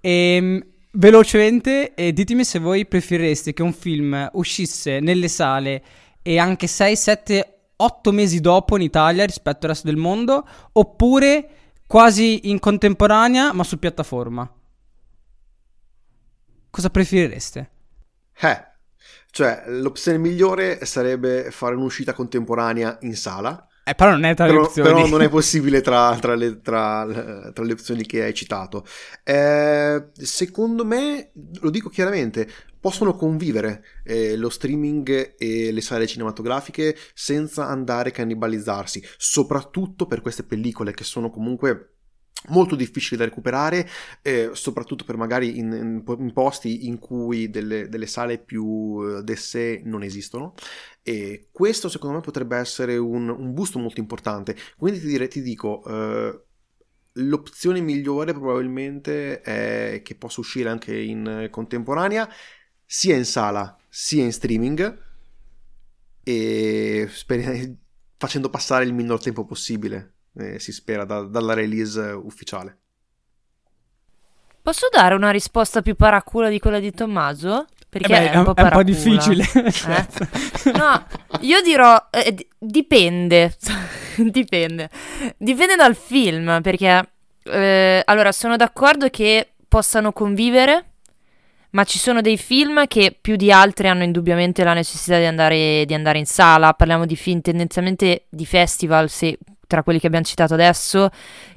E 0.00 0.10
ehm, 0.10 0.66
velocemente, 0.92 1.94
eh, 1.94 2.12
ditemi 2.12 2.42
se 2.42 2.58
voi 2.58 2.84
preferireste 2.86 3.52
che 3.52 3.62
un 3.62 3.72
film 3.72 4.28
uscisse 4.32 4.98
nelle 4.98 5.28
sale 5.28 5.82
e 6.20 6.38
anche 6.38 6.66
6, 6.66 6.96
7, 6.96 7.58
8 7.76 8.10
mesi 8.10 8.40
dopo 8.40 8.74
in 8.74 8.82
Italia 8.82 9.24
rispetto 9.24 9.66
al 9.66 9.72
resto 9.72 9.86
del 9.86 9.96
mondo, 9.96 10.44
oppure 10.72 11.48
quasi 11.86 12.50
in 12.50 12.58
contemporanea 12.58 13.52
ma 13.52 13.62
su 13.62 13.78
piattaforma. 13.78 14.52
Cosa 16.78 16.90
preferireste? 16.90 17.70
Eh, 18.38 18.64
cioè 19.32 19.64
l'opzione 19.66 20.16
migliore 20.16 20.84
sarebbe 20.84 21.50
fare 21.50 21.74
un'uscita 21.74 22.12
contemporanea 22.12 22.98
in 23.00 23.16
sala 23.16 23.66
eh, 23.82 23.94
però 23.96 24.10
non 24.10 24.22
è 24.24 24.34
tra 24.36 24.46
però, 24.46 24.60
le 24.60 24.66
opzioni. 24.66 24.88
Però 24.88 25.06
non 25.08 25.22
è 25.22 25.28
possibile 25.30 25.80
tra, 25.80 26.16
tra, 26.20 26.36
le, 26.36 26.60
tra, 26.60 27.04
tra 27.52 27.64
le, 27.64 27.72
opzioni 27.72 28.04
che 28.06 28.22
hai 28.22 28.34
citato. 28.34 28.86
Eh, 29.24 30.10
secondo 30.12 30.84
me, 30.84 31.30
lo 31.60 31.70
dico 31.70 31.88
chiaramente, 31.88 32.48
possono 32.78 33.14
convivere 33.16 33.82
eh, 34.04 34.36
lo 34.36 34.50
streaming 34.50 35.34
e 35.36 35.72
le 35.72 35.80
sale 35.80 36.06
cinematografiche 36.06 36.96
senza 37.12 37.66
andare 37.66 38.10
a 38.10 38.12
cannibalizzarsi, 38.12 39.02
soprattutto 39.16 40.06
per 40.06 40.20
queste 40.20 40.44
pellicole 40.44 40.92
che 40.92 41.04
sono 41.04 41.30
comunque 41.30 41.94
molto 42.46 42.76
difficili 42.76 43.16
da 43.16 43.24
recuperare, 43.24 43.88
eh, 44.22 44.50
soprattutto 44.52 45.04
per 45.04 45.16
magari 45.16 45.58
in, 45.58 46.02
in, 46.06 46.32
posti 46.32 46.86
in 46.86 46.98
cui 46.98 47.50
delle, 47.50 47.88
delle 47.88 48.06
sale 48.06 48.38
più 48.38 49.00
eh, 49.02 49.22
d'esse 49.22 49.82
non 49.84 50.02
esistono. 50.02 50.54
E 51.02 51.48
questo 51.52 51.88
secondo 51.88 52.16
me 52.16 52.22
potrebbe 52.22 52.56
essere 52.56 52.96
un, 52.96 53.28
un 53.28 53.52
boost 53.52 53.76
molto 53.76 54.00
importante. 54.00 54.56
Quindi 54.76 55.00
ti, 55.00 55.06
dire, 55.06 55.28
ti 55.28 55.42
dico, 55.42 55.82
eh, 55.86 56.42
l'opzione 57.12 57.80
migliore 57.80 58.32
probabilmente 58.32 59.40
è 59.40 60.02
che 60.04 60.14
possa 60.14 60.40
uscire 60.40 60.68
anche 60.68 60.96
in 60.96 61.48
contemporanea, 61.50 62.28
sia 62.84 63.16
in 63.16 63.24
sala 63.24 63.76
sia 63.90 64.22
in 64.22 64.32
streaming, 64.32 65.06
e 66.22 67.08
sper- 67.10 67.74
facendo 68.16 68.50
passare 68.50 68.84
il 68.84 68.92
minor 68.92 69.20
tempo 69.20 69.44
possibile 69.44 70.17
eh, 70.38 70.58
si 70.58 70.72
spera 70.72 71.04
da, 71.04 71.22
dalla 71.22 71.54
release 71.54 72.00
ufficiale. 72.00 72.78
Posso 74.62 74.88
dare 74.90 75.14
una 75.14 75.30
risposta 75.30 75.82
più 75.82 75.94
paracula 75.94 76.48
di 76.48 76.58
quella 76.58 76.78
di 76.78 76.92
Tommaso? 76.92 77.66
Perché 77.88 78.14
eh 78.14 78.20
beh, 78.20 78.30
è, 78.32 78.36
un 78.36 78.44
po, 78.44 78.54
è 78.54 78.62
un 78.62 78.68
po' 78.68 78.82
difficile. 78.82 79.44
Eh? 79.54 80.06
no, 80.76 81.06
io 81.40 81.62
dirò 81.62 82.08
eh, 82.10 82.48
dipende. 82.58 83.56
dipende. 84.30 84.90
Dipende 85.38 85.74
dal 85.74 85.96
film, 85.96 86.60
perché 86.60 87.12
eh, 87.44 88.02
allora 88.04 88.30
sono 88.30 88.56
d'accordo 88.56 89.08
che 89.08 89.54
possano 89.66 90.12
convivere, 90.12 90.84
ma 91.70 91.84
ci 91.84 91.98
sono 91.98 92.20
dei 92.20 92.36
film 92.36 92.86
che 92.86 93.16
più 93.18 93.36
di 93.36 93.50
altri 93.50 93.88
hanno 93.88 94.02
indubbiamente 94.02 94.64
la 94.64 94.74
necessità 94.74 95.16
di 95.16 95.24
andare, 95.24 95.84
di 95.86 95.94
andare 95.94 96.18
in 96.18 96.26
sala. 96.26 96.74
Parliamo 96.74 97.06
di 97.06 97.16
film 97.16 97.40
tendenzialmente 97.40 98.26
di 98.28 98.44
festival, 98.44 99.08
se 99.08 99.38
tra 99.68 99.84
quelli 99.84 100.00
che 100.00 100.08
abbiamo 100.08 100.24
citato 100.24 100.54
adesso, 100.54 101.10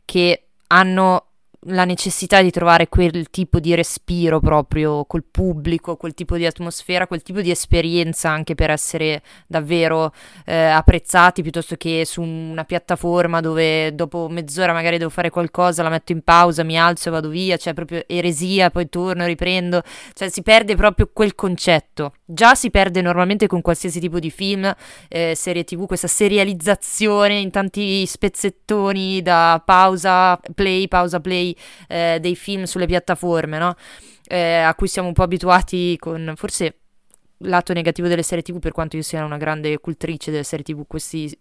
che 0.05 0.43
hanno 0.67 1.30
la 1.65 1.85
necessità 1.85 2.41
di 2.41 2.49
trovare 2.49 2.89
quel 2.89 3.29
tipo 3.29 3.59
di 3.59 3.75
respiro 3.75 4.39
proprio 4.39 5.05
col 5.05 5.23
pubblico, 5.29 5.95
quel 5.95 6.15
tipo 6.15 6.35
di 6.35 6.45
atmosfera, 6.45 7.05
quel 7.05 7.21
tipo 7.21 7.41
di 7.41 7.51
esperienza 7.51 8.31
anche 8.31 8.55
per 8.55 8.71
essere 8.71 9.21
davvero 9.45 10.11
eh, 10.45 10.55
apprezzati 10.55 11.43
piuttosto 11.43 11.75
che 11.75 12.03
su 12.05 12.21
una 12.23 12.63
piattaforma 12.63 13.41
dove 13.41 13.93
dopo 13.93 14.27
mezz'ora 14.27 14.73
magari 14.73 14.97
devo 14.97 15.11
fare 15.11 15.29
qualcosa, 15.29 15.83
la 15.83 15.89
metto 15.89 16.11
in 16.11 16.23
pausa, 16.23 16.63
mi 16.63 16.79
alzo 16.79 17.09
e 17.09 17.11
vado 17.11 17.29
via, 17.29 17.57
cioè 17.57 17.73
proprio 17.73 18.03
eresia, 18.07 18.71
poi 18.71 18.89
torno, 18.89 19.25
riprendo, 19.25 19.83
cioè 20.13 20.29
si 20.29 20.41
perde 20.41 20.75
proprio 20.75 21.11
quel 21.13 21.35
concetto. 21.35 22.13
Già 22.25 22.55
si 22.55 22.71
perde 22.71 23.01
normalmente 23.01 23.45
con 23.45 23.61
qualsiasi 23.61 23.99
tipo 23.99 24.17
di 24.17 24.31
film, 24.31 24.73
eh, 25.09 25.33
serie 25.35 25.63
tv, 25.63 25.85
questa 25.85 26.07
serializzazione 26.07 27.37
in 27.37 27.51
tanti 27.51 28.05
spezzettoni 28.07 29.21
da 29.21 29.61
pausa, 29.63 30.39
play, 30.55 30.87
pausa, 30.87 31.19
play 31.19 31.50
eh, 31.87 32.17
dei 32.19 32.35
film 32.35 32.63
sulle 32.63 32.85
piattaforme, 32.85 33.57
no? 33.57 33.75
eh, 34.31 34.61
a 34.61 34.73
cui 34.75 34.87
siamo 34.87 35.09
un 35.09 35.13
po' 35.13 35.23
abituati 35.23 35.97
con 35.99 36.33
forse 36.37 36.75
lato 37.43 37.73
negativo 37.73 38.07
delle 38.07 38.23
serie 38.23 38.43
tv 38.43 38.59
per 38.59 38.71
quanto 38.71 38.95
io 38.95 39.01
sia 39.01 39.25
una 39.25 39.37
grande 39.37 39.79
cultrice 39.79 40.31
delle 40.31 40.43
serie 40.43 40.63
tv 40.63 40.85
questi 40.87 41.35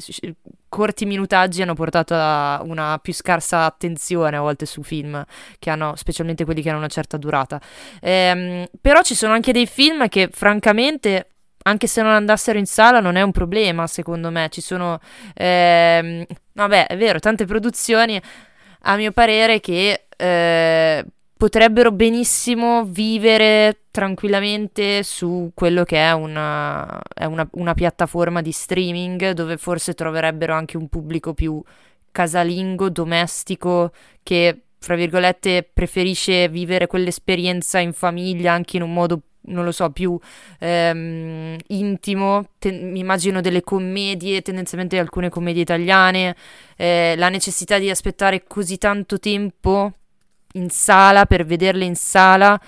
corti 0.68 1.04
minutaggi 1.04 1.62
hanno 1.62 1.74
portato 1.74 2.14
a 2.16 2.61
una 2.64 2.98
più 2.98 3.12
scarsa 3.12 3.64
attenzione 3.64 4.36
a 4.36 4.40
volte 4.40 4.66
su 4.66 4.82
film 4.82 5.22
che 5.58 5.70
hanno 5.70 5.94
specialmente 5.96 6.44
quelli 6.44 6.62
che 6.62 6.70
hanno 6.70 6.78
una 6.78 6.88
certa 6.88 7.16
durata 7.16 7.61
ehm, 8.00 8.66
però 8.80 9.02
ci 9.02 9.14
sono 9.14 9.34
anche 9.34 9.52
dei 9.52 9.66
film 9.66 10.08
che 10.08 10.30
francamente 10.32 11.26
anche 11.62 11.86
se 11.86 12.00
non 12.00 12.12
andassero 12.12 12.58
in 12.58 12.66
sala 12.66 13.00
non 13.00 13.16
è 13.16 13.22
un 13.22 13.32
problema 13.32 13.86
secondo 13.86 14.30
me 14.30 14.48
ci 14.50 14.62
sono 14.62 14.98
ehm, 15.34 16.24
vabbè 16.54 16.86
è 16.86 16.96
vero 16.96 17.18
tante 17.18 17.44
produzioni 17.44 18.20
a 18.82 18.96
mio 18.96 19.12
parere, 19.12 19.60
che 19.60 20.06
eh, 20.16 21.04
potrebbero 21.36 21.90
benissimo 21.90 22.84
vivere 22.84 23.84
tranquillamente 23.90 25.02
su 25.02 25.52
quello 25.54 25.84
che 25.84 25.96
è, 25.96 26.12
una, 26.12 27.00
è 27.14 27.24
una, 27.24 27.48
una, 27.52 27.74
piattaforma 27.74 28.42
di 28.42 28.52
streaming 28.52 29.30
dove 29.30 29.56
forse 29.56 29.94
troverebbero 29.94 30.52
anche 30.52 30.76
un 30.76 30.88
pubblico 30.88 31.32
più 31.32 31.62
casalingo, 32.12 32.90
domestico, 32.90 33.92
che 34.22 34.64
fra 34.78 34.96
virgolette 34.96 35.68
preferisce 35.72 36.48
vivere 36.48 36.86
quell'esperienza 36.86 37.78
in 37.78 37.92
famiglia 37.92 38.52
anche 38.52 38.76
in 38.76 38.82
un 38.82 38.92
modo 38.92 39.20
non 39.51 39.64
lo 39.64 39.72
so, 39.72 39.90
più 39.90 40.18
ehm, 40.59 41.57
intimo. 41.68 42.46
Te- 42.59 42.72
mi 42.72 43.01
immagino 43.01 43.40
delle 43.40 43.62
commedie, 43.62 44.42
tendenzialmente 44.42 44.98
alcune 44.98 45.28
commedie 45.28 45.62
italiane, 45.62 46.34
eh, 46.76 47.14
la 47.16 47.28
necessità 47.28 47.78
di 47.78 47.90
aspettare 47.90 48.44
così 48.46 48.78
tanto 48.78 49.18
tempo 49.18 49.92
in 50.55 50.70
sala 50.70 51.26
per 51.26 51.44
vederle 51.44 51.84
in 51.84 51.96
sala. 51.96 52.61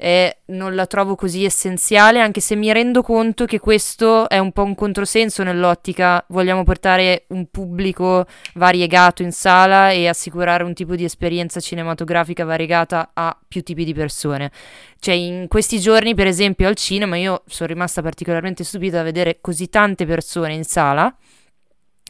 E 0.00 0.38
non 0.46 0.76
la 0.76 0.86
trovo 0.86 1.16
così 1.16 1.44
essenziale, 1.44 2.20
anche 2.20 2.40
se 2.40 2.54
mi 2.54 2.72
rendo 2.72 3.02
conto 3.02 3.46
che 3.46 3.58
questo 3.58 4.28
è 4.28 4.38
un 4.38 4.52
po' 4.52 4.62
un 4.62 4.76
controsenso 4.76 5.42
nell'ottica 5.42 6.24
vogliamo 6.28 6.62
portare 6.62 7.24
un 7.30 7.46
pubblico 7.50 8.24
variegato 8.54 9.24
in 9.24 9.32
sala 9.32 9.90
e 9.90 10.06
assicurare 10.06 10.62
un 10.62 10.72
tipo 10.72 10.94
di 10.94 11.02
esperienza 11.02 11.58
cinematografica 11.58 12.44
variegata 12.44 13.10
a 13.12 13.36
più 13.48 13.62
tipi 13.62 13.84
di 13.84 13.92
persone. 13.92 14.52
Cioè, 15.00 15.14
in 15.14 15.48
questi 15.48 15.80
giorni, 15.80 16.14
per 16.14 16.28
esempio, 16.28 16.68
al 16.68 16.76
cinema, 16.76 17.16
io 17.16 17.42
sono 17.46 17.68
rimasta 17.68 18.00
particolarmente 18.00 18.62
stupita 18.62 18.98
da 18.98 19.02
vedere 19.02 19.38
così 19.40 19.68
tante 19.68 20.06
persone 20.06 20.54
in 20.54 20.64
sala 20.64 21.12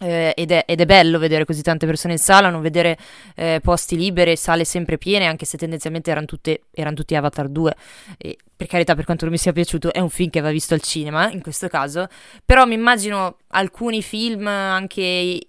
eh, 0.01 0.32
ed, 0.36 0.51
è, 0.53 0.64
ed, 0.66 0.80
è, 0.80 0.86
bello 0.86 1.18
vedere 1.18 1.44
così 1.44 1.62
tante 1.62 1.86
persone 1.86 2.14
in 2.14 2.18
sala, 2.18 2.51
non 2.51 2.61
vedere 2.61 2.96
eh, 3.34 3.61
posti 3.62 3.96
liberi, 3.96 4.36
sale 4.36 4.64
sempre 4.64 4.99
piene, 4.99 5.26
anche 5.26 5.44
se 5.44 5.59
tendenzialmente 5.59 6.11
erano, 6.11 6.26
tutte, 6.26 6.62
erano 6.70 6.94
tutti 6.94 7.14
Avatar 7.14 7.49
2. 7.49 7.74
E, 8.16 8.36
per 8.57 8.66
carità, 8.66 8.94
per 8.94 9.05
quanto 9.05 9.24
non 9.24 9.32
mi 9.32 9.38
sia 9.38 9.53
piaciuto, 9.53 9.92
è 9.92 10.01
un 10.01 10.11
film 10.11 10.30
che 10.30 10.40
va 10.40 10.51
visto 10.51 10.74
al 10.74 10.80
cinema 10.80 11.30
in 11.30 11.42
questo 11.42 11.68
caso. 11.68 12.09
Però 12.44 12.64
mi 12.64 12.74
immagino 12.74 13.36
alcuni 13.49 14.03
film 14.03 14.46
anche 14.46 15.40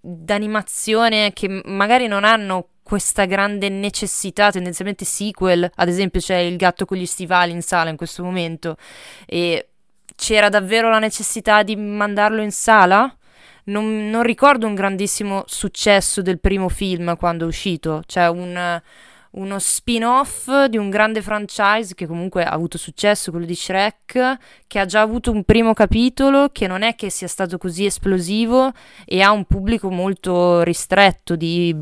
d'animazione 0.00 1.32
che 1.32 1.62
magari 1.64 2.06
non 2.06 2.24
hanno 2.24 2.68
questa 2.82 3.24
grande 3.26 3.68
necessità, 3.68 4.50
tendenzialmente 4.50 5.04
sequel. 5.04 5.70
Ad 5.76 5.88
esempio, 5.88 6.20
c'è 6.20 6.38
Il 6.38 6.56
gatto 6.56 6.84
con 6.84 6.96
gli 6.96 7.06
stivali 7.06 7.52
in 7.52 7.62
sala 7.62 7.90
in 7.90 7.96
questo 7.96 8.24
momento. 8.24 8.76
E 9.26 9.68
c'era 10.16 10.48
davvero 10.48 10.90
la 10.90 10.98
necessità 10.98 11.62
di 11.62 11.76
mandarlo 11.76 12.42
in 12.42 12.50
sala? 12.50 13.14
Non, 13.64 14.08
non, 14.10 14.22
ricordo 14.22 14.66
un 14.66 14.74
grandissimo 14.74 15.44
successo 15.46 16.22
del 16.22 16.40
primo 16.40 16.68
film 16.68 17.16
quando 17.16 17.44
è 17.44 17.48
uscito, 17.48 18.02
cioè 18.06 18.28
un, 18.28 18.80
uno 19.32 19.58
spin-off 19.58 20.64
di 20.64 20.76
un 20.76 20.90
grande 20.90 21.22
franchise 21.22 21.94
che 21.94 22.06
comunque 22.06 22.42
ha 22.44 22.50
avuto 22.50 22.78
successo, 22.78 23.30
quello 23.30 23.46
di 23.46 23.54
Shrek, 23.54 24.38
che 24.66 24.78
ha 24.78 24.86
già 24.86 25.00
avuto 25.00 25.30
un 25.30 25.44
primo 25.44 25.72
capitolo, 25.72 26.48
che 26.50 26.66
non 26.66 26.82
è 26.82 26.94
che 26.94 27.10
sia 27.10 27.28
stato 27.28 27.58
così 27.58 27.84
esplosivo 27.84 28.72
e 29.04 29.20
ha 29.20 29.30
un 29.30 29.44
pubblico 29.44 29.90
molto 29.90 30.62
ristretto, 30.62 31.36
di 31.36 31.76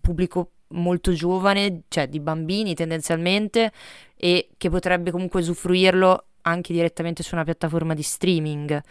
pubblico 0.00 0.50
molto 0.68 1.12
giovane, 1.12 1.82
cioè 1.88 2.08
di 2.08 2.20
bambini 2.20 2.74
tendenzialmente, 2.74 3.72
e 4.16 4.50
che 4.58 4.68
potrebbe 4.68 5.10
comunque 5.10 5.40
usufruirlo 5.40 6.24
anche 6.42 6.72
direttamente 6.72 7.22
su 7.22 7.34
una 7.34 7.44
piattaforma 7.44 7.94
di 7.94 8.02
streaming. 8.02 8.82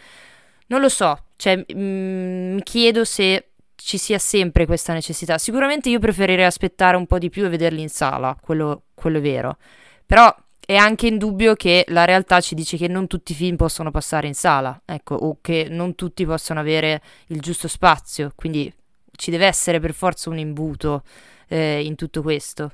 Non 0.66 0.80
lo 0.80 0.88
so, 0.88 1.22
cioè 1.38 1.64
mm, 1.72 2.54
mi 2.54 2.62
chiedo 2.64 3.04
se 3.04 3.50
ci 3.76 3.96
sia 3.96 4.18
sempre 4.18 4.66
questa 4.66 4.92
necessità. 4.92 5.38
Sicuramente 5.38 5.88
io 5.88 6.00
preferirei 6.00 6.44
aspettare 6.44 6.96
un 6.96 7.06
po' 7.06 7.18
di 7.18 7.30
più 7.30 7.44
e 7.44 7.48
vederli 7.48 7.80
in 7.80 7.88
sala, 7.88 8.36
quello, 8.40 8.82
quello 8.92 9.18
è 9.18 9.20
vero. 9.20 9.56
Però 10.04 10.34
è 10.66 10.74
anche 10.74 11.06
indubbio 11.06 11.54
che 11.54 11.84
la 11.88 12.04
realtà 12.04 12.40
ci 12.40 12.56
dice 12.56 12.76
che 12.76 12.88
non 12.88 13.06
tutti 13.06 13.32
i 13.32 13.34
film 13.36 13.54
possono 13.54 13.92
passare 13.92 14.26
in 14.26 14.34
sala, 14.34 14.82
ecco, 14.84 15.14
o 15.14 15.38
che 15.40 15.68
non 15.70 15.94
tutti 15.94 16.26
possono 16.26 16.58
avere 16.58 17.00
il 17.28 17.40
giusto 17.40 17.68
spazio, 17.68 18.32
quindi 18.34 18.70
ci 19.12 19.30
deve 19.30 19.46
essere 19.46 19.78
per 19.78 19.94
forza 19.94 20.30
un 20.30 20.38
imbuto 20.38 21.04
eh, 21.46 21.84
in 21.84 21.94
tutto 21.94 22.20
questo. 22.20 22.72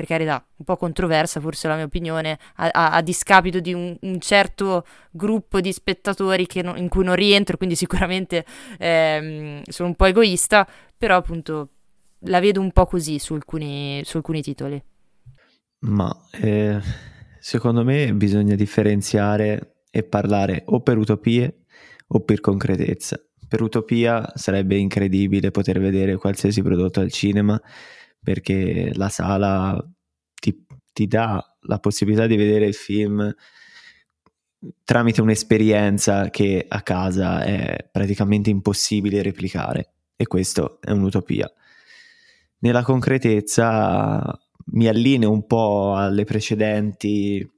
Per 0.00 0.08
carità, 0.08 0.42
un 0.56 0.64
po' 0.64 0.78
controversa 0.78 1.40
forse 1.40 1.68
la 1.68 1.74
mia 1.74 1.84
opinione, 1.84 2.38
a, 2.54 2.70
a, 2.72 2.90
a 2.92 3.02
discapito 3.02 3.60
di 3.60 3.74
un, 3.74 3.94
un, 4.00 4.18
certo 4.18 4.86
gruppo 5.10 5.60
di 5.60 5.74
spettatori 5.74 6.48
non, 6.62 6.78
in 6.78 6.88
cui 6.88 7.04
non 7.04 7.14
rientro, 7.14 7.58
quindi 7.58 7.76
sicuramente 7.76 8.46
ehm, 8.78 9.60
sono 9.68 9.88
un 9.90 9.94
po' 9.96 10.06
egoista, 10.06 10.66
però 10.96 11.16
appunto 11.16 11.68
la 12.20 12.40
vedo 12.40 12.62
un 12.62 12.72
po' 12.72 12.86
così 12.86 13.18
su 13.18 13.34
alcuni, 13.34 14.00
su 14.06 14.16
alcuni 14.16 14.40
titoli. 14.40 14.82
Ma 15.80 16.10
eh, 16.40 16.80
secondo 17.38 17.84
me 17.84 18.14
bisogna 18.14 18.54
differenziare 18.54 19.82
e 19.90 20.02
parlare 20.02 20.62
o 20.64 20.80
per 20.80 20.96
utopie 20.96 21.64
o 22.06 22.20
per 22.20 22.40
concretezza. 22.40 23.20
Per 23.46 23.60
utopia 23.60 24.32
sarebbe 24.34 24.76
incredibile 24.76 25.50
poter 25.50 25.78
vedere 25.78 26.16
qualsiasi 26.16 26.62
prodotto 26.62 27.00
al 27.00 27.12
cinema 27.12 27.60
perché 28.22 28.92
la 28.94 29.08
sala 29.08 29.82
ti, 30.34 30.66
ti 30.92 31.06
dà 31.06 31.44
la 31.62 31.78
possibilità 31.78 32.26
di 32.26 32.36
vedere 32.36 32.66
il 32.66 32.74
film 32.74 33.34
tramite 34.84 35.22
un'esperienza 35.22 36.28
che 36.28 36.64
a 36.68 36.82
casa 36.82 37.42
è 37.42 37.88
praticamente 37.90 38.50
impossibile 38.50 39.22
replicare 39.22 39.92
e 40.16 40.26
questo 40.26 40.80
è 40.82 40.90
un'utopia. 40.90 41.50
Nella 42.58 42.82
concretezza 42.82 44.38
mi 44.72 44.86
allineo 44.86 45.30
un 45.30 45.46
po' 45.46 45.94
alle 45.96 46.24
precedenti 46.24 47.48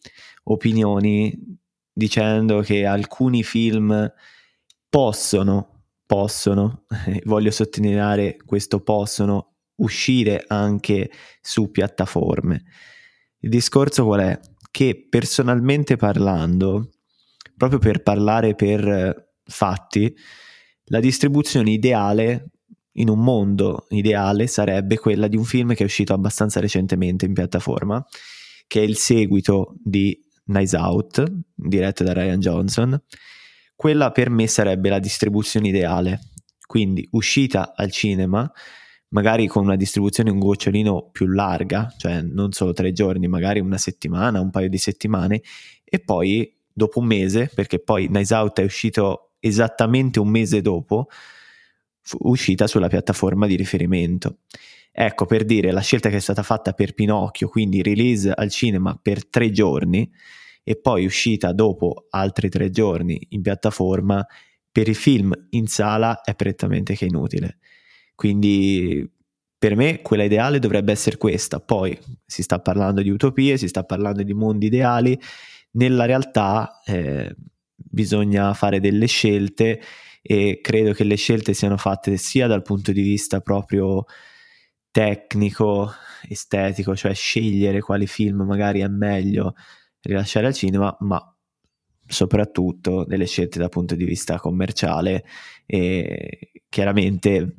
opinioni 0.45 1.59
dicendo 1.93 2.61
che 2.61 2.87
alcuni 2.87 3.43
film 3.43 4.11
possono, 4.89 5.87
possono, 6.07 6.85
voglio 7.25 7.51
sottolineare 7.51 8.37
questo 8.45 8.81
possono 8.81 9.52
uscire 9.83 10.45
anche 10.47 11.11
su 11.41 11.71
piattaforme. 11.71 12.65
Il 13.39 13.51
discorso 13.51 14.05
qual 14.05 14.21
è? 14.21 14.41
Che 14.71 15.07
personalmente 15.09 15.97
parlando, 15.97 16.91
proprio 17.57 17.79
per 17.79 18.03
parlare 18.03 18.55
per 18.55 19.35
fatti, 19.45 20.15
la 20.87 21.01
distribuzione 21.01 21.71
ideale 21.71 22.47
in 22.97 23.09
un 23.09 23.21
mondo 23.21 23.87
ideale 23.91 24.47
sarebbe 24.47 24.99
quella 24.99 25.27
di 25.29 25.37
un 25.37 25.45
film 25.45 25.75
che 25.75 25.83
è 25.83 25.87
uscito 25.87 26.13
abbastanza 26.13 26.61
recentemente 26.61 27.25
in 27.25 27.33
piattaforma, 27.33 28.05
che 28.67 28.81
è 28.81 28.83
il 28.85 28.97
seguito 28.97 29.75
di 29.83 30.19
Nice 30.45 30.77
Out, 30.77 31.25
diretto 31.55 32.05
da 32.05 32.13
Ryan 32.13 32.41
Johnson. 32.41 33.03
Quella 33.75 34.13
per 34.13 34.31
me 34.31 34.47
sarebbe 34.47 34.89
la 34.89 34.99
distribuzione 34.99 35.69
ideale, 35.69 36.21
quindi 36.67 37.07
uscita 37.13 37.73
al 37.75 37.91
cinema 37.91 38.51
magari 39.13 39.47
con 39.47 39.65
una 39.65 39.77
distribuzione 39.77 40.31
un 40.31 40.39
gocciolino 40.39 41.11
più 41.13 41.27
larga, 41.27 41.93
cioè 41.97 42.23
non 42.23 42.53
solo 42.53 42.73
tre 42.73 42.93
giorni, 42.93 43.29
magari 43.29 43.61
una 43.61 43.79
settimana, 43.79 44.41
un 44.41 44.51
paio 44.51 44.69
di 44.69 44.79
settimane, 44.79 45.43
e 45.85 46.01
poi 46.01 46.55
dopo 46.73 47.01
un 47.01 47.07
mese, 47.07 47.51
perché 47.55 47.79
poi 47.79 48.09
Nice 48.11 48.35
Out 48.35 48.61
è 48.61 48.65
uscito 48.65 49.33
esattamente 49.39 50.19
un 50.19 50.29
mese 50.29 50.61
dopo, 50.61 51.09
uscita 52.21 52.67
sulla 52.67 52.89
piattaforma 52.89 53.47
di 53.47 53.55
riferimento. 53.57 54.39
Ecco, 54.91 55.27
per 55.27 55.45
dire, 55.45 55.73
la 55.73 55.81
scelta 55.81 56.09
che 56.09 56.17
è 56.17 56.21
stata 56.21 56.43
fatta 56.43 56.73
per 56.73 56.95
Pinocchio, 56.95 57.49
quindi 57.49 57.83
release 57.83 58.31
al 58.31 58.51
cinema 58.51 58.99
per 59.01 59.27
tre 59.29 59.51
giorni 59.51 60.11
e 60.65 60.77
poi 60.77 61.05
uscita 61.05 61.53
dopo 61.53 62.07
altri 62.11 62.49
tre 62.49 62.71
giorni 62.71 63.27
in 63.31 63.43
piattaforma, 63.43 64.25
per 64.71 64.89
i 64.89 64.95
film 64.95 65.33
in 65.51 65.67
sala 65.67 66.23
è 66.23 66.35
prettamente 66.35 66.95
che 66.95 67.05
inutile. 67.05 67.59
Quindi 68.23 69.05
per 69.59 69.75
me 69.75 70.01
quella 70.01 70.23
ideale 70.23 70.61
dovrebbe 70.61 70.93
essere 70.93 71.17
questa. 71.17 71.59
Poi 71.59 71.99
si 72.25 72.45
sta 72.45 72.61
parlando 72.61 73.03
di 73.03 73.11
utopie, 73.11 73.57
si 73.57 73.67
sta 73.67 73.83
parlando 73.83 74.23
di 74.23 74.33
mondi 74.33 74.67
ideali. 74.67 75.21
Nella 75.73 76.05
realtà 76.05 76.81
eh, 76.85 77.35
bisogna 77.75 78.55
fare 78.55 78.79
delle 78.79 79.07
scelte 79.07 79.81
e 80.23 80.61
credo 80.63 80.93
che 80.93 81.03
le 81.03 81.17
scelte 81.17 81.53
siano 81.53 81.77
fatte 81.77 82.17
sia 82.17 82.47
dal 82.47 82.63
punto 82.63 82.93
di 82.93 83.03
vista 83.03 83.41
proprio 83.41 84.05
tecnico, 84.93 85.91
estetico, 86.29 86.95
cioè 86.95 87.15
scegliere 87.15 87.81
quali 87.81 88.07
film 88.07 88.43
magari 88.43 88.83
è 88.83 88.89
meglio 88.89 89.57
rilasciare 90.03 90.47
al 90.47 90.55
cinema, 90.55 90.97
ma 91.01 91.21
soprattutto 92.07 93.05
delle 93.05 93.27
scelte 93.27 93.59
dal 93.59 93.69
punto 93.69 93.97
di 93.97 94.05
vista 94.05 94.39
commerciale 94.39 95.25
e 95.67 96.53
chiaramente 96.69 97.57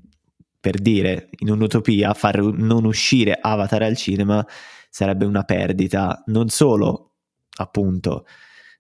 per 0.64 0.80
dire, 0.80 1.28
in 1.40 1.50
un'utopia, 1.50 2.14
far 2.14 2.40
non 2.40 2.86
uscire 2.86 3.38
Avatar 3.38 3.82
al 3.82 3.98
cinema 3.98 4.48
sarebbe 4.90 5.26
una 5.26 5.44
perdita 5.44 6.24
non 6.28 6.48
solo, 6.48 7.16
appunto, 7.58 8.26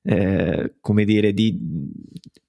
eh, 0.03 0.75
come 0.79 1.03
dire, 1.03 1.33
di 1.33 1.59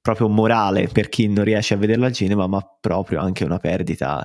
proprio 0.00 0.28
morale 0.28 0.86
per 0.86 1.08
chi 1.08 1.26
non 1.26 1.42
riesce 1.44 1.74
a 1.74 1.78
vederlo 1.78 2.04
al 2.04 2.12
cinema, 2.12 2.46
ma 2.46 2.60
proprio 2.80 3.18
anche 3.18 3.42
una 3.42 3.58
perdita 3.58 4.24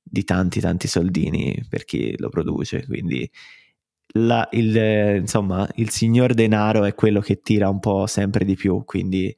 di 0.00 0.22
tanti 0.22 0.60
tanti 0.60 0.86
soldini 0.86 1.66
per 1.68 1.84
chi 1.84 2.16
lo 2.16 2.28
produce. 2.28 2.86
Quindi 2.86 3.28
la, 4.12 4.48
il, 4.52 5.16
insomma, 5.16 5.68
il 5.74 5.90
signor 5.90 6.32
denaro 6.32 6.84
è 6.84 6.94
quello 6.94 7.18
che 7.18 7.40
tira 7.40 7.68
un 7.68 7.80
po' 7.80 8.06
sempre 8.06 8.44
di 8.44 8.54
più, 8.54 8.84
quindi 8.84 9.36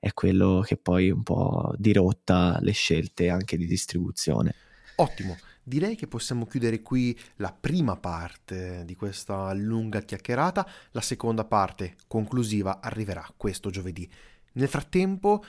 è 0.00 0.14
quello 0.14 0.64
che 0.66 0.78
poi 0.78 1.10
un 1.10 1.22
po' 1.22 1.74
dirotta 1.76 2.58
le 2.62 2.72
scelte 2.72 3.28
anche 3.28 3.58
di 3.58 3.66
distribuzione. 3.66 4.54
Ottimo, 4.96 5.36
direi 5.62 5.94
che 5.94 6.06
possiamo 6.06 6.46
chiudere 6.46 6.80
qui 6.80 7.16
la 7.36 7.52
prima 7.52 7.96
parte 7.96 8.82
di 8.86 8.96
questa 8.96 9.52
lunga 9.52 10.00
chiacchierata, 10.00 10.66
la 10.92 11.00
seconda 11.02 11.44
parte 11.44 11.96
conclusiva 12.08 12.80
arriverà 12.80 13.28
questo 13.36 13.68
giovedì. 13.68 14.10
Nel 14.52 14.68
frattempo 14.68 15.44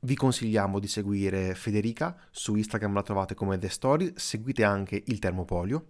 vi 0.00 0.16
consigliamo 0.16 0.78
di 0.78 0.88
seguire 0.88 1.54
Federica, 1.54 2.16
su 2.30 2.56
Instagram 2.56 2.94
la 2.94 3.02
trovate 3.02 3.34
come 3.34 3.58
The 3.58 3.68
Story, 3.68 4.12
seguite 4.16 4.64
anche 4.64 5.02
il 5.06 5.18
Termopolio 5.18 5.84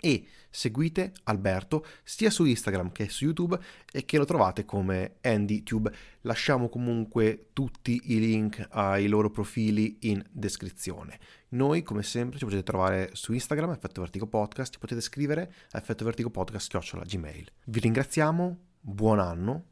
e 0.00 0.26
seguite 0.48 1.12
Alberto 1.24 1.86
sia 2.02 2.30
su 2.30 2.44
Instagram 2.44 2.90
che 2.90 3.08
su 3.08 3.24
YouTube 3.24 3.58
e 3.92 4.04
che 4.04 4.18
lo 4.18 4.24
trovate 4.24 4.64
come 4.64 5.16
AndyTube. 5.20 5.92
Lasciamo 6.22 6.68
comunque 6.68 7.50
tutti 7.52 8.00
i 8.06 8.18
link 8.18 8.66
ai 8.70 9.06
loro 9.06 9.30
profili 9.30 9.98
in 10.00 10.24
descrizione. 10.30 11.18
Noi, 11.50 11.82
come 11.82 12.02
sempre, 12.02 12.38
ci 12.38 12.44
potete 12.44 12.62
trovare 12.62 13.10
su 13.12 13.32
Instagram, 13.32 13.70
Effetto 13.70 14.00
Vertigo 14.00 14.26
Podcast, 14.26 14.72
ci 14.72 14.78
potete 14.78 15.00
scrivere 15.00 15.52
a 15.70 15.78
effettovertigopodcast.gmail. 15.78 17.50
Vi 17.64 17.80
ringraziamo, 17.80 18.58
buon 18.80 19.18
anno, 19.18 19.64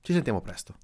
ci 0.00 0.12
sentiamo 0.12 0.40
presto. 0.40 0.76